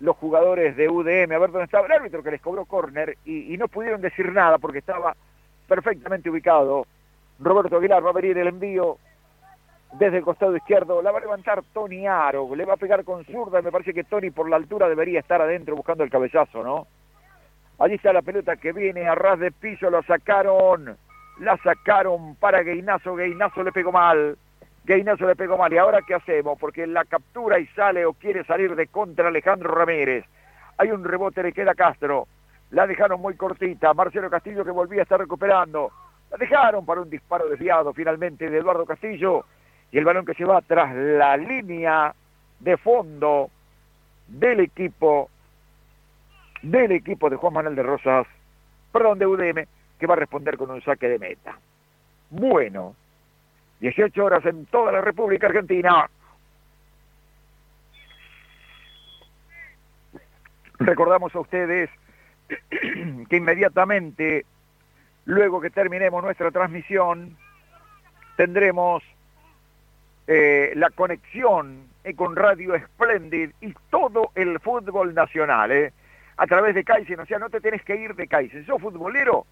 los 0.00 0.16
jugadores 0.16 0.76
de 0.76 0.88
UDM, 0.88 1.32
a 1.32 1.38
ver 1.38 1.50
dónde 1.50 1.64
estaba 1.64 1.86
el 1.86 1.92
árbitro 1.92 2.22
que 2.22 2.30
les 2.30 2.40
cobró 2.40 2.64
córner 2.64 3.16
y, 3.24 3.56
no 3.56 3.68
pudieron 3.68 4.00
decir 4.00 4.32
nada 4.32 4.58
porque 4.58 4.78
estaba 4.78 5.16
perfectamente 5.66 6.30
ubicado. 6.30 6.86
Roberto 7.40 7.76
Aguilar 7.76 8.04
va 8.04 8.10
a 8.10 8.14
venir 8.14 8.38
el 8.38 8.48
envío 8.48 8.98
desde 9.92 10.18
el 10.18 10.24
costado 10.24 10.56
izquierdo, 10.56 11.02
la 11.02 11.10
va 11.10 11.18
a 11.18 11.22
levantar 11.22 11.62
Tony 11.72 12.06
Aro, 12.06 12.54
le 12.54 12.64
va 12.64 12.74
a 12.74 12.78
pegar 12.78 13.04
con 13.04 13.24
zurda, 13.24 13.62
me 13.62 13.72
parece 13.72 13.94
que 13.94 14.04
Tony 14.04 14.30
por 14.30 14.48
la 14.48 14.56
altura 14.56 14.88
debería 14.88 15.20
estar 15.20 15.40
adentro 15.40 15.74
buscando 15.74 16.04
el 16.04 16.10
cabezazo, 16.10 16.62
¿no? 16.62 16.86
Allí 17.78 17.94
está 17.94 18.12
la 18.12 18.22
pelota 18.22 18.56
que 18.56 18.72
viene 18.72 19.08
a 19.08 19.14
ras 19.14 19.38
de 19.38 19.50
piso, 19.50 19.88
lo 19.88 20.02
sacaron, 20.02 20.96
la 21.40 21.56
sacaron 21.58 22.34
para 22.36 22.62
Gueinazo, 22.62 23.14
Gueinazo 23.14 23.62
le 23.62 23.72
pegó 23.72 23.92
mal, 23.92 24.36
Gainazo 24.88 25.26
le 25.26 25.36
pegó 25.36 25.58
mal. 25.58 25.70
¿Y 25.70 25.76
ahora 25.76 26.00
qué 26.00 26.14
hacemos? 26.14 26.58
Porque 26.58 26.86
la 26.86 27.04
captura 27.04 27.58
y 27.58 27.66
sale 27.68 28.06
o 28.06 28.14
quiere 28.14 28.42
salir 28.44 28.74
de 28.74 28.86
contra 28.86 29.28
Alejandro 29.28 29.74
Ramírez. 29.74 30.24
Hay 30.78 30.90
un 30.90 31.04
rebote, 31.04 31.42
le 31.42 31.52
queda 31.52 31.74
Castro. 31.74 32.26
La 32.70 32.86
dejaron 32.86 33.20
muy 33.20 33.36
cortita. 33.36 33.92
Marcelo 33.92 34.30
Castillo 34.30 34.64
que 34.64 34.70
volvía 34.70 35.00
a 35.00 35.02
estar 35.02 35.20
recuperando. 35.20 35.92
La 36.30 36.38
dejaron 36.38 36.86
para 36.86 37.02
un 37.02 37.10
disparo 37.10 37.48
desviado 37.50 37.92
finalmente 37.92 38.48
de 38.48 38.56
Eduardo 38.56 38.86
Castillo. 38.86 39.44
Y 39.92 39.98
el 39.98 40.06
balón 40.06 40.24
que 40.24 40.32
se 40.32 40.46
va 40.46 40.62
tras 40.62 40.94
la 40.94 41.36
línea 41.36 42.14
de 42.58 42.76
fondo 42.78 43.50
del 44.26 44.60
equipo 44.60 45.28
del 46.62 46.92
equipo 46.92 47.28
de 47.28 47.36
Juan 47.36 47.52
Manuel 47.52 47.76
de 47.76 47.82
Rosas, 47.82 48.26
perdón, 48.90 49.18
de 49.18 49.26
UDM, 49.26 49.64
que 49.98 50.06
va 50.06 50.14
a 50.14 50.18
responder 50.18 50.56
con 50.56 50.70
un 50.70 50.82
saque 50.82 51.08
de 51.08 51.18
meta. 51.18 51.56
Bueno, 52.30 52.96
18 53.80 54.24
horas 54.24 54.44
en 54.46 54.66
toda 54.66 54.92
la 54.92 55.00
República 55.00 55.46
Argentina. 55.46 56.08
Recordamos 60.78 61.34
a 61.34 61.40
ustedes 61.40 61.90
que 63.28 63.36
inmediatamente, 63.36 64.46
luego 65.24 65.60
que 65.60 65.70
terminemos 65.70 66.22
nuestra 66.22 66.50
transmisión, 66.50 67.36
tendremos 68.36 69.02
eh, 70.26 70.72
la 70.76 70.90
conexión 70.90 71.88
con 72.16 72.36
Radio 72.36 72.78
Splendid 72.78 73.50
y 73.60 73.74
todo 73.90 74.30
el 74.34 74.60
fútbol 74.60 75.14
nacional, 75.14 75.72
eh, 75.72 75.92
a 76.36 76.46
través 76.46 76.74
de 76.74 76.84
Kaizen. 76.84 77.20
O 77.20 77.26
sea, 77.26 77.38
no 77.38 77.50
te 77.50 77.60
tenés 77.60 77.82
que 77.82 77.96
ir 77.96 78.14
de 78.14 78.28
Kaizen. 78.28 78.64
Sos 78.64 78.80
futbolero, 78.80 79.44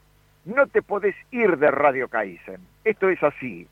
no 0.45 0.67
te 0.67 0.83
podés 0.83 1.17
ir 1.31 1.59
de 1.59 1.71
Radio 1.71 2.09
Kaizen. 2.09 2.61
Esto 2.85 3.09
es 3.09 3.23
así. 3.23 3.69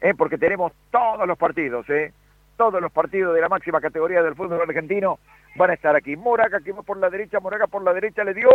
¿eh? 0.00 0.14
porque 0.14 0.38
tenemos 0.38 0.72
todos 0.90 1.26
los 1.26 1.38
partidos, 1.38 1.88
eh, 1.90 2.12
todos 2.56 2.80
los 2.80 2.92
partidos 2.92 3.34
de 3.34 3.40
la 3.40 3.48
máxima 3.48 3.80
categoría 3.80 4.22
del 4.22 4.34
fútbol 4.34 4.60
argentino 4.60 5.18
van 5.56 5.70
a 5.70 5.74
estar 5.74 5.94
aquí. 5.96 6.16
Moraga 6.16 6.60
que 6.60 6.72
va 6.72 6.82
por 6.82 6.96
la 6.98 7.10
derecha, 7.10 7.40
Moraga 7.40 7.66
por 7.66 7.82
la 7.82 7.92
derecha 7.92 8.24
le 8.24 8.34
dio 8.34 8.48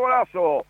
golazo. 0.00 0.64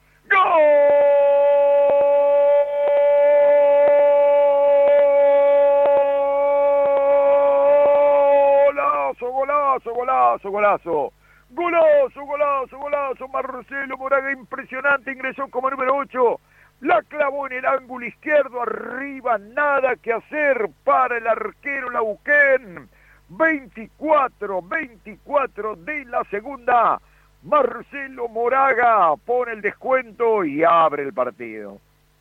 Golazo, 8.67 9.31
golazo, 9.33 9.95
golazo, 9.95 10.51
golazo. 10.51 11.13
Golazo, 11.51 12.25
golazo, 12.27 12.79
golazo. 12.79 13.29
Marcelo 13.29 13.97
Moraga 13.97 14.33
impresionante 14.33 15.13
ingresó 15.13 15.49
como 15.49 15.71
número 15.71 15.97
8 15.97 16.41
la 16.81 17.03
clavó 17.03 17.49
en 17.49 17.55
el 17.55 17.67
ángulo 17.67 18.07
izquierdo, 18.07 18.63
arriba, 18.63 19.37
nada 19.39 19.97
que 19.97 20.13
hacer 20.13 20.69
para 20.85 21.19
el 21.19 21.27
arquero 21.27 21.91
Lauquén. 21.91 22.89
24, 23.31 24.63
24 24.63 25.77
de 25.77 26.05
la 26.05 26.23
segunda. 26.31 27.01
Marcelo 27.43 28.29
Moraga 28.29 29.17
pone 29.17 29.53
el 29.53 29.61
descuento 29.61 30.45
y 30.45 30.63
abre 30.63 31.03
el 31.03 31.13
partido. 31.13 31.81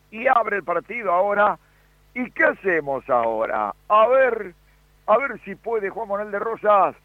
Y 0.10 0.26
abre 0.26 0.58
el 0.58 0.64
partido 0.64 1.12
ahora. 1.12 1.60
¿Y 2.16 2.32
qué 2.32 2.46
hacemos 2.46 3.08
ahora? 3.12 3.76
A 3.88 4.08
ver, 4.08 4.56
a 5.06 5.18
ver 5.20 5.40
si 5.46 5.54
puede 5.54 5.92
Juan 5.92 6.08
Manuel 6.08 6.32
de 6.32 6.40
Rosas 6.40 6.96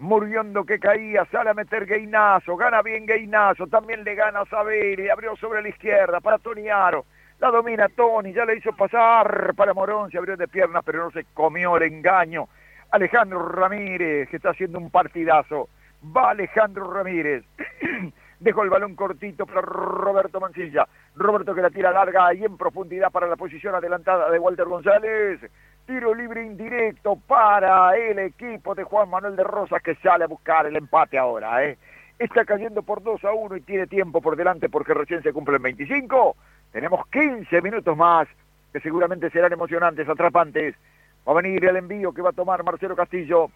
muriendo 0.00 0.64
que 0.64 0.78
caía, 0.78 1.26
sale 1.26 1.50
a 1.50 1.54
meter 1.54 1.84
Gainazo, 1.84 2.56
gana 2.56 2.80
bien 2.80 3.04
Gainazo, 3.04 3.66
también 3.66 4.02
le 4.02 4.14
gana 4.14 4.40
a 4.40 4.46
Saberi, 4.46 5.10
abrió 5.10 5.36
sobre 5.36 5.60
la 5.60 5.68
izquierda 5.68 6.20
para 6.20 6.38
Toniaro, 6.38 7.04
la 7.38 7.50
domina 7.50 7.86
Tony, 7.90 8.32
ya 8.32 8.46
le 8.46 8.56
hizo 8.56 8.72
pasar 8.72 9.54
para 9.54 9.74
Morón, 9.74 10.10
se 10.10 10.16
abrió 10.16 10.38
de 10.38 10.48
piernas, 10.48 10.82
pero 10.86 11.04
no 11.04 11.10
se 11.10 11.24
comió 11.34 11.76
el 11.76 11.82
engaño. 11.82 12.48
Alejandro 12.90 13.46
Ramírez, 13.46 14.30
que 14.30 14.36
está 14.36 14.50
haciendo 14.50 14.78
un 14.78 14.90
partidazo, 14.90 15.68
va 16.16 16.30
Alejandro 16.30 16.90
Ramírez, 16.90 17.44
dejó 18.40 18.62
el 18.62 18.70
balón 18.70 18.96
cortito 18.96 19.44
para 19.44 19.60
Roberto 19.60 20.40
Mancilla, 20.40 20.88
Roberto 21.14 21.54
que 21.54 21.60
la 21.60 21.68
tira 21.68 21.92
larga 21.92 22.32
y 22.32 22.42
en 22.42 22.56
profundidad 22.56 23.10
para 23.10 23.26
la 23.26 23.36
posición 23.36 23.74
adelantada 23.74 24.30
de 24.30 24.38
Walter 24.38 24.66
González, 24.66 25.40
Tiro 25.90 26.14
libre 26.14 26.44
indirecto 26.44 27.16
para 27.16 27.96
el 27.96 28.20
equipo 28.20 28.76
de 28.76 28.84
Juan 28.84 29.10
Manuel 29.10 29.34
de 29.34 29.42
Rosas 29.42 29.82
que 29.82 29.96
sale 29.96 30.22
a 30.22 30.28
buscar 30.28 30.64
el 30.64 30.76
empate 30.76 31.18
ahora. 31.18 31.64
¿eh? 31.64 31.78
Está 32.16 32.44
cayendo 32.44 32.84
por 32.84 33.02
2 33.02 33.24
a 33.24 33.32
1 33.32 33.56
y 33.56 33.60
tiene 33.62 33.88
tiempo 33.88 34.20
por 34.20 34.36
delante 34.36 34.68
porque 34.68 34.94
recién 34.94 35.20
se 35.24 35.32
cumplen 35.32 35.60
25. 35.60 36.36
Tenemos 36.70 37.08
15 37.08 37.60
minutos 37.60 37.96
más 37.96 38.28
que 38.72 38.78
seguramente 38.78 39.30
serán 39.30 39.52
emocionantes, 39.52 40.08
atrapantes. 40.08 40.76
Va 41.26 41.32
a 41.32 41.42
venir 41.42 41.64
el 41.64 41.74
envío 41.74 42.12
que 42.12 42.22
va 42.22 42.30
a 42.30 42.34
tomar 42.34 42.62
Marcelo 42.62 42.94
Castillo. 42.94 43.50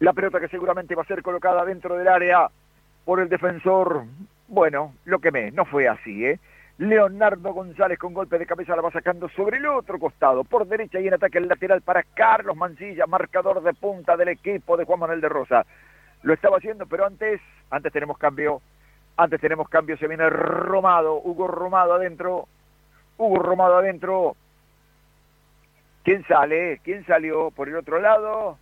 La 0.00 0.12
pelota 0.12 0.40
que 0.40 0.48
seguramente 0.48 0.94
va 0.94 1.04
a 1.04 1.06
ser 1.06 1.22
colocada 1.22 1.64
dentro 1.64 1.96
del 1.96 2.08
área 2.08 2.50
por 3.06 3.18
el 3.20 3.30
defensor. 3.30 4.04
Bueno, 4.46 4.92
lo 5.06 5.20
que 5.20 5.30
me, 5.30 5.52
no 5.52 5.64
fue 5.64 5.88
así, 5.88 6.26
¿eh? 6.26 6.38
Leonardo 6.78 7.52
González 7.52 7.98
con 7.98 8.14
golpe 8.14 8.38
de 8.38 8.46
cabeza 8.46 8.76
la 8.76 8.82
va 8.82 8.92
sacando 8.92 9.28
sobre 9.30 9.56
el 9.56 9.66
otro 9.66 9.98
costado, 9.98 10.44
por 10.44 10.64
derecha 10.68 11.00
y 11.00 11.08
en 11.08 11.14
ataque 11.14 11.38
el 11.38 11.48
lateral 11.48 11.82
para 11.82 12.04
Carlos 12.04 12.56
Mancilla, 12.56 13.04
marcador 13.06 13.60
de 13.64 13.74
punta 13.74 14.16
del 14.16 14.28
equipo 14.28 14.76
de 14.76 14.84
Juan 14.84 15.00
Manuel 15.00 15.20
de 15.20 15.28
Rosa. 15.28 15.66
Lo 16.22 16.32
estaba 16.32 16.58
haciendo, 16.58 16.86
pero 16.86 17.04
antes, 17.04 17.40
antes 17.70 17.92
tenemos 17.92 18.16
cambio, 18.16 18.62
antes 19.16 19.40
tenemos 19.40 19.68
cambio, 19.68 19.96
se 19.96 20.06
viene 20.06 20.30
Romado, 20.30 21.16
Hugo 21.16 21.48
Romado 21.48 21.94
adentro, 21.94 22.46
Hugo 23.16 23.40
Romado 23.40 23.78
adentro. 23.78 24.36
¿Quién 26.04 26.24
sale? 26.28 26.80
¿Quién 26.84 27.04
salió 27.06 27.50
por 27.50 27.68
el 27.68 27.74
otro 27.74 28.00
lado? 28.00 28.56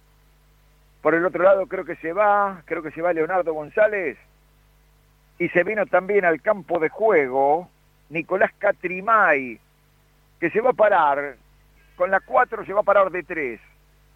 Por 1.03 1.15
el 1.15 1.27
otro 1.27 1.43
lado 1.45 1.67
creo 1.67 1.85
que 1.85 1.97
se 1.97 2.15
va, 2.15 2.63
creo 2.65 2.83
que 2.83 2.93
se 2.93 3.03
va 3.03 3.13
Leonardo 3.13 3.53
González. 3.53 4.17
Y 5.39 5.51
se 5.51 5.65
vino 5.65 5.85
también 5.85 6.25
al 6.25 6.41
campo 6.41 6.79
de 6.79 6.89
juego 6.89 7.69
Nicolás 8.11 8.53
Catrimay, 8.59 9.59
que 10.39 10.51
se 10.51 10.61
va 10.61 10.71
a 10.71 10.75
parar, 10.75 11.37
con 11.97 12.11
la 12.11 12.21
4 12.21 12.65
se 12.65 12.73
va 12.73 12.81
a 12.81 12.85
parar 12.85 13.11
de 13.11 13.23
3. 13.23 13.61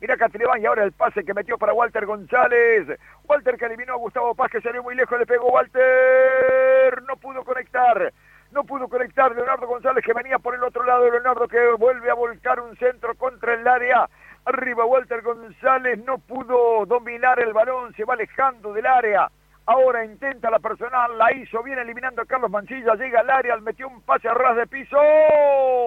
Mira 0.00 0.16
Catrimay 0.16 0.64
ahora 0.64 0.84
el 0.84 0.92
pase 0.92 1.24
que 1.24 1.34
metió 1.34 1.58
para 1.58 1.74
Walter 1.74 2.06
González. 2.06 2.98
Walter 3.28 3.56
que 3.56 3.66
eliminó 3.66 3.94
a 3.94 3.96
Gustavo 3.96 4.34
Paz, 4.34 4.50
que 4.50 4.60
salió 4.62 4.82
muy 4.82 4.94
lejos, 4.94 5.18
le 5.18 5.26
pegó 5.26 5.50
Walter. 5.50 7.02
No 7.06 7.16
pudo 7.16 7.44
conectar. 7.44 8.12
No 8.50 8.64
pudo 8.64 8.88
conectar 8.88 9.34
Leonardo 9.34 9.66
González 9.66 10.04
que 10.04 10.14
venía 10.14 10.38
por 10.38 10.54
el 10.54 10.62
otro 10.62 10.84
lado. 10.84 11.10
Leonardo 11.10 11.46
que 11.46 11.72
vuelve 11.78 12.10
a 12.10 12.14
volcar 12.14 12.60
un 12.60 12.76
centro 12.78 13.14
contra 13.14 13.54
el 13.54 13.68
área. 13.68 14.08
Arriba 14.46 14.86
Walter 14.86 15.20
González 15.20 16.02
no 16.04 16.16
pudo 16.16 16.86
dominar 16.86 17.38
el 17.38 17.52
balón, 17.52 17.94
se 17.94 18.04
va 18.04 18.14
alejando 18.14 18.72
del 18.72 18.86
área. 18.86 19.30
Ahora 19.66 20.04
intenta 20.04 20.50
la 20.50 20.58
personal, 20.58 21.16
la 21.16 21.32
hizo 21.32 21.62
bien 21.62 21.78
eliminando 21.78 22.22
a 22.22 22.26
Carlos 22.26 22.50
Mancilla, 22.50 22.94
llega 22.94 23.20
al 23.20 23.30
área, 23.30 23.56
metió 23.58 23.88
un 23.88 24.00
pase 24.02 24.28
a 24.28 24.34
ras 24.34 24.56
de 24.56 24.66
piso, 24.66 24.96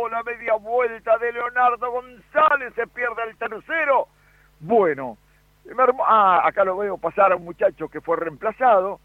la 0.10 0.24
media 0.24 0.54
vuelta 0.54 1.18
de 1.18 1.34
Leonardo 1.34 1.92
González, 1.92 2.74
se 2.76 2.88
pierde 2.88 3.24
el 3.30 3.38
tercero. 3.38 4.08
Bueno, 4.60 5.18
ah, 6.08 6.42
acá 6.46 6.64
lo 6.64 6.78
veo 6.78 6.98
pasar 6.98 7.34
a 7.34 7.36
un 7.36 7.44
muchacho 7.44 7.90
que 7.90 8.00
fue 8.00 8.16
reemplazado, 8.16 9.00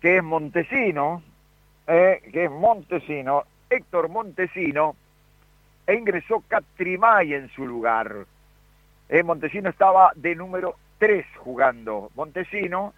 que 0.00 0.16
es 0.16 0.22
Montesino, 0.22 1.22
eh, 1.86 2.22
que 2.32 2.44
es 2.44 2.50
Montesino, 2.50 3.44
Héctor 3.68 4.08
Montesino, 4.08 4.96
e 5.86 5.94
ingresó 5.94 6.42
Catrimay 6.48 7.34
en 7.34 7.48
su 7.50 7.66
lugar. 7.66 8.26
Eh, 9.08 9.22
Montesino 9.22 9.68
estaba 9.68 10.12
de 10.16 10.34
número 10.34 10.76
3 10.98 11.26
jugando. 11.38 12.10
Montesino 12.14 12.92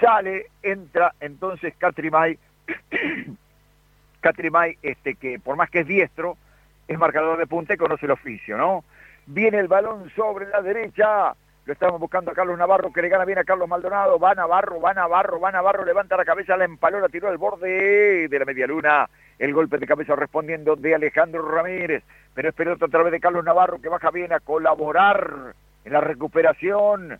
sale, 0.00 0.46
entra 0.62 1.14
entonces 1.20 1.74
Catrimay, 1.76 2.38
Catrimay, 4.20 4.78
este, 4.82 5.14
que 5.14 5.38
por 5.38 5.56
más 5.56 5.70
que 5.70 5.80
es 5.80 5.86
diestro, 5.86 6.36
es 6.86 6.98
marcador 6.98 7.38
de 7.38 7.46
punta 7.46 7.74
y 7.74 7.76
conoce 7.76 8.06
el 8.06 8.12
oficio, 8.12 8.56
¿no? 8.56 8.84
Viene 9.26 9.58
el 9.58 9.68
balón 9.68 10.10
sobre 10.16 10.48
la 10.48 10.62
derecha, 10.62 11.34
lo 11.66 11.72
estamos 11.72 12.00
buscando 12.00 12.30
a 12.30 12.34
Carlos 12.34 12.58
Navarro, 12.58 12.92
que 12.92 13.02
le 13.02 13.10
gana 13.10 13.26
bien 13.26 13.38
a 13.38 13.44
Carlos 13.44 13.68
Maldonado, 13.68 14.18
va 14.18 14.34
Navarro, 14.34 14.80
va 14.80 14.94
Navarro, 14.94 15.38
va 15.38 15.52
Navarro, 15.52 15.84
levanta 15.84 16.16
la 16.16 16.24
cabeza, 16.24 16.56
la 16.56 16.64
empaló, 16.64 16.98
la 16.98 17.10
tiró 17.10 17.28
al 17.28 17.36
borde 17.36 18.26
de 18.26 18.38
la 18.38 18.46
media 18.46 18.66
luna, 18.66 19.06
el 19.38 19.52
golpe 19.52 19.76
de 19.76 19.86
cabeza 19.86 20.16
respondiendo 20.16 20.76
de 20.76 20.94
Alejandro 20.94 21.42
Ramírez, 21.42 22.02
pero 22.32 22.48
es 22.48 22.54
pelota 22.54 22.86
otra 22.86 23.02
vez 23.02 23.12
de 23.12 23.20
Carlos 23.20 23.44
Navarro, 23.44 23.82
que 23.82 23.90
baja 23.90 24.10
bien 24.10 24.32
a 24.32 24.40
colaborar 24.40 25.52
en 25.84 25.92
la 25.92 26.00
recuperación, 26.00 27.18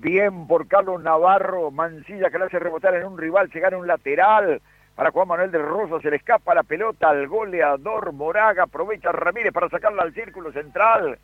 Bien 0.00 0.46
por 0.46 0.68
Carlos 0.68 1.02
Navarro, 1.02 1.72
Mancilla 1.72 2.30
que 2.30 2.38
le 2.38 2.44
hace 2.44 2.60
rebotar 2.60 2.94
en 2.94 3.04
un 3.04 3.18
rival, 3.18 3.50
se 3.50 3.58
gana 3.58 3.78
un 3.78 3.88
lateral. 3.88 4.62
Para 4.94 5.10
Juan 5.10 5.26
Manuel 5.26 5.50
del 5.50 5.66
Rosa 5.66 6.00
se 6.00 6.08
le 6.08 6.18
escapa 6.18 6.54
la 6.54 6.62
pelota 6.62 7.08
al 7.08 7.26
goleador 7.26 8.12
Moraga, 8.12 8.62
aprovecha 8.62 9.10
Ramírez 9.10 9.52
para 9.52 9.68
sacarla 9.68 10.04
al 10.04 10.14
círculo 10.14 10.52
central, 10.52 11.18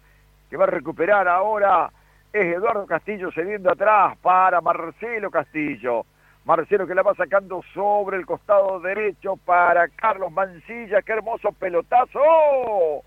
que 0.51 0.57
va 0.57 0.65
a 0.65 0.69
recuperar 0.69 1.29
ahora. 1.29 1.89
Es 2.33 2.47
Eduardo 2.47 2.85
Castillo 2.85 3.31
cediendo 3.31 3.71
atrás 3.71 4.17
para 4.21 4.61
Marcelo 4.61 5.31
Castillo. 5.31 6.05
Marcelo 6.45 6.85
que 6.85 6.97
la 6.97 7.03
va 7.03 7.15
sacando 7.15 7.63
sobre 7.73 8.17
el 8.17 8.27
costado 8.27 8.81
derecho 8.81 9.37
para 9.37 9.87
Carlos 9.87 10.33
Mancilla. 10.33 11.01
¡Qué 11.03 11.13
hermoso 11.13 11.53
pelotazo! 11.53 13.05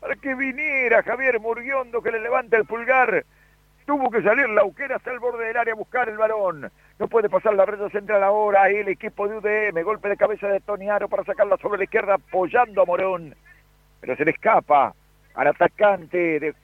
Para 0.00 0.16
que 0.16 0.34
viniera 0.34 1.02
Javier 1.02 1.40
Murguiondo 1.40 2.00
que 2.00 2.10
le 2.10 2.20
levanta 2.20 2.56
el 2.56 2.64
pulgar 2.64 3.22
Tuvo 3.90 4.08
que 4.08 4.22
salir 4.22 4.48
Lauquera 4.48 4.94
hasta 4.94 5.10
el 5.10 5.18
borde 5.18 5.46
del 5.46 5.56
área 5.56 5.72
a 5.72 5.76
buscar 5.76 6.08
el 6.08 6.16
balón. 6.16 6.70
No 7.00 7.08
puede 7.08 7.28
pasar 7.28 7.54
la 7.54 7.66
red 7.66 7.88
central 7.88 8.22
ahora. 8.22 8.70
El 8.70 8.86
equipo 8.86 9.26
de 9.26 9.38
UDM. 9.38 9.82
Golpe 9.82 10.08
de 10.08 10.16
cabeza 10.16 10.46
de 10.46 10.60
Toniaro 10.60 11.08
para 11.08 11.24
sacarla 11.24 11.56
sobre 11.56 11.78
la 11.78 11.84
izquierda 11.84 12.14
apoyando 12.14 12.82
a 12.82 12.84
Morón. 12.84 13.34
Pero 14.00 14.14
se 14.14 14.24
le 14.24 14.30
escapa 14.30 14.94
al 15.34 15.46
atacante 15.48 16.38
de 16.38 16.54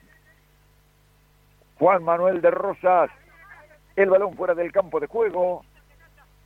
Juan 1.77 2.01
Manuel 2.05 2.39
de 2.39 2.49
Rosas. 2.49 3.09
El 3.97 4.09
balón 4.09 4.33
fuera 4.37 4.55
del 4.55 4.71
campo 4.71 5.01
de 5.01 5.07
juego. 5.07 5.65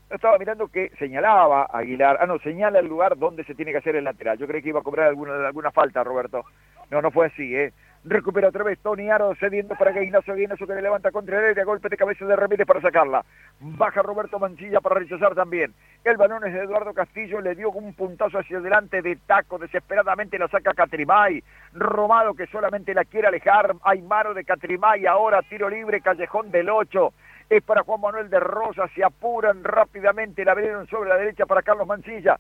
Estaba 0.10 0.40
mirando 0.40 0.68
que 0.68 0.90
señalaba 0.98 1.68
Aguilar. 1.72 2.18
Ah, 2.20 2.26
no, 2.26 2.40
señala 2.40 2.80
el 2.80 2.88
lugar 2.88 3.20
donde 3.20 3.44
se 3.44 3.54
tiene 3.54 3.72
que 3.72 3.78
hacer 3.78 3.98
el 3.98 4.06
lateral. 4.06 4.40
Yo 4.40 4.48
creí 4.48 4.64
que 4.64 4.70
iba 4.70 4.80
a 4.80 4.84
cobrar 4.84 5.10
alguna, 5.10 5.46
alguna 5.46 5.70
falta, 5.70 6.04
Roberto. 6.04 6.44
No, 6.90 7.04
no 7.04 7.12
fue 7.12 7.28
así, 7.28 7.56
¿eh? 7.56 7.72
Recupera 8.04 8.48
otra 8.48 8.64
vez 8.64 8.80
Tony 8.80 9.12
Aro 9.12 9.36
cediendo 9.36 9.76
para 9.76 9.92
Guinazo, 9.92 10.34
Guinazo 10.34 10.66
que 10.66 10.74
le 10.74 10.82
levanta 10.82 11.12
contra 11.12 11.38
el 11.38 11.52
área, 11.52 11.64
golpe 11.64 11.88
de 11.88 11.98
cabeza 11.98 12.26
de 12.26 12.36
Ramírez 12.36 12.66
para 12.66 12.82
sacarla. 12.82 13.24
Baja 13.60 14.02
Roberto 14.02 14.40
Mancilla 14.40 14.82
para 14.82 14.96
rechazar 14.96 15.36
también. 15.36 15.76
El 16.04 16.18
balón 16.18 16.44
es 16.48 16.52
de 16.52 16.64
Eduardo 16.64 16.96
Castillo, 16.96 17.42
le 17.42 17.54
dio 17.54 17.70
un 17.70 17.94
puntazo 17.94 18.40
hacia 18.40 18.58
adelante 18.58 19.04
de 19.04 19.18
taco, 19.18 19.60
desesperadamente 19.60 20.40
la 20.40 20.48
saca 20.48 20.74
Catrimay. 20.74 21.44
Romado 21.74 22.34
que 22.34 22.48
solamente 22.48 22.96
la 22.96 23.06
quiere 23.06 23.28
alejar. 23.28 23.76
Aymaro 23.84 24.34
de 24.34 24.46
Catrimay, 24.46 25.06
ahora 25.06 25.44
tiro 25.44 25.70
libre, 25.70 26.02
Callejón 26.02 26.50
del 26.50 26.72
8 26.72 27.14
es 27.52 27.62
para 27.64 27.84
Juan 27.84 28.00
Manuel 28.00 28.30
de 28.30 28.40
Rosa, 28.40 28.88
se 28.96 29.04
apuran 29.04 29.62
rápidamente, 29.62 30.46
la 30.46 30.54
abrieron 30.54 30.88
sobre 30.88 31.10
la 31.10 31.18
derecha 31.18 31.46
para 31.46 31.62
Carlos 31.62 31.86
Mancilla, 31.86 32.40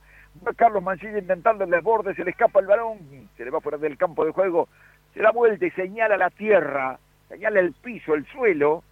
Carlos 0.55 0.81
Mancilla 0.81 1.17
intentando 1.17 1.65
el 1.65 1.69
desborde, 1.69 2.15
se 2.15 2.23
le 2.23 2.31
escapa 2.31 2.61
el 2.61 2.65
balón, 2.65 3.27
se 3.35 3.43
le 3.43 3.51
va 3.51 3.59
fuera 3.59 3.77
del 3.77 3.97
campo 3.97 4.23
de 4.23 4.31
juego, 4.31 4.69
se 5.13 5.21
da 5.21 5.31
vuelta 5.31 5.65
y 5.65 5.71
señala 5.71 6.17
la 6.17 6.29
tierra, 6.29 6.99
señala 7.29 7.59
el 7.59 7.73
piso, 7.73 8.13
el 8.13 8.25
suelo. 8.27 8.83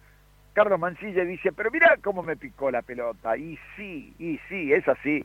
Carlos 0.52 0.80
Mancilla 0.80 1.24
dice, 1.24 1.52
pero 1.52 1.70
mirá 1.70 1.96
cómo 2.02 2.22
me 2.22 2.36
picó 2.36 2.70
la 2.70 2.82
pelota. 2.82 3.36
Y 3.36 3.58
sí, 3.76 4.14
y 4.18 4.38
sí, 4.48 4.72
es 4.72 4.86
así. 4.88 5.24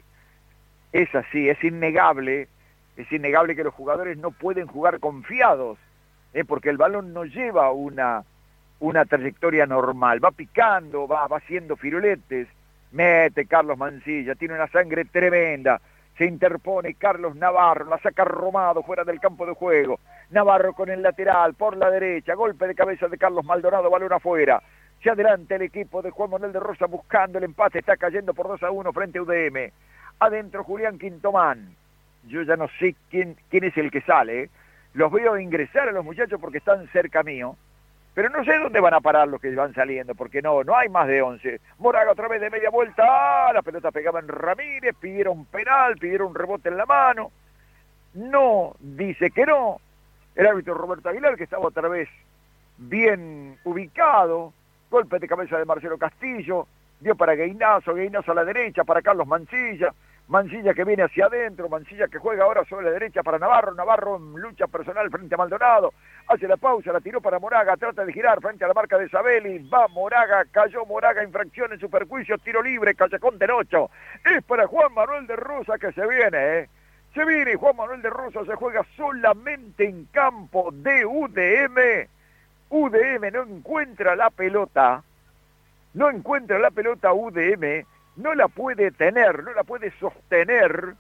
Es 0.91 1.13
así, 1.13 1.49
es 1.49 1.61
innegable. 1.63 2.47
Es 2.95 3.11
innegable 3.11 3.55
que 3.55 3.63
los 3.63 3.73
jugadores 3.73 4.17
no 4.17 4.31
pueden 4.31 4.67
jugar 4.67 4.99
confiados 4.99 5.77
¿eh? 6.35 6.43
porque 6.43 6.69
el 6.69 6.77
balón 6.77 7.13
no 7.13 7.25
lleva 7.25 7.71
una, 7.71 8.23
una 8.79 9.05
trayectoria 9.05 9.65
normal, 9.65 10.23
va 10.23 10.31
picando, 10.31 11.07
va, 11.07 11.27
va 11.27 11.37
haciendo 11.37 11.75
firuletes, 11.77 12.47
mete 12.91 13.47
Carlos 13.47 13.77
Mancilla, 13.77 14.35
tiene 14.35 14.53
una 14.53 14.67
sangre 14.67 15.05
tremenda, 15.05 15.81
se 16.17 16.25
interpone 16.25 16.95
Carlos 16.95 17.35
Navarro, 17.35 17.85
la 17.85 17.99
saca 17.99 18.23
Romado 18.23 18.83
fuera 18.83 19.03
del 19.03 19.19
campo 19.19 19.45
de 19.45 19.53
juego, 19.53 19.99
Navarro 20.29 20.73
con 20.73 20.89
el 20.89 21.01
lateral, 21.01 21.53
por 21.55 21.75
la 21.75 21.89
derecha, 21.89 22.35
golpe 22.35 22.67
de 22.67 22.75
cabeza 22.75 23.07
de 23.07 23.17
Carlos 23.17 23.43
Maldonado, 23.43 23.89
balón 23.89 24.13
afuera, 24.13 24.61
se 25.03 25.09
adelanta 25.09 25.55
el 25.55 25.63
equipo 25.63 26.01
de 26.01 26.11
Juan 26.11 26.29
Manuel 26.29 26.53
de 26.53 26.59
Rosa 26.59 26.85
buscando 26.85 27.37
el 27.37 27.43
empate, 27.43 27.79
está 27.79 27.97
cayendo 27.97 28.33
por 28.33 28.47
2 28.47 28.63
a 28.63 28.71
1 28.71 28.93
frente 28.93 29.19
a 29.19 29.23
UDM, 29.23 29.71
adentro 30.19 30.63
Julián 30.63 30.97
Quintomán, 30.97 31.75
yo 32.27 32.41
ya 32.43 32.55
no 32.55 32.67
sé 32.79 32.95
quién, 33.09 33.35
quién 33.49 33.65
es 33.65 33.77
el 33.77 33.91
que 33.91 34.01
sale, 34.01 34.43
¿eh? 34.43 34.49
los 34.93 35.11
veo 35.11 35.37
ingresar 35.37 35.89
a 35.89 35.91
los 35.91 36.05
muchachos 36.05 36.39
porque 36.39 36.59
están 36.59 36.87
cerca 36.87 37.23
mío, 37.23 37.57
pero 38.15 38.29
no 38.29 38.45
sé 38.45 38.57
dónde 38.57 38.79
van 38.79 38.93
a 38.93 39.01
parar 39.01 39.27
los 39.27 39.41
que 39.41 39.53
van 39.53 39.73
saliendo, 39.73 40.15
porque 40.15 40.41
no, 40.41 40.63
no 40.63 40.75
hay 40.75 40.87
más 40.87 41.05
de 41.05 41.21
11. 41.21 41.59
Moraga 41.79 42.13
otra 42.13 42.29
vez 42.29 42.39
de 42.39 42.49
media 42.49 42.69
vuelta, 42.69 43.03
¡ah! 43.05 43.51
la 43.53 43.61
pelota 43.61 43.91
pegaba 43.91 44.21
en 44.21 44.29
Ramírez, 44.29 44.95
pidieron 44.97 45.43
penal, 45.45 45.97
pidieron 45.97 46.33
rebote 46.33 46.69
en 46.69 46.77
la 46.77 46.85
mano. 46.85 47.31
No, 48.13 48.73
dice 48.79 49.31
que 49.31 49.45
no. 49.45 49.81
El 50.33 50.47
árbitro 50.47 50.73
Roberto 50.75 51.09
Aguilar, 51.09 51.35
que 51.35 51.43
estaba 51.43 51.67
otra 51.67 51.89
vez 51.89 52.07
bien 52.77 53.57
ubicado, 53.65 54.53
golpe 54.89 55.19
de 55.19 55.27
cabeza 55.27 55.57
de 55.57 55.65
Marcelo 55.65 55.97
Castillo, 55.97 56.67
dio 57.01 57.15
para 57.15 57.35
Gainazo, 57.35 57.93
Gainazo 57.93 58.31
a 58.31 58.35
la 58.35 58.45
derecha, 58.45 58.85
para 58.85 59.01
Carlos 59.01 59.27
Mancilla, 59.27 59.93
Mancilla 60.27 60.73
que 60.73 60.83
viene 60.83 61.03
hacia 61.03 61.27
adentro, 61.27 61.69
Mancilla 61.69 62.07
que 62.07 62.17
juega 62.17 62.45
ahora 62.45 62.65
sobre 62.65 62.85
la 62.85 62.91
derecha 62.91 63.21
para 63.21 63.37
Navarro, 63.37 63.75
Navarro 63.75 64.17
en 64.17 64.41
lucha 64.41 64.65
personal 64.65 65.11
frente 65.11 65.35
a 65.35 65.37
Maldonado, 65.37 65.93
hace 66.27 66.47
la 66.47 66.57
pausa, 66.57 66.91
la 66.91 66.99
tiró 66.99 67.21
para 67.21 67.37
Moraga, 67.37 67.77
trata 67.77 68.03
de 68.03 68.11
girar 68.11 68.41
frente 68.41 68.65
a 68.65 68.67
la 68.67 68.73
marca 68.73 68.97
de 68.97 69.07
Sabeli, 69.07 69.59
va 69.69 69.87
Moraga, 69.87 70.45
cayó 70.51 70.83
Moraga, 70.85 71.23
infracción 71.23 71.73
en 71.73 71.79
su 71.79 71.91
perjuicio, 71.91 72.39
tiro 72.39 72.63
libre, 72.63 72.95
callejón 72.95 73.37
del 73.37 73.51
8, 73.51 73.89
es 74.35 74.43
para 74.45 74.65
Juan 74.65 74.91
Manuel 74.95 75.27
de 75.27 75.35
Rosa 75.35 75.77
que 75.77 75.91
se 75.91 76.07
viene, 76.07 76.59
¿eh? 76.59 76.69
se 77.13 77.23
viene 77.23 77.55
Juan 77.55 77.75
Manuel 77.75 78.01
de 78.01 78.09
Rosa, 78.09 78.43
se 78.45 78.55
juega 78.55 78.83
solamente 78.97 79.85
en 79.85 80.05
campo 80.05 80.71
de 80.73 81.05
UDM, 81.05 82.09
UDM 82.69 83.31
no 83.31 83.43
encuentra 83.43 84.15
la 84.15 84.31
pelota, 84.31 85.03
no 85.93 86.09
encuentra 86.09 86.57
la 86.57 86.71
pelota 86.71 87.13
UDM, 87.13 87.85
no 88.15 88.33
la 88.33 88.47
puede 88.47 88.91
tener, 88.91 89.43
no 89.43 89.53
la 89.53 89.63
puede 89.63 89.91
sostener, 89.99 90.95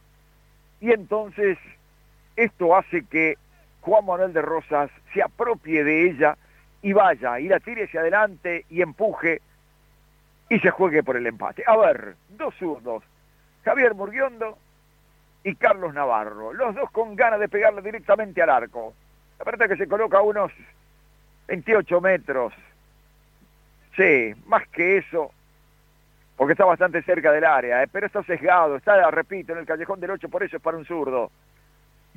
y 0.81 0.91
entonces 0.91 1.57
esto 2.35 2.75
hace 2.75 3.03
que 3.05 3.37
Juan 3.81 4.05
Manuel 4.05 4.33
de 4.33 4.41
Rosas 4.41 4.89
se 5.13 5.21
apropie 5.21 5.83
de 5.83 6.09
ella 6.09 6.37
y 6.81 6.93
vaya, 6.93 7.39
y 7.39 7.47
la 7.47 7.59
tire 7.59 7.85
hacia 7.85 8.01
adelante 8.01 8.65
y 8.69 8.81
empuje 8.81 9.41
y 10.49 10.59
se 10.59 10.69
juegue 10.69 11.03
por 11.03 11.17
el 11.17 11.25
empate. 11.27 11.63
A 11.65 11.77
ver, 11.77 12.15
dos 12.29 12.53
zurdos, 12.55 13.03
Javier 13.63 13.95
Murguiondo 13.95 14.57
y 15.43 15.55
Carlos 15.55 15.93
Navarro, 15.93 16.53
los 16.53 16.75
dos 16.75 16.91
con 16.91 17.15
ganas 17.15 17.39
de 17.39 17.49
pegarle 17.49 17.81
directamente 17.81 18.41
al 18.41 18.49
arco. 18.49 18.93
La 19.39 19.45
verdad 19.45 19.67
que 19.67 19.77
se 19.77 19.87
coloca 19.87 20.17
a 20.17 20.21
unos 20.21 20.51
28 21.47 22.01
metros. 22.01 22.53
Sí, 23.95 24.33
más 24.47 24.67
que 24.69 24.97
eso, 24.97 25.31
porque 26.35 26.53
está 26.53 26.65
bastante 26.65 27.01
cerca 27.03 27.31
del 27.31 27.45
área, 27.45 27.83
¿eh? 27.83 27.87
pero 27.91 28.07
está 28.07 28.23
sesgado, 28.23 28.75
está, 28.75 29.09
repito, 29.11 29.53
en 29.53 29.59
el 29.59 29.65
callejón 29.65 29.99
del 29.99 30.11
8, 30.11 30.29
por 30.29 30.43
eso 30.43 30.57
es 30.57 30.61
para 30.61 30.77
un 30.77 30.85
zurdo. 30.85 31.31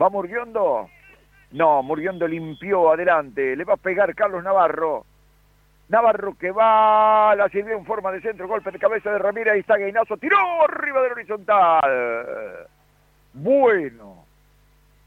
¿Va 0.01 0.11
Murguiondo? 0.11 0.89
No, 1.53 1.83
Murguiondo 1.83 2.27
limpió 2.27 2.93
adelante, 2.93 3.55
le 3.57 3.65
va 3.65 3.75
a 3.75 3.79
pegar 3.79 4.15
Carlos 4.15 4.43
Navarro. 4.43 5.05
Navarro 5.89 6.37
que 6.39 6.51
va, 6.51 7.35
la 7.35 7.49
sirvió 7.49 7.77
en 7.79 7.87
forma 7.87 8.13
de 8.13 8.21
centro, 8.21 8.47
golpe 8.47 8.71
de 8.71 8.79
cabeza 8.79 9.11
de 9.11 9.19
Ramírez, 9.19 9.55
ahí 9.55 9.61
está 9.61 9.79
Gainazo, 9.79 10.17
tiró 10.19 10.37
arriba 10.65 11.01
del 11.03 11.13
horizontal. 11.13 12.67
Bueno, 13.33 14.25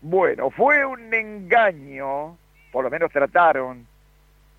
bueno, 0.02 0.50
fue 0.50 0.84
un 0.86 1.14
engaño, 1.14 2.38
por 2.72 2.84
lo 2.84 2.90
menos 2.90 3.12
trataron 3.12 3.86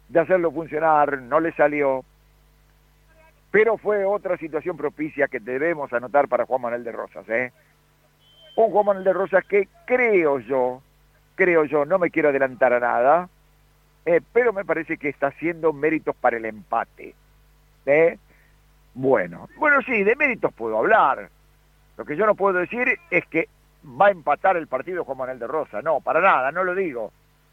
de 0.09 0.21
hacerlo 0.21 0.53
funcionar, 0.53 1.19
no 1.23 1.41
le 1.41 1.53
salió, 1.53 2.05
pero 3.53 3.77
fue 3.77 4.05
otra 4.07 4.39
situación 4.39 4.79
propicia 4.79 5.29
que 5.29 5.39
debemos 5.39 5.93
anotar 5.93 6.27
para 6.27 6.47
Juan 6.47 6.63
Manuel 6.63 6.85
de 6.85 6.91
Rosas. 6.91 7.29
¿eh? 7.29 7.53
Un 8.57 8.71
Juan 8.71 8.87
Manuel 8.87 9.05
de 9.05 9.13
Rosas 9.13 9.45
que 9.45 9.69
creo 9.85 10.41
yo, 10.41 10.83
creo 11.35 11.65
yo, 11.67 11.85
no 11.85 11.99
me 11.99 12.11
quiero 12.11 12.31
adelantar 12.31 12.73
a 12.73 12.81
nada, 12.81 13.29
eh, 14.07 14.23
pero 14.33 14.55
me 14.55 14.65
parece 14.65 14.97
que 14.97 15.11
está 15.11 15.27
haciendo 15.29 15.75
méritos 15.75 16.17
para 16.17 16.39
el 16.39 16.47
empate. 16.47 17.15
¿eh? 17.85 18.19
Bueno, 18.95 19.51
bueno, 19.59 19.83
sí, 19.83 20.03
de 20.03 20.17
méritos 20.17 20.53
puedo 20.55 20.79
hablar. 20.79 21.29
Lo 21.99 22.07
que 22.07 22.17
yo 22.17 22.25
no 22.25 22.35
puedo 22.35 22.59
decir 22.59 22.99
es 23.11 23.27
que 23.27 23.51
va 23.85 24.07
a 24.07 24.13
empatar 24.13 24.57
el 24.57 24.67
partido 24.67 25.05
Juan 25.05 25.19
Manuel 25.19 25.39
de 25.39 25.47
Rosas. 25.47 25.85
No, 25.85 26.01
para 26.01 26.23
nada, 26.23 26.51
no 26.53 26.65
lo 26.65 26.75
digo. 26.75 27.13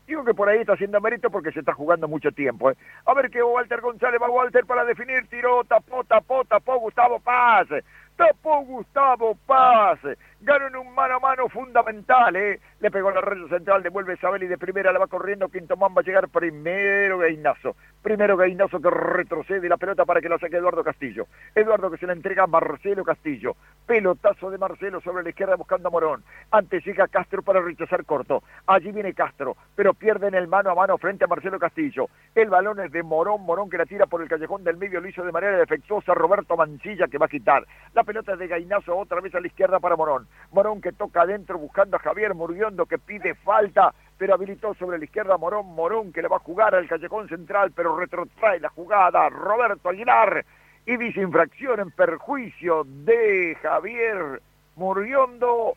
Digo 0.09 0.25
que 0.25 0.33
por 0.33 0.49
ahí 0.49 0.61
está 0.61 0.73
haciendo 0.73 0.99
mérito 0.99 1.29
porque 1.29 1.51
se 1.51 1.59
está 1.59 1.71
jugando 1.75 2.07
mucho 2.07 2.31
tiempo. 2.31 2.71
¿eh? 2.71 2.75
A 3.05 3.13
ver 3.13 3.29
que 3.29 3.43
Walter 3.43 3.79
González 3.79 4.19
va 4.19 4.27
Walter 4.27 4.65
para 4.65 4.83
definir, 4.83 5.27
tiró, 5.27 5.63
tapó, 5.65 6.03
tapó, 6.03 6.43
tapó 6.45 6.79
Gustavo 6.79 7.19
Paz. 7.19 7.67
Tapó 8.15 8.65
Gustavo 8.65 9.37
Paz. 9.45 9.99
Ganó 10.41 10.67
en 10.67 10.75
un 10.77 10.95
mano 10.95 11.15
a 11.15 11.19
mano 11.19 11.49
fundamental. 11.49 12.33
¿eh? 12.37 12.61
Le 12.79 12.89
pegó 12.89 13.11
la 13.11 13.19
red 13.19 13.45
central, 13.49 13.83
devuelve 13.83 14.15
Sabeli 14.17 14.47
de 14.47 14.57
primera, 14.57 14.93
la 14.93 14.99
va 14.99 15.07
corriendo. 15.07 15.49
Quinto 15.49 15.75
man 15.75 15.93
va 15.95 15.99
a 15.99 16.03
llegar 16.03 16.29
primero 16.29 17.17
Gainazo. 17.17 17.75
Primero 18.01 18.37
Gainazo 18.37 18.79
que 18.79 18.89
retrocede 18.89 19.67
la 19.67 19.75
pelota 19.75 20.05
para 20.05 20.21
que 20.21 20.29
la 20.29 20.39
saque 20.39 20.55
Eduardo 20.55 20.81
Castillo. 20.81 21.27
Eduardo 21.53 21.91
que 21.91 21.97
se 21.97 22.07
la 22.07 22.13
entrega 22.13 22.43
a 22.43 22.47
Marcelo 22.47 23.03
Castillo. 23.03 23.57
Pelotazo 23.85 24.49
de 24.49 24.57
Marcelo 24.57 25.01
sobre 25.01 25.23
la 25.23 25.29
izquierda 25.29 25.57
buscando 25.57 25.89
a 25.89 25.91
Morón. 25.91 26.23
Antes 26.51 26.85
llega 26.85 27.09
Castro 27.09 27.41
para 27.41 27.59
rechazar 27.59 28.05
corto. 28.05 28.41
Allí 28.65 28.93
viene 28.93 29.13
Castro, 29.13 29.57
pero 29.75 29.93
pierde 29.93 30.29
en 30.29 30.35
el 30.35 30.47
mano 30.47 30.71
a 30.71 30.75
mano 30.75 30.97
frente 30.97 31.25
a 31.25 31.27
Marcelo 31.27 31.59
Castillo. 31.59 32.07
El 32.33 32.49
balón 32.49 32.79
es 32.79 32.93
de 32.93 33.03
Morón, 33.03 33.41
Morón 33.41 33.69
que 33.69 33.77
la 33.77 33.85
tira 33.85 34.05
por 34.05 34.21
el 34.21 34.29
callejón 34.29 34.63
del 34.63 34.77
medio, 34.77 35.01
lo 35.01 35.09
hizo 35.09 35.25
de 35.25 35.33
manera 35.33 35.57
defectuosa 35.57 36.13
Roberto 36.13 36.55
Mancilla 36.55 37.07
que 37.09 37.17
va 37.17 37.25
a 37.25 37.29
quitar. 37.29 37.65
La 37.93 38.05
pelota 38.05 38.31
es 38.33 38.39
de 38.39 38.47
Gainazo 38.47 38.97
otra 38.97 39.19
vez 39.19 39.35
a 39.35 39.41
la 39.41 39.47
izquierda 39.47 39.79
para 39.79 39.97
Morón. 39.97 40.28
Morón 40.51 40.81
que 40.81 40.91
toca 40.91 41.21
adentro 41.21 41.57
buscando 41.57 41.97
a 41.97 41.99
Javier 41.99 42.33
Murguiondo 42.33 42.85
que 42.85 42.97
pide 42.97 43.35
falta 43.35 43.93
pero 44.19 44.33
habilitó 44.33 44.73
sobre 44.73 44.97
la 44.97 45.05
izquierda 45.05 45.37
Morón, 45.37 45.65
Morón 45.67 46.11
que 46.11 46.21
le 46.21 46.27
va 46.27 46.35
a 46.35 46.41
jugar 46.41 46.75
al 46.75 46.89
callejón 46.89 47.29
central, 47.29 47.71
pero 47.73 47.97
retrotrae 47.97 48.59
la 48.59 48.67
jugada 48.67 49.29
Roberto 49.29 49.87
Aguilar 49.87 50.45
y 50.85 50.97
dice 50.97 51.21
infracción 51.21 51.79
en 51.79 51.91
perjuicio 51.91 52.83
de 52.83 53.57
Javier 53.61 54.41
Murguiondo, 54.75 55.75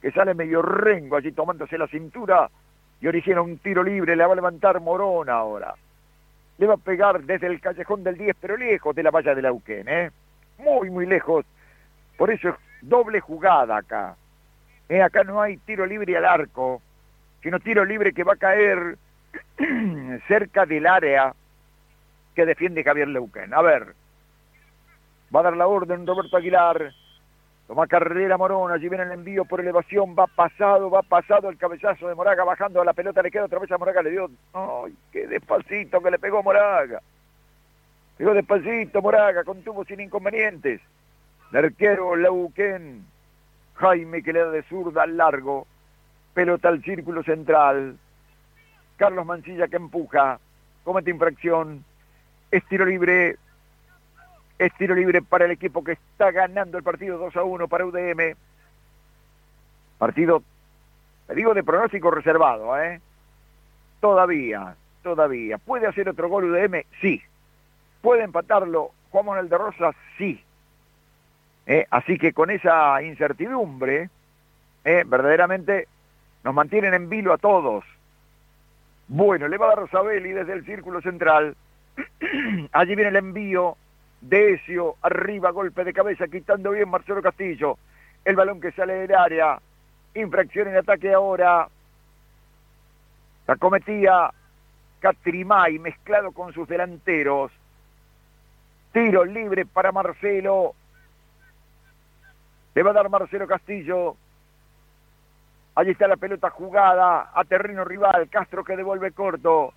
que 0.00 0.10
sale 0.12 0.32
medio 0.32 0.62
rengo 0.62 1.16
allí 1.16 1.32
tomándose 1.32 1.76
la 1.76 1.86
cintura 1.86 2.50
y 3.02 3.06
origina 3.06 3.42
un 3.42 3.58
tiro 3.58 3.82
libre, 3.82 4.16
le 4.16 4.24
va 4.24 4.32
a 4.32 4.36
levantar 4.36 4.80
Morón 4.80 5.28
ahora. 5.28 5.74
Le 6.56 6.66
va 6.66 6.74
a 6.74 6.78
pegar 6.78 7.22
desde 7.24 7.48
el 7.48 7.60
callejón 7.60 8.02
del 8.02 8.16
10, 8.16 8.36
pero 8.40 8.56
lejos 8.56 8.94
de 8.96 9.02
la 9.02 9.10
valla 9.10 9.34
de 9.34 9.42
Lauquén, 9.42 9.88
¿eh? 9.88 10.10
Muy, 10.56 10.88
muy 10.88 11.04
lejos. 11.04 11.44
Por 12.16 12.30
eso 12.30 12.48
es 12.48 12.54
doble 12.88 13.20
jugada 13.20 13.76
acá. 13.76 14.16
¿Eh? 14.88 15.02
Acá 15.02 15.24
no 15.24 15.40
hay 15.40 15.56
tiro 15.58 15.86
libre 15.86 16.16
al 16.16 16.24
arco 16.24 16.82
sino 17.44 17.60
tiro 17.60 17.84
libre 17.84 18.14
que 18.14 18.24
va 18.24 18.32
a 18.32 18.36
caer 18.36 18.96
cerca 20.26 20.64
del 20.64 20.86
área 20.86 21.34
que 22.34 22.46
defiende 22.46 22.82
Javier 22.82 23.06
Leuquén. 23.06 23.52
A 23.52 23.60
ver, 23.60 23.94
va 25.32 25.40
a 25.40 25.42
dar 25.42 25.56
la 25.56 25.66
orden 25.66 26.06
Roberto 26.06 26.38
Aguilar, 26.38 26.90
toma 27.66 27.86
carrera 27.86 28.38
Morón, 28.38 28.72
allí 28.72 28.88
viene 28.88 29.04
el 29.04 29.12
envío 29.12 29.44
por 29.44 29.60
elevación, 29.60 30.16
va 30.18 30.26
pasado, 30.26 30.88
va 30.88 31.02
pasado 31.02 31.50
el 31.50 31.58
cabezazo 31.58 32.08
de 32.08 32.14
Moraga 32.14 32.44
bajando 32.44 32.80
a 32.80 32.84
la 32.86 32.94
pelota, 32.94 33.22
le 33.22 33.30
queda 33.30 33.44
otra 33.44 33.58
vez 33.58 33.70
a 33.70 33.76
Moraga, 33.76 34.02
le 34.02 34.10
dio, 34.10 34.30
ay, 34.54 34.96
qué 35.12 35.26
despacito 35.26 36.00
que 36.00 36.10
le 36.10 36.18
pegó 36.18 36.42
Moraga. 36.42 37.02
Pegó 38.16 38.32
despacito 38.32 39.02
Moraga, 39.02 39.44
contuvo 39.44 39.84
sin 39.84 40.00
inconvenientes. 40.00 40.80
El 41.54 41.66
arquero 41.66 42.16
Leuquén, 42.16 43.06
Jaime 43.74 44.24
que 44.24 44.32
le 44.32 44.40
da 44.40 44.50
de 44.50 44.64
zurda 44.64 45.04
al 45.04 45.16
largo, 45.16 45.68
pelota 46.34 46.66
al 46.66 46.82
círculo 46.82 47.22
central, 47.22 47.96
Carlos 48.96 49.24
Mancilla 49.24 49.68
que 49.68 49.76
empuja, 49.76 50.40
comete 50.82 51.12
infracción, 51.12 51.84
estiro 52.50 52.84
libre, 52.84 53.36
estiro 54.58 54.96
libre 54.96 55.22
para 55.22 55.44
el 55.44 55.52
equipo 55.52 55.84
que 55.84 55.92
está 55.92 56.32
ganando 56.32 56.76
el 56.76 56.82
partido 56.82 57.18
2 57.18 57.36
a 57.36 57.44
1 57.44 57.68
para 57.68 57.86
UDM. 57.86 58.34
Partido, 59.96 60.42
te 61.28 61.36
digo, 61.36 61.54
de 61.54 61.62
pronóstico 61.62 62.10
reservado, 62.10 62.76
¿eh? 62.82 63.00
Todavía, 64.00 64.74
todavía. 65.04 65.58
¿Puede 65.58 65.86
hacer 65.86 66.08
otro 66.08 66.28
gol 66.28 66.50
UDM? 66.50 66.82
Sí. 67.00 67.22
¿Puede 68.02 68.24
empatarlo 68.24 68.90
Juan 69.12 69.26
Manuel 69.26 69.48
de 69.48 69.56
Rosas? 69.56 69.94
Sí. 70.18 70.44
¿Eh? 71.66 71.86
Así 71.90 72.18
que 72.18 72.32
con 72.32 72.50
esa 72.50 73.02
incertidumbre, 73.02 74.10
¿eh? 74.84 75.02
verdaderamente 75.06 75.88
nos 76.42 76.54
mantienen 76.54 76.94
en 76.94 77.08
vilo 77.08 77.32
a 77.32 77.38
todos. 77.38 77.84
Bueno, 79.08 79.48
le 79.48 79.58
va 79.58 79.72
a 79.72 79.76
dar 79.76 79.90
Sabelli 79.90 80.32
desde 80.32 80.52
el 80.52 80.64
círculo 80.64 81.00
central. 81.00 81.56
Allí 82.72 82.94
viene 82.94 83.08
el 83.08 83.16
envío 83.16 83.76
de 84.20 84.54
Ezio, 84.54 84.96
arriba, 85.02 85.50
golpe 85.50 85.84
de 85.84 85.92
cabeza, 85.92 86.28
quitando 86.28 86.70
bien 86.70 86.88
Marcelo 86.88 87.22
Castillo. 87.22 87.78
El 88.24 88.36
balón 88.36 88.60
que 88.60 88.72
sale 88.72 88.94
del 88.94 89.14
área. 89.14 89.58
Infracción 90.14 90.68
en 90.68 90.76
ataque 90.76 91.12
ahora. 91.12 91.68
La 93.46 93.56
cometía 93.56 94.30
Catrimay 95.00 95.78
mezclado 95.78 96.32
con 96.32 96.52
sus 96.54 96.66
delanteros. 96.66 97.52
Tiro 98.92 99.24
libre 99.24 99.66
para 99.66 99.92
Marcelo. 99.92 100.74
Le 102.74 102.82
va 102.82 102.90
a 102.90 102.94
dar 102.94 103.08
Marcelo 103.08 103.46
Castillo. 103.46 104.16
Allí 105.76 105.90
está 105.90 106.08
la 106.08 106.16
pelota 106.16 106.50
jugada 106.50 107.30
a 107.32 107.44
terreno 107.44 107.84
rival. 107.84 108.28
Castro 108.28 108.64
que 108.64 108.76
devuelve 108.76 109.12
corto. 109.12 109.72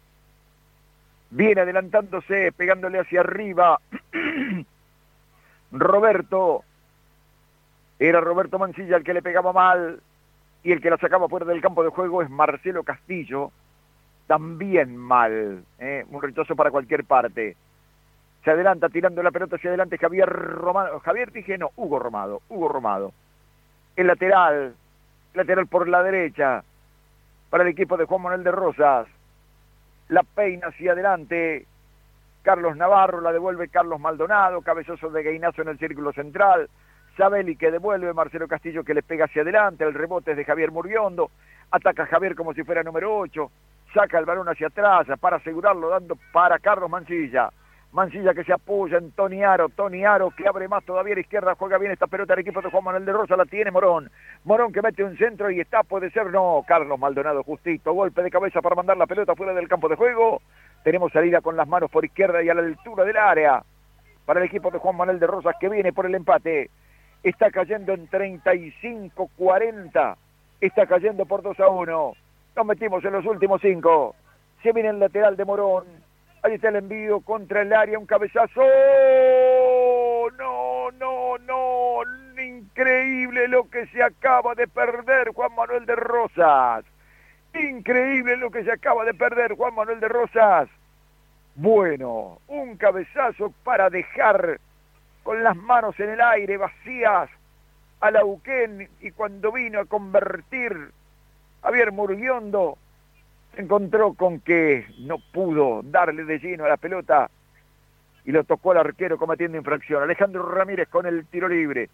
Viene 1.30 1.62
adelantándose, 1.62 2.52
pegándole 2.52 3.00
hacia 3.00 3.22
arriba. 3.22 3.80
Roberto. 5.72 6.64
Era 8.00 8.22
Roberto 8.22 8.60
Mancilla 8.60 8.98
el 8.98 9.04
que 9.04 9.14
le 9.14 9.22
pegaba 9.22 9.54
mal. 9.54 10.02
Y 10.64 10.72
el 10.72 10.82
que 10.82 10.90
la 10.90 10.98
sacaba 10.98 11.30
fuera 11.30 11.46
del 11.46 11.62
campo 11.62 11.84
de 11.84 11.90
juego 11.90 12.22
es 12.22 12.30
Marcelo 12.30 12.84
Castillo. 12.84 13.52
También 14.26 14.98
mal. 14.98 15.64
¿eh? 15.80 16.06
Un 16.10 16.22
rechazo 16.22 16.56
para 16.56 16.72
cualquier 16.72 17.06
parte. 17.06 17.56
Se 18.48 18.52
adelanta 18.52 18.88
tirando 18.88 19.22
la 19.22 19.32
pelota 19.32 19.58
hacia 19.58 19.72
adelante 19.72 19.98
Javier 19.98 20.30
Romado. 20.30 21.02
Javier 21.02 21.34
dije 21.34 21.58
no, 21.58 21.72
Hugo 21.76 22.00
Romado. 22.00 22.44
Hugo 22.48 22.70
Romado. 22.70 23.12
El 23.94 24.08
lateral. 24.08 24.74
Lateral 25.34 25.68
por 25.68 25.86
la 25.90 26.02
derecha. 26.02 26.64
Para 27.50 27.64
el 27.64 27.70
equipo 27.72 27.98
de 27.98 28.06
Juan 28.06 28.22
Manuel 28.22 28.46
de 28.46 28.52
Rosas. 28.52 29.08
La 30.08 30.24
peina 30.24 30.68
hacia 30.68 30.94
adelante. 30.94 31.66
Carlos 32.42 32.78
Navarro 32.78 33.20
la 33.20 33.34
devuelve 33.34 33.68
Carlos 33.68 34.00
Maldonado. 34.00 34.62
Cabezoso 34.62 35.10
de 35.10 35.24
Gainazo 35.24 35.64
en 35.64 35.68
el 35.68 35.78
círculo 35.78 36.14
central. 36.14 36.70
Sabeli 37.18 37.58
que 37.58 37.70
devuelve, 37.70 38.14
Marcelo 38.14 38.48
Castillo 38.48 38.86
que 38.86 38.94
le 38.94 39.04
pega 39.04 39.26
hacia 39.26 39.42
adelante, 39.42 39.84
el 39.84 39.94
rebote 39.94 40.32
es 40.32 40.38
de 40.38 40.46
Javier 40.46 40.72
Murguiondo, 40.72 41.32
ataca 41.70 42.04
a 42.04 42.06
Javier 42.06 42.34
como 42.34 42.54
si 42.54 42.64
fuera 42.64 42.82
número 42.84 43.14
8, 43.18 43.52
saca 43.94 44.20
el 44.20 44.26
balón 44.26 44.48
hacia 44.48 44.68
atrás 44.68 45.08
para 45.20 45.36
asegurarlo 45.36 45.90
dando 45.90 46.18
para 46.32 46.60
Carlos 46.60 46.90
Mancilla. 46.90 47.50
Mancilla 47.92 48.34
que 48.34 48.44
se 48.44 48.54
apoya 48.54 48.98
en 48.98 49.12
Tony 49.12 49.44
Aro, 49.44 49.70
Tony 49.70 50.06
Aro 50.06 50.32
que 50.32 50.48
abre 50.48 50.68
más 50.68 50.84
todavía 50.84 51.14
a 51.14 51.16
la 51.16 51.22
izquierda, 51.22 51.56
juega 51.56 51.78
bien 51.78 51.92
esta 51.92 52.08
pelota 52.08 52.34
el 52.34 52.42
equipo 52.42 52.62
de 52.62 52.70
Juan 52.70 52.84
Manuel 52.84 53.06
de 53.06 53.14
Rosa, 53.14 53.38
la 53.38 53.46
tiene 53.46 53.72
Morón. 53.72 54.12
Morón 54.44 54.72
que 54.72 54.82
mete 54.82 55.04
un 55.04 55.18
centro 55.18 55.50
y 55.50 55.60
está, 55.60 55.84
puede 55.84 56.12
ser, 56.12 56.28
no, 56.28 56.64
Carlos 56.68 57.00
Maldonado 57.00 57.44
justito, 57.44 57.94
golpe 57.94 58.22
de 58.22 58.32
cabeza 58.32 58.62
para 58.62 58.76
mandar 58.76 58.98
la 58.98 59.08
pelota 59.08 59.36
fuera 59.36 59.54
del 59.54 59.68
campo 59.68 59.90
de 59.90 59.96
juego. 59.96 60.42
Tenemos 60.84 61.12
salida 61.12 61.42
con 61.42 61.56
las 61.56 61.68
manos 61.68 61.90
por 61.90 62.06
izquierda 62.06 62.44
y 62.44 62.50
a 62.50 62.54
la 62.54 62.62
altura 62.62 63.04
del 63.04 63.18
área 63.18 63.64
para 64.26 64.42
el 64.42 64.46
equipo 64.46 64.70
de 64.70 64.80
Juan 64.80 64.98
Manuel 64.98 65.20
de 65.20 65.28
Rosas 65.28 65.56
que 65.60 65.70
viene 65.70 65.94
por 65.94 66.06
el 66.06 66.16
empate 66.16 66.70
está 67.24 67.50
cayendo 67.52 67.94
en 67.94 68.10
35-40, 68.10 70.16
está 70.62 70.86
cayendo 70.86 71.26
por 71.26 71.42
2 71.42 71.60
a 71.60 71.70
1. 71.70 72.14
Nos 72.56 72.66
metimos 72.66 73.04
en 73.04 73.14
los 73.14 73.26
últimos 73.26 73.62
5. 73.62 74.16
Se 74.64 74.72
viene 74.72 74.90
el 74.90 75.00
lateral 75.00 75.38
de 75.38 75.46
Morón. 75.46 76.07
Ahí 76.48 76.54
está 76.54 76.70
el 76.70 76.78
envío 76.78 77.20
contra 77.20 77.62
el 77.62 77.74
área, 77.74 78.00
un 78.00 78.06
cabezazo. 78.06 78.62
No, 80.38 80.92
no, 80.92 81.38
no. 81.40 82.42
Increíble 82.42 83.50
lo 83.50 83.70
que 83.70 83.86
se 83.88 84.02
acaba 84.02 84.56
de 84.56 84.66
perder 84.66 85.34
Juan 85.34 85.54
Manuel 85.54 85.86
de 85.86 85.98
Rosas. 85.98 86.86
Increíble 87.54 88.38
lo 88.38 88.50
que 88.50 88.64
se 88.64 88.72
acaba 88.72 89.04
de 89.04 89.14
perder 89.14 89.56
Juan 89.56 89.76
Manuel 89.76 90.00
de 90.00 90.08
Rosas. 90.08 90.70
Bueno, 91.56 92.40
un 92.48 92.78
cabezazo 92.78 93.54
para 93.66 93.90
dejar 93.90 94.62
con 95.24 95.44
las 95.44 95.58
manos 95.58 96.00
en 96.00 96.12
el 96.12 96.22
aire 96.22 96.56
vacías 96.56 97.30
a 98.00 98.10
Lauquén 98.10 98.88
y 99.02 99.12
cuando 99.12 99.52
vino 99.52 99.82
a 99.82 99.86
convertir 99.86 100.92
Javier 101.62 101.92
Murguiondo 101.92 102.78
encontró 103.58 104.14
con 104.14 104.40
que 104.40 104.86
no 105.00 105.18
pudo 105.32 105.82
darle 105.84 106.24
de 106.26 106.40
lleno 106.40 106.66
a 106.66 106.70
la 106.70 106.78
pelota 106.78 107.30
y 108.26 108.32
lo 108.32 108.44
tocó 108.44 108.72
al 108.72 108.78
arquero 108.78 109.18
cometiendo 109.18 109.58
infracción. 109.58 110.04
Alejandro 110.04 110.48
Ramírez 110.50 110.90
con 110.90 111.06
el 111.06 111.26
tiro 111.28 111.48
libre. 111.48 111.90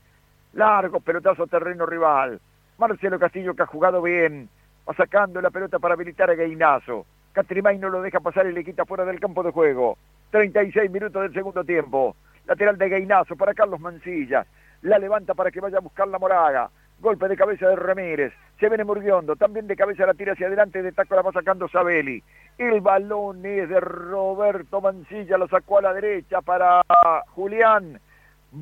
Largo 0.53 0.99
pelotazo 0.99 1.47
terreno 1.47 1.85
rival. 1.85 2.39
Marcelo 2.77 3.19
Castillo 3.19 3.55
que 3.55 3.63
ha 3.63 3.67
jugado 3.67 4.01
bien. 4.01 4.49
Va 4.87 4.93
sacando 4.95 5.41
la 5.41 5.51
pelota 5.51 5.79
para 5.79 5.93
habilitar 5.93 6.29
a 6.29 6.35
Gainazo. 6.35 7.05
Catrimay 7.33 7.77
no 7.77 7.89
lo 7.89 8.01
deja 8.01 8.19
pasar 8.19 8.47
y 8.47 8.53
le 8.53 8.63
quita 8.63 8.85
fuera 8.85 9.05
del 9.05 9.19
campo 9.19 9.43
de 9.43 9.51
juego. 9.51 9.97
36 10.31 10.89
minutos 10.91 11.21
del 11.21 11.33
segundo 11.33 11.63
tiempo 11.63 12.15
lateral 12.45 12.77
de 12.77 12.89
Gainazo 12.89 13.35
para 13.35 13.53
Carlos 13.53 13.79
Mancilla, 13.79 14.45
la 14.81 14.99
levanta 14.99 15.33
para 15.33 15.51
que 15.51 15.61
vaya 15.61 15.77
a 15.77 15.81
buscar 15.81 16.07
la 16.07 16.19
Moraga, 16.19 16.69
golpe 17.03 17.27
de 17.27 17.37
cabeza 17.37 17.67
de 17.67 17.75
Ramírez, 17.75 18.33
se 18.59 18.69
viene 18.69 18.85
Murguiondo, 18.85 19.35
también 19.35 19.67
de 19.67 19.75
cabeza 19.75 20.05
la 20.05 20.13
tira 20.13 20.33
hacia 20.33 20.47
adelante, 20.47 20.81
de 20.81 20.93
taco 20.93 21.15
la 21.15 21.21
va 21.21 21.33
sacando 21.33 21.67
Sabeli, 21.67 22.23
el 22.57 22.79
balón 22.79 23.45
es 23.45 23.67
de 23.67 23.79
Roberto 23.79 24.79
Mancilla, 24.79 25.37
lo 25.37 25.47
sacó 25.49 25.79
a 25.79 25.81
la 25.81 25.93
derecha 25.93 26.41
para 26.41 26.81
Julián, 27.35 27.99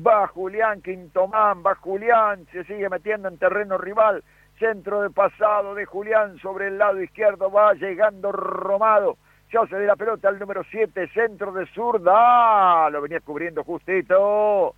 va 0.06 0.26
Julián 0.26 0.82
Quintomán, 0.82 1.62
va 1.64 1.76
Julián, 1.76 2.44
se 2.50 2.64
sigue 2.64 2.88
metiendo 2.90 3.28
en 3.28 3.38
terreno 3.38 3.78
rival, 3.78 4.24
centro 4.58 5.02
de 5.02 5.10
pasado 5.10 5.74
de 5.74 5.86
Julián 5.86 6.36
sobre 6.38 6.66
el 6.66 6.78
lado 6.78 7.00
izquierdo, 7.00 7.50
va 7.50 7.74
llegando 7.74 8.32
Romado, 8.32 9.16
se 9.52 9.58
hace 9.58 9.76
de 9.76 9.86
la 9.86 9.96
pelota 9.96 10.28
al 10.28 10.38
número 10.38 10.64
7, 10.68 11.08
centro 11.08 11.52
de 11.52 11.66
zurda. 11.66 12.88
Lo 12.88 13.02
venía 13.02 13.20
cubriendo 13.20 13.62
justito. 13.62 14.74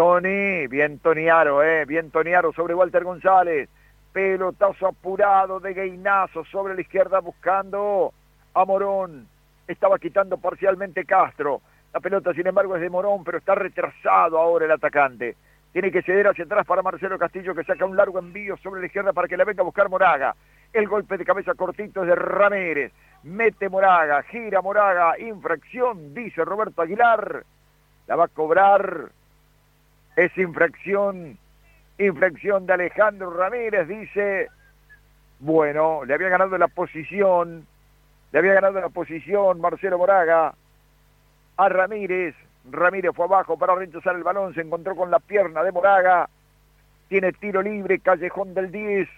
Tony, 0.00 0.66
bien 0.66 0.98
Toniaro, 0.98 1.62
eh, 1.62 1.84
bien 1.84 2.10
Toniaro 2.10 2.54
sobre 2.54 2.72
Walter 2.72 3.04
González. 3.04 3.68
Pelotazo 4.10 4.86
apurado 4.86 5.60
de 5.60 5.74
Gainazo 5.74 6.42
sobre 6.46 6.74
la 6.74 6.80
izquierda 6.80 7.20
buscando 7.20 8.10
a 8.54 8.64
Morón. 8.64 9.28
Estaba 9.68 9.98
quitando 9.98 10.38
parcialmente 10.38 11.04
Castro. 11.04 11.60
La 11.92 12.00
pelota, 12.00 12.32
sin 12.32 12.46
embargo, 12.46 12.76
es 12.76 12.80
de 12.80 12.88
Morón, 12.88 13.24
pero 13.24 13.36
está 13.36 13.54
retrasado 13.54 14.38
ahora 14.38 14.64
el 14.64 14.70
atacante. 14.70 15.36
Tiene 15.70 15.92
que 15.92 16.00
ceder 16.00 16.28
hacia 16.28 16.46
atrás 16.46 16.66
para 16.66 16.80
Marcelo 16.80 17.18
Castillo, 17.18 17.54
que 17.54 17.64
saca 17.64 17.84
un 17.84 17.94
largo 17.94 18.20
envío 18.20 18.56
sobre 18.56 18.80
la 18.80 18.86
izquierda 18.86 19.12
para 19.12 19.28
que 19.28 19.36
la 19.36 19.44
venga 19.44 19.60
a 19.60 19.66
buscar 19.66 19.90
Moraga. 19.90 20.34
El 20.72 20.88
golpe 20.88 21.18
de 21.18 21.26
cabeza 21.26 21.52
cortito 21.52 22.00
es 22.00 22.08
de 22.08 22.14
Ramírez 22.14 22.90
mete 23.24 23.68
Moraga, 23.68 24.22
gira 24.22 24.62
Moraga, 24.62 25.18
infracción, 25.18 26.14
dice 26.14 26.42
Roberto 26.42 26.80
Aguilar, 26.80 27.44
la 28.06 28.16
va 28.16 28.24
a 28.24 28.28
cobrar, 28.28 29.10
es 30.20 30.36
infracción, 30.36 31.38
infracción 31.96 32.66
de 32.66 32.74
Alejandro 32.74 33.30
Ramírez, 33.30 33.88
dice, 33.88 34.48
bueno, 35.38 36.04
le 36.04 36.12
había 36.12 36.28
ganado 36.28 36.58
la 36.58 36.68
posición, 36.68 37.66
le 38.30 38.38
había 38.38 38.52
ganado 38.52 38.80
la 38.82 38.90
posición 38.90 39.62
Marcelo 39.62 39.96
Moraga 39.96 40.52
a 41.56 41.68
Ramírez, 41.70 42.34
Ramírez 42.70 43.12
fue 43.14 43.24
abajo 43.24 43.56
para 43.58 43.74
rechazar 43.74 44.14
el 44.14 44.22
balón, 44.22 44.52
se 44.52 44.60
encontró 44.60 44.94
con 44.94 45.10
la 45.10 45.20
pierna 45.20 45.62
de 45.62 45.72
Moraga, 45.72 46.28
tiene 47.08 47.32
tiro 47.32 47.62
libre, 47.62 47.98
callejón 48.00 48.52
del 48.52 48.70
10, 48.70 49.08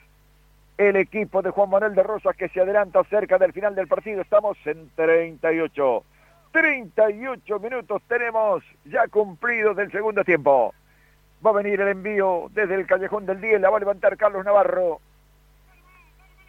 el 0.79 0.95
equipo 0.95 1.43
de 1.43 1.51
Juan 1.51 1.69
Manuel 1.69 1.97
de 1.97 2.05
Rosas 2.05 2.37
que 2.37 2.49
se 2.49 2.61
adelanta 2.61 3.03
cerca 3.11 3.39
del 3.39 3.53
final 3.53 3.75
del 3.75 3.89
partido. 3.89 4.23
Estamos 4.23 4.57
en 4.67 4.89
38. 4.95 6.05
38 6.53 7.59
minutos 7.59 8.03
tenemos 8.07 8.63
ya 8.85 9.09
cumplidos 9.09 9.77
del 9.77 9.91
segundo 9.91 10.23
tiempo. 10.23 10.73
Va 11.45 11.51
a 11.51 11.55
venir 11.55 11.81
el 11.81 11.89
envío 11.89 12.49
desde 12.51 12.75
el 12.75 12.87
callejón 12.87 13.27
del 13.27 13.41
10, 13.41 13.61
la 13.61 13.71
va 13.71 13.77
a 13.77 13.81
levantar 13.81 14.17
Carlos 14.17 14.45
Navarro. 14.45 15.01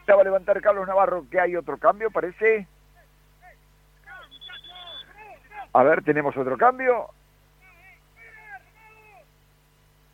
La 0.06 0.16
va 0.16 0.22
a 0.22 0.26
levantar 0.26 0.62
Carlos 0.62 0.88
Navarro, 0.88 1.26
que 1.32 1.39
hay 1.39 1.56
otro 1.56 1.78
cambio, 1.78 2.12
parece. 2.12 2.68
A 5.74 5.84
ver, 5.84 6.04
tenemos 6.04 6.36
otro 6.38 6.58
cambio. 6.58 7.08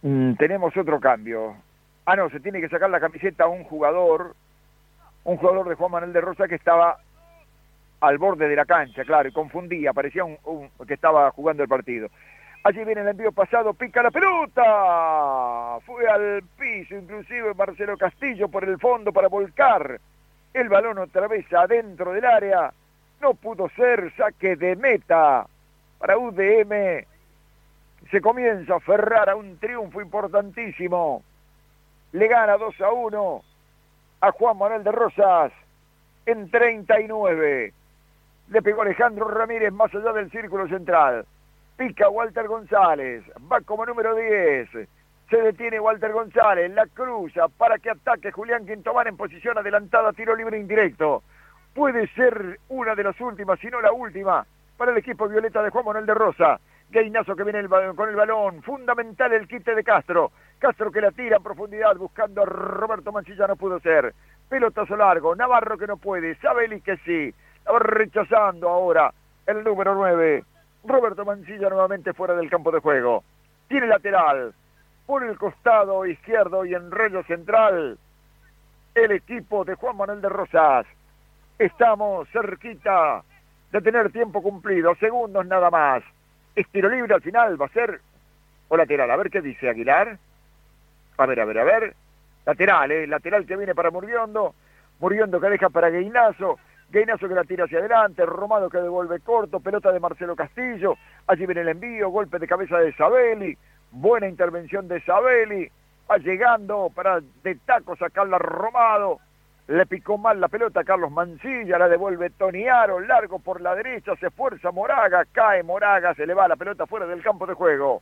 Mm, 0.02 0.34
tenemos 0.36 0.76
otro 0.78 1.00
cambio. 1.00 1.56
Ah, 2.06 2.16
no, 2.16 2.30
se 2.30 2.40
tiene 2.40 2.62
que 2.62 2.70
sacar 2.70 2.90
la 2.90 3.00
camiseta 3.00 3.44
a 3.44 3.48
un 3.48 3.64
jugador, 3.66 4.36
un 5.26 5.38
jugador 5.38 5.68
de 5.68 5.76
Juan 5.76 5.92
Manuel 5.92 6.14
de 6.14 6.22
Rosa 6.22 6.48
que 6.48 6.56
estaba 6.56 6.98
al 8.00 8.18
borde 8.18 8.48
de 8.48 8.56
la 8.56 8.66
cancha, 8.66 9.04
claro, 9.04 9.28
y 9.28 9.34
confundía, 9.34 9.94
parecía 9.94 10.24
un, 10.24 10.38
que 10.88 10.94
estaba 10.94 11.30
jugando 11.32 11.64
el 11.64 11.70
partido. 11.70 12.08
Allí 12.64 12.84
viene 12.84 13.02
el 13.02 13.08
envío 13.08 13.32
pasado, 13.32 13.74
pica 13.74 14.04
la 14.04 14.12
pelota, 14.12 15.80
fue 15.86 16.08
al 16.08 16.44
piso, 16.58 16.96
inclusive 16.96 17.54
Marcelo 17.54 17.98
Castillo 17.98 18.50
por 18.50 18.66
el 18.66 18.78
fondo 18.78 19.14
para 19.14 19.30
volcar 19.30 20.00
el 20.54 20.70
balón 20.70 20.98
otra 20.98 21.28
vez 21.28 21.52
adentro 21.54 22.12
del 22.12 22.26
área, 22.26 22.74
no 23.22 23.34
pudo 23.34 23.70
ser 23.70 24.14
saque 24.18 24.56
de 24.56 24.76
meta 24.76 25.48
para 26.00 26.18
UDM, 26.18 27.06
se 28.12 28.22
comienza 28.22 28.74
a 28.74 28.78
aferrar 28.78 29.30
a 29.30 29.36
un 29.36 29.58
triunfo 29.58 30.02
importantísimo 30.02 31.24
le 32.12 32.28
gana 32.28 32.58
2 32.58 32.82
a 32.82 32.92
1 32.92 33.44
a 34.22 34.32
Juan 34.32 34.58
Manuel 34.58 34.84
de 34.84 34.92
Rosas. 34.92 35.52
en 36.26 36.50
39. 36.50 37.74
Le 38.50 38.62
pegó 38.62 38.82
Alejandro 38.82 39.28
Ramírez 39.28 39.72
más 39.72 39.94
allá 39.94 40.12
del 40.14 40.30
círculo 40.32 40.68
central. 40.68 41.26
Pica 41.80 42.10
Walter 42.10 42.46
González. 42.46 43.24
Va 43.50 43.62
como 43.62 43.86
número 43.86 44.14
10. 44.14 44.70
Se 45.30 45.38
detiene 45.38 45.80
Walter 45.80 46.12
González. 46.12 46.70
La 46.72 46.86
cruza 46.88 47.48
para 47.48 47.78
que 47.78 47.90
ataque 47.90 48.34
Julián 48.34 48.66
Quintomán 48.66 49.08
en 49.08 49.16
posición 49.16 49.58
adelantada. 49.58 50.12
Tiro 50.12 50.36
libre 50.36 50.60
indirecto. 50.60 51.24
Puede 51.74 52.08
ser 52.16 52.60
una 52.68 52.96
de 52.96 53.04
las 53.06 53.22
últimas, 53.22 53.58
si 53.62 53.68
no 53.68 53.80
la 53.80 53.94
última, 53.94 54.46
para 54.76 54.92
el 54.92 54.98
equipo 54.98 55.30
violeta 55.30 55.64
de 55.64 55.70
Juan 55.70 55.86
Manuel 55.86 56.06
de 56.06 56.14
Rosa. 56.16 56.60
Gainazo 56.90 57.34
que 57.34 57.46
viene 57.46 57.66
con 57.96 58.10
el 58.10 58.16
balón. 58.18 58.62
Fundamental 58.62 59.32
el 59.32 59.48
quite 59.48 59.74
de 59.74 59.84
Castro. 59.86 60.34
Castro 60.60 60.92
que 60.92 61.00
la 61.00 61.12
tira 61.12 61.38
en 61.38 61.44
profundidad 61.44 61.96
buscando 61.96 62.42
a 62.42 62.46
Roberto 62.46 63.14
Mancilla. 63.14 63.48
No 63.48 63.56
pudo 63.56 63.80
ser. 63.80 64.14
Pelotazo 64.50 64.98
largo. 64.98 65.34
Navarro 65.34 65.78
que 65.78 65.88
no 65.88 65.96
puede. 65.96 66.36
Sabeli 66.42 66.82
que 66.82 66.98
sí. 67.06 67.34
Estaba 67.56 67.80
rechazando 67.80 68.68
ahora 68.68 69.14
el 69.48 69.64
número 69.64 69.96
9. 69.96 70.44
Roberto 70.84 71.26
Mancilla 71.26 71.70
nuevamente 71.70 72.14
fuera 72.14 72.36
del 72.36 72.50
campo 72.50 72.72
de 72.72 72.80
juego. 72.80 73.24
Tiene 73.68 73.88
lateral. 73.88 74.54
Por 75.06 75.24
el 75.24 75.38
costado 75.38 76.06
izquierdo 76.06 76.66
y 76.66 76.74
en 76.74 76.92
rollo 76.92 77.24
central. 77.24 77.98
El 78.96 79.12
equipo 79.12 79.66
de 79.66 79.76
Juan 79.76 79.98
Manuel 79.98 80.22
de 80.22 80.30
Rosas. 80.30 80.86
Estamos 81.58 82.28
cerquita 82.30 83.24
de 83.72 83.82
tener 83.82 84.12
tiempo 84.12 84.42
cumplido. 84.42 84.96
Segundos 84.96 85.46
nada 85.46 85.70
más. 85.70 86.04
Estiro 86.56 86.90
libre 86.90 87.14
al 87.14 87.22
final 87.22 87.60
va 87.60 87.66
a 87.66 87.70
ser 87.70 88.02
o 88.68 88.78
lateral. 88.78 89.12
A 89.12 89.18
ver 89.18 89.30
qué 89.30 89.42
dice 89.42 89.70
Aguilar. 89.70 90.18
A 91.18 91.26
ver, 91.26 91.40
a 91.40 91.46
ver, 91.46 91.60
a 91.60 91.64
ver. 91.64 91.96
Lateral, 92.46 92.92
¿eh? 92.92 93.08
Lateral 93.08 93.46
que 93.46 93.58
viene 93.58 93.76
para 93.76 93.92
Murguiondo. 93.92 94.56
Murguiondo 95.00 95.40
que 95.40 95.50
deja 95.50 95.70
para 95.70 95.90
Gueinazo. 95.90 96.58
Gainazo 96.92 97.28
que 97.28 97.36
la 97.36 97.44
tira 97.44 97.66
hacia 97.66 97.80
adelante, 97.80 98.26
Romado 98.26 98.70
que 98.70 98.80
devuelve 98.80 99.20
corto, 99.20 99.60
pelota 99.60 99.92
de 99.92 100.00
Marcelo 100.00 100.36
Castillo, 100.36 100.96
allí 101.28 101.46
viene 101.46 101.62
el 101.62 101.70
envío, 101.70 102.10
golpe 102.10 102.40
de 102.40 102.48
cabeza 102.48 102.80
de 102.80 102.94
Sabelli, 102.94 103.56
buena 103.92 104.28
intervención 104.28 104.88
de 104.88 105.00
Sabelli, 105.02 105.70
va 106.10 106.18
llegando 106.18 106.90
para 106.94 107.20
de 107.44 107.56
taco 107.64 107.96
sacarla 107.96 108.40
Romado, 108.40 109.20
le 109.68 109.86
picó 109.86 110.18
mal 110.18 110.42
la 110.42 110.48
pelota 110.48 110.80
a 110.80 110.84
Carlos 110.84 111.12
Mancilla, 111.12 111.78
la 111.78 111.88
devuelve 111.88 112.32
Toniaro, 112.32 113.00
largo 113.02 113.38
por 113.38 113.62
la 113.62 113.76
derecha, 113.76 114.16
se 114.16 114.28
esfuerza 114.28 114.72
Moraga, 114.72 115.26
cae 115.32 115.62
Moraga, 115.62 116.16
se 116.16 116.26
le 116.26 116.34
va 116.34 116.48
la 116.48 116.56
pelota 116.56 116.88
fuera 116.88 117.06
del 117.06 117.22
campo 117.22 117.46
de 117.46 117.54
juego. 117.54 118.02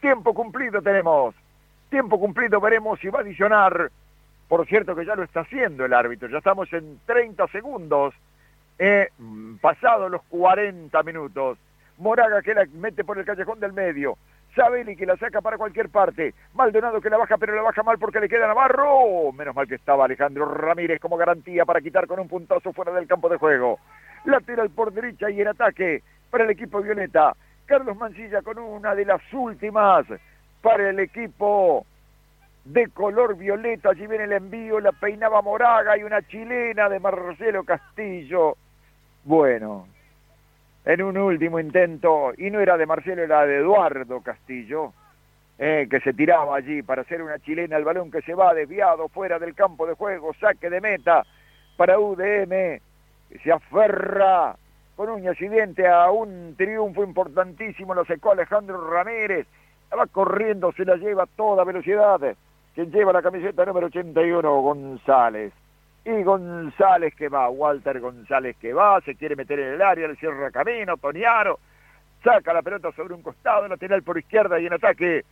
Tiempo 0.00 0.32
cumplido 0.32 0.80
tenemos, 0.80 1.34
tiempo 1.90 2.18
cumplido 2.18 2.58
veremos 2.58 2.98
si 3.00 3.08
va 3.08 3.18
a 3.18 3.22
adicionar 3.22 3.90
por 4.48 4.66
cierto 4.66 4.94
que 4.94 5.06
ya 5.06 5.14
lo 5.14 5.22
está 5.22 5.40
haciendo 5.40 5.84
el 5.84 5.92
árbitro, 5.92 6.28
ya 6.28 6.38
estamos 6.38 6.72
en 6.72 7.00
30 7.06 7.46
segundos, 7.48 8.14
eh, 8.78 9.08
pasados 9.60 10.10
los 10.10 10.22
40 10.24 11.02
minutos. 11.02 11.58
Moraga 11.98 12.42
que 12.42 12.54
la 12.54 12.66
mete 12.72 13.04
por 13.04 13.18
el 13.18 13.24
callejón 13.24 13.60
del 13.60 13.72
medio. 13.72 14.16
Sabeli 14.54 14.96
que 14.96 15.06
la 15.06 15.16
saca 15.16 15.40
para 15.40 15.58
cualquier 15.58 15.88
parte. 15.88 16.34
Maldonado 16.54 17.00
que 17.00 17.10
la 17.10 17.16
baja, 17.16 17.36
pero 17.38 17.54
la 17.54 17.62
baja 17.62 17.82
mal 17.82 17.98
porque 17.98 18.20
le 18.20 18.28
queda 18.28 18.46
Navarro. 18.46 19.32
Menos 19.32 19.54
mal 19.54 19.66
que 19.66 19.74
estaba 19.74 20.04
Alejandro 20.04 20.46
Ramírez 20.46 21.00
como 21.00 21.16
garantía 21.16 21.64
para 21.64 21.80
quitar 21.80 22.06
con 22.06 22.20
un 22.20 22.28
puntazo 22.28 22.72
fuera 22.72 22.92
del 22.92 23.06
campo 23.06 23.28
de 23.28 23.36
juego. 23.36 23.78
Lateral 24.24 24.70
por 24.70 24.92
derecha 24.92 25.30
y 25.30 25.40
en 25.40 25.48
ataque 25.48 26.02
para 26.30 26.44
el 26.44 26.50
equipo 26.50 26.80
Violeta. 26.80 27.34
Carlos 27.66 27.96
Mancilla 27.96 28.42
con 28.42 28.58
una 28.58 28.94
de 28.94 29.04
las 29.04 29.20
últimas 29.32 30.06
para 30.62 30.90
el 30.90 30.98
equipo 31.00 31.86
de 32.64 32.88
color 32.88 33.36
violeta, 33.36 33.90
allí 33.90 34.06
viene 34.06 34.24
el 34.24 34.32
envío, 34.32 34.80
la 34.80 34.92
peinaba 34.92 35.42
Moraga 35.42 35.98
y 35.98 36.02
una 36.02 36.22
chilena 36.26 36.88
de 36.88 36.98
Marcelo 36.98 37.64
Castillo. 37.64 38.56
Bueno, 39.24 39.86
en 40.84 41.02
un 41.02 41.16
último 41.18 41.60
intento, 41.60 42.32
y 42.36 42.50
no 42.50 42.60
era 42.60 42.76
de 42.76 42.86
Marcelo, 42.86 43.22
era 43.22 43.46
de 43.46 43.56
Eduardo 43.56 44.22
Castillo, 44.22 44.92
eh, 45.58 45.86
que 45.90 46.00
se 46.00 46.14
tiraba 46.14 46.56
allí 46.56 46.82
para 46.82 47.02
hacer 47.02 47.22
una 47.22 47.38
chilena, 47.38 47.76
el 47.76 47.84
balón 47.84 48.10
que 48.10 48.22
se 48.22 48.34
va 48.34 48.54
desviado 48.54 49.08
fuera 49.08 49.38
del 49.38 49.54
campo 49.54 49.86
de 49.86 49.94
juego, 49.94 50.32
saque 50.40 50.70
de 50.70 50.80
meta 50.80 51.22
para 51.76 51.98
UDM, 51.98 52.80
que 53.28 53.38
se 53.42 53.52
aferra 53.52 54.56
con 54.96 55.10
uñas 55.10 55.38
y 55.40 55.48
dientes 55.48 55.86
a 55.86 56.10
un 56.10 56.54
triunfo 56.56 57.04
importantísimo, 57.04 57.94
lo 57.94 58.04
secó 58.04 58.32
Alejandro 58.32 58.90
Ramírez, 58.90 59.46
va 59.96 60.06
corriendo, 60.06 60.72
se 60.72 60.84
la 60.84 60.96
lleva 60.96 61.24
a 61.24 61.28
toda 61.36 61.64
velocidad 61.64 62.36
quien 62.74 62.90
lleva 62.90 63.12
la 63.12 63.22
camiseta 63.22 63.64
número 63.64 63.86
81, 63.86 64.60
González. 64.62 65.52
Y 66.04 66.22
González 66.22 67.14
que 67.14 67.28
va, 67.28 67.48
Walter 67.48 68.00
González 68.00 68.56
que 68.56 68.72
va, 68.72 69.00
se 69.00 69.14
quiere 69.14 69.36
meter 69.36 69.58
en 69.58 69.74
el 69.74 69.82
área, 69.82 70.08
le 70.08 70.16
cierra 70.16 70.50
camino, 70.50 70.96
Toniaro, 70.96 71.58
saca 72.22 72.52
la 72.52 72.62
pelota 72.62 72.92
sobre 72.92 73.14
un 73.14 73.22
costado, 73.22 73.68
lateral 73.68 74.02
por 74.02 74.18
izquierda 74.18 74.60
y 74.60 74.66
en 74.66 74.74
ataque 74.74 75.24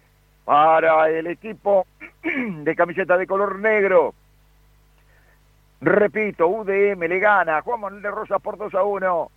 para 0.45 1.11
el 1.11 1.27
equipo 1.27 1.87
de 2.23 2.75
camiseta 2.75 3.19
de 3.19 3.27
color 3.27 3.59
negro. 3.59 4.15
Repito, 5.81 6.47
UDM 6.47 7.01
le 7.01 7.19
gana, 7.19 7.61
Juan 7.63 7.81
Manuel 7.81 8.03
de 8.03 8.11
Rosas 8.11 8.41
por 8.41 8.57
2 8.57 8.73
a 8.75 8.85
1. 8.85 9.31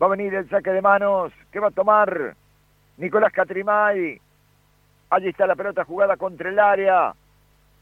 Va 0.00 0.06
a 0.06 0.10
venir 0.10 0.34
el 0.34 0.48
saque 0.48 0.70
de 0.70 0.82
manos 0.82 1.32
que 1.50 1.60
va 1.60 1.68
a 1.68 1.70
tomar 1.70 2.36
Nicolás 2.98 3.32
Catrimay. 3.32 4.20
Allí 5.10 5.28
está 5.28 5.46
la 5.46 5.56
pelota 5.56 5.84
jugada 5.84 6.16
contra 6.16 6.50
el 6.50 6.58
área. 6.58 7.14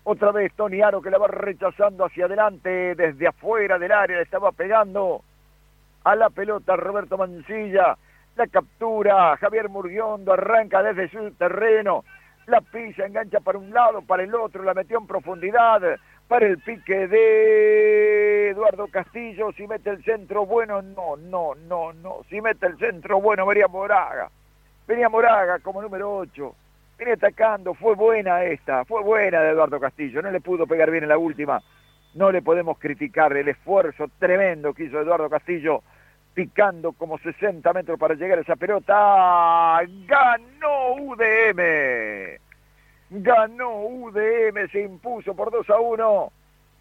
Otra 0.05 0.33
vez 0.33 0.53
Tony 0.55 0.81
Aro 0.81 1.03
que 1.03 1.11
la 1.11 1.19
va 1.19 1.29
rechazando 1.29 2.05
hacia 2.05 2.25
adelante, 2.25 2.95
desde 2.95 3.29
afuera 3.29 3.79
del 3.79 3.93
área, 3.93 4.21
estaba 4.21 4.51
pegando 4.53 5.23
a 6.05 6.17
la 6.17 6.31
pelota 6.31 6.77
Roberto 6.77 7.19
Mancilla. 7.19 7.97
La 8.37 8.47
captura, 8.47 9.37
Javier 9.37 9.69
Murguiondo 9.69 10.33
arranca 10.33 10.83
desde 10.83 11.11
su 11.11 11.33
terreno, 11.33 12.05
la 12.47 12.61
pisa, 12.61 13.05
engancha 13.05 13.41
para 13.41 13.59
un 13.59 13.71
lado, 13.71 14.03
para 14.03 14.23
el 14.23 14.35
otro, 14.35 14.63
la 14.63 14.73
metió 14.73 14.99
en 14.99 15.07
profundidad, 15.07 15.83
para 16.27 16.47
el 16.47 16.59
pique 16.59 17.09
de 17.09 18.51
Eduardo 18.51 18.87
Castillo, 18.87 19.53
si 19.53 19.67
mete 19.67 19.91
el 19.91 20.05
centro 20.05 20.47
bueno, 20.47 20.81
no, 20.81 21.17
no, 21.17 21.55
no, 21.55 21.93
no, 21.93 22.21
si 22.29 22.41
mete 22.41 22.67
el 22.67 22.79
centro 22.79 23.21
bueno, 23.21 23.45
venía 23.47 23.67
Moraga, 23.67 24.31
venía 24.87 25.09
Moraga 25.09 25.59
como 25.59 25.83
número 25.83 26.19
8, 26.19 26.55
viene 27.01 27.15
atacando, 27.15 27.73
fue 27.73 27.95
buena 27.95 28.45
esta, 28.45 28.85
fue 28.85 29.03
buena 29.03 29.41
de 29.41 29.53
Eduardo 29.53 29.81
Castillo, 29.81 30.21
no 30.21 30.31
le 30.31 30.43
pudo 30.43 30.67
pegar 30.67 30.91
bien 30.91 31.05
en 31.05 31.09
la 31.09 31.17
última, 31.17 31.63
no 32.13 32.31
le 32.31 32.43
podemos 32.43 32.79
criticar 32.79 33.35
el 33.35 33.49
esfuerzo 33.49 34.11
tremendo 34.19 34.75
que 34.75 34.85
hizo 34.85 35.01
Eduardo 35.01 35.31
Castillo, 35.31 35.83
picando 36.35 36.93
como 36.93 37.17
60 37.17 37.73
metros 37.73 37.99
para 37.99 38.15
llegar 38.15 38.37
a 38.39 38.43
esa 38.43 38.55
pelota, 38.57 39.81
ganó 40.07 40.93
UDM, 41.01 42.39
ganó 43.23 43.81
UDM, 43.87 44.69
se 44.71 44.83
impuso 44.83 45.35
por 45.35 45.51
2 45.51 45.71
a 45.71 45.81
1 45.81 46.33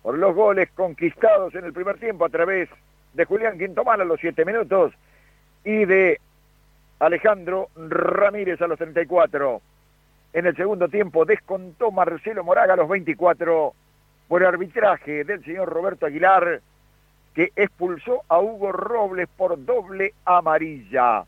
por 0.01 0.17
los 0.17 0.35
goles 0.35 0.69
conquistados 0.71 1.55
en 1.55 1.63
el 1.63 1.71
primer 1.71 1.97
tiempo 1.97 2.25
a 2.25 2.29
través 2.29 2.67
de 3.13 3.23
Julián 3.23 3.57
Quintomán 3.57 4.01
a 4.01 4.05
los 4.05 4.19
7 4.19 4.43
minutos 4.43 4.93
y 5.63 5.85
de 5.85 6.19
Alejandro 6.99 7.69
Ramírez 7.77 8.61
a 8.61 8.67
los 8.67 8.77
34. 8.77 9.61
En 10.31 10.45
el 10.45 10.55
segundo 10.55 10.87
tiempo 10.87 11.25
descontó 11.25 11.91
Marcelo 11.91 12.43
Moraga 12.43 12.73
a 12.73 12.77
los 12.77 12.87
24 12.87 13.73
por 14.27 14.45
arbitraje 14.45 15.23
del 15.23 15.43
señor 15.43 15.69
Roberto 15.69 16.05
Aguilar, 16.05 16.61
que 17.33 17.51
expulsó 17.55 18.21
a 18.27 18.39
Hugo 18.39 18.71
Robles 18.71 19.27
por 19.35 19.63
doble 19.65 20.13
amarilla. 20.25 21.25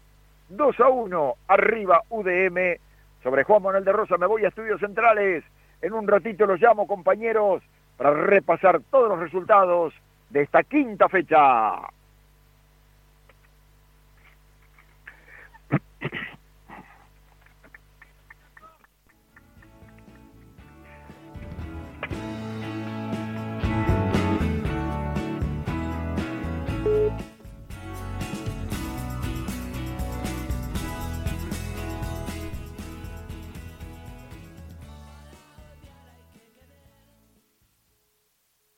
2 0.50 0.80
a 0.80 0.90
1, 0.90 1.34
arriba 1.48 2.02
UDM 2.10 2.78
sobre 3.24 3.44
Juan 3.44 3.64
Manuel 3.64 3.86
de 3.86 3.92
Rosa. 3.92 4.18
Me 4.18 4.28
voy 4.28 4.46
a 4.46 4.50
Estudios 4.50 4.80
Centrales. 4.80 5.44
En 5.82 5.94
un 5.94 6.08
ratito 6.08 6.46
los 6.46 6.62
llamo, 6.62 6.86
compañeros, 6.86 7.64
para 7.98 8.14
repasar 8.14 8.82
todos 8.92 9.10
los 9.10 9.20
resultados 9.20 9.94
de 10.30 10.44
esta 10.44 10.62
quinta 10.64 11.10
fecha. 11.10 11.74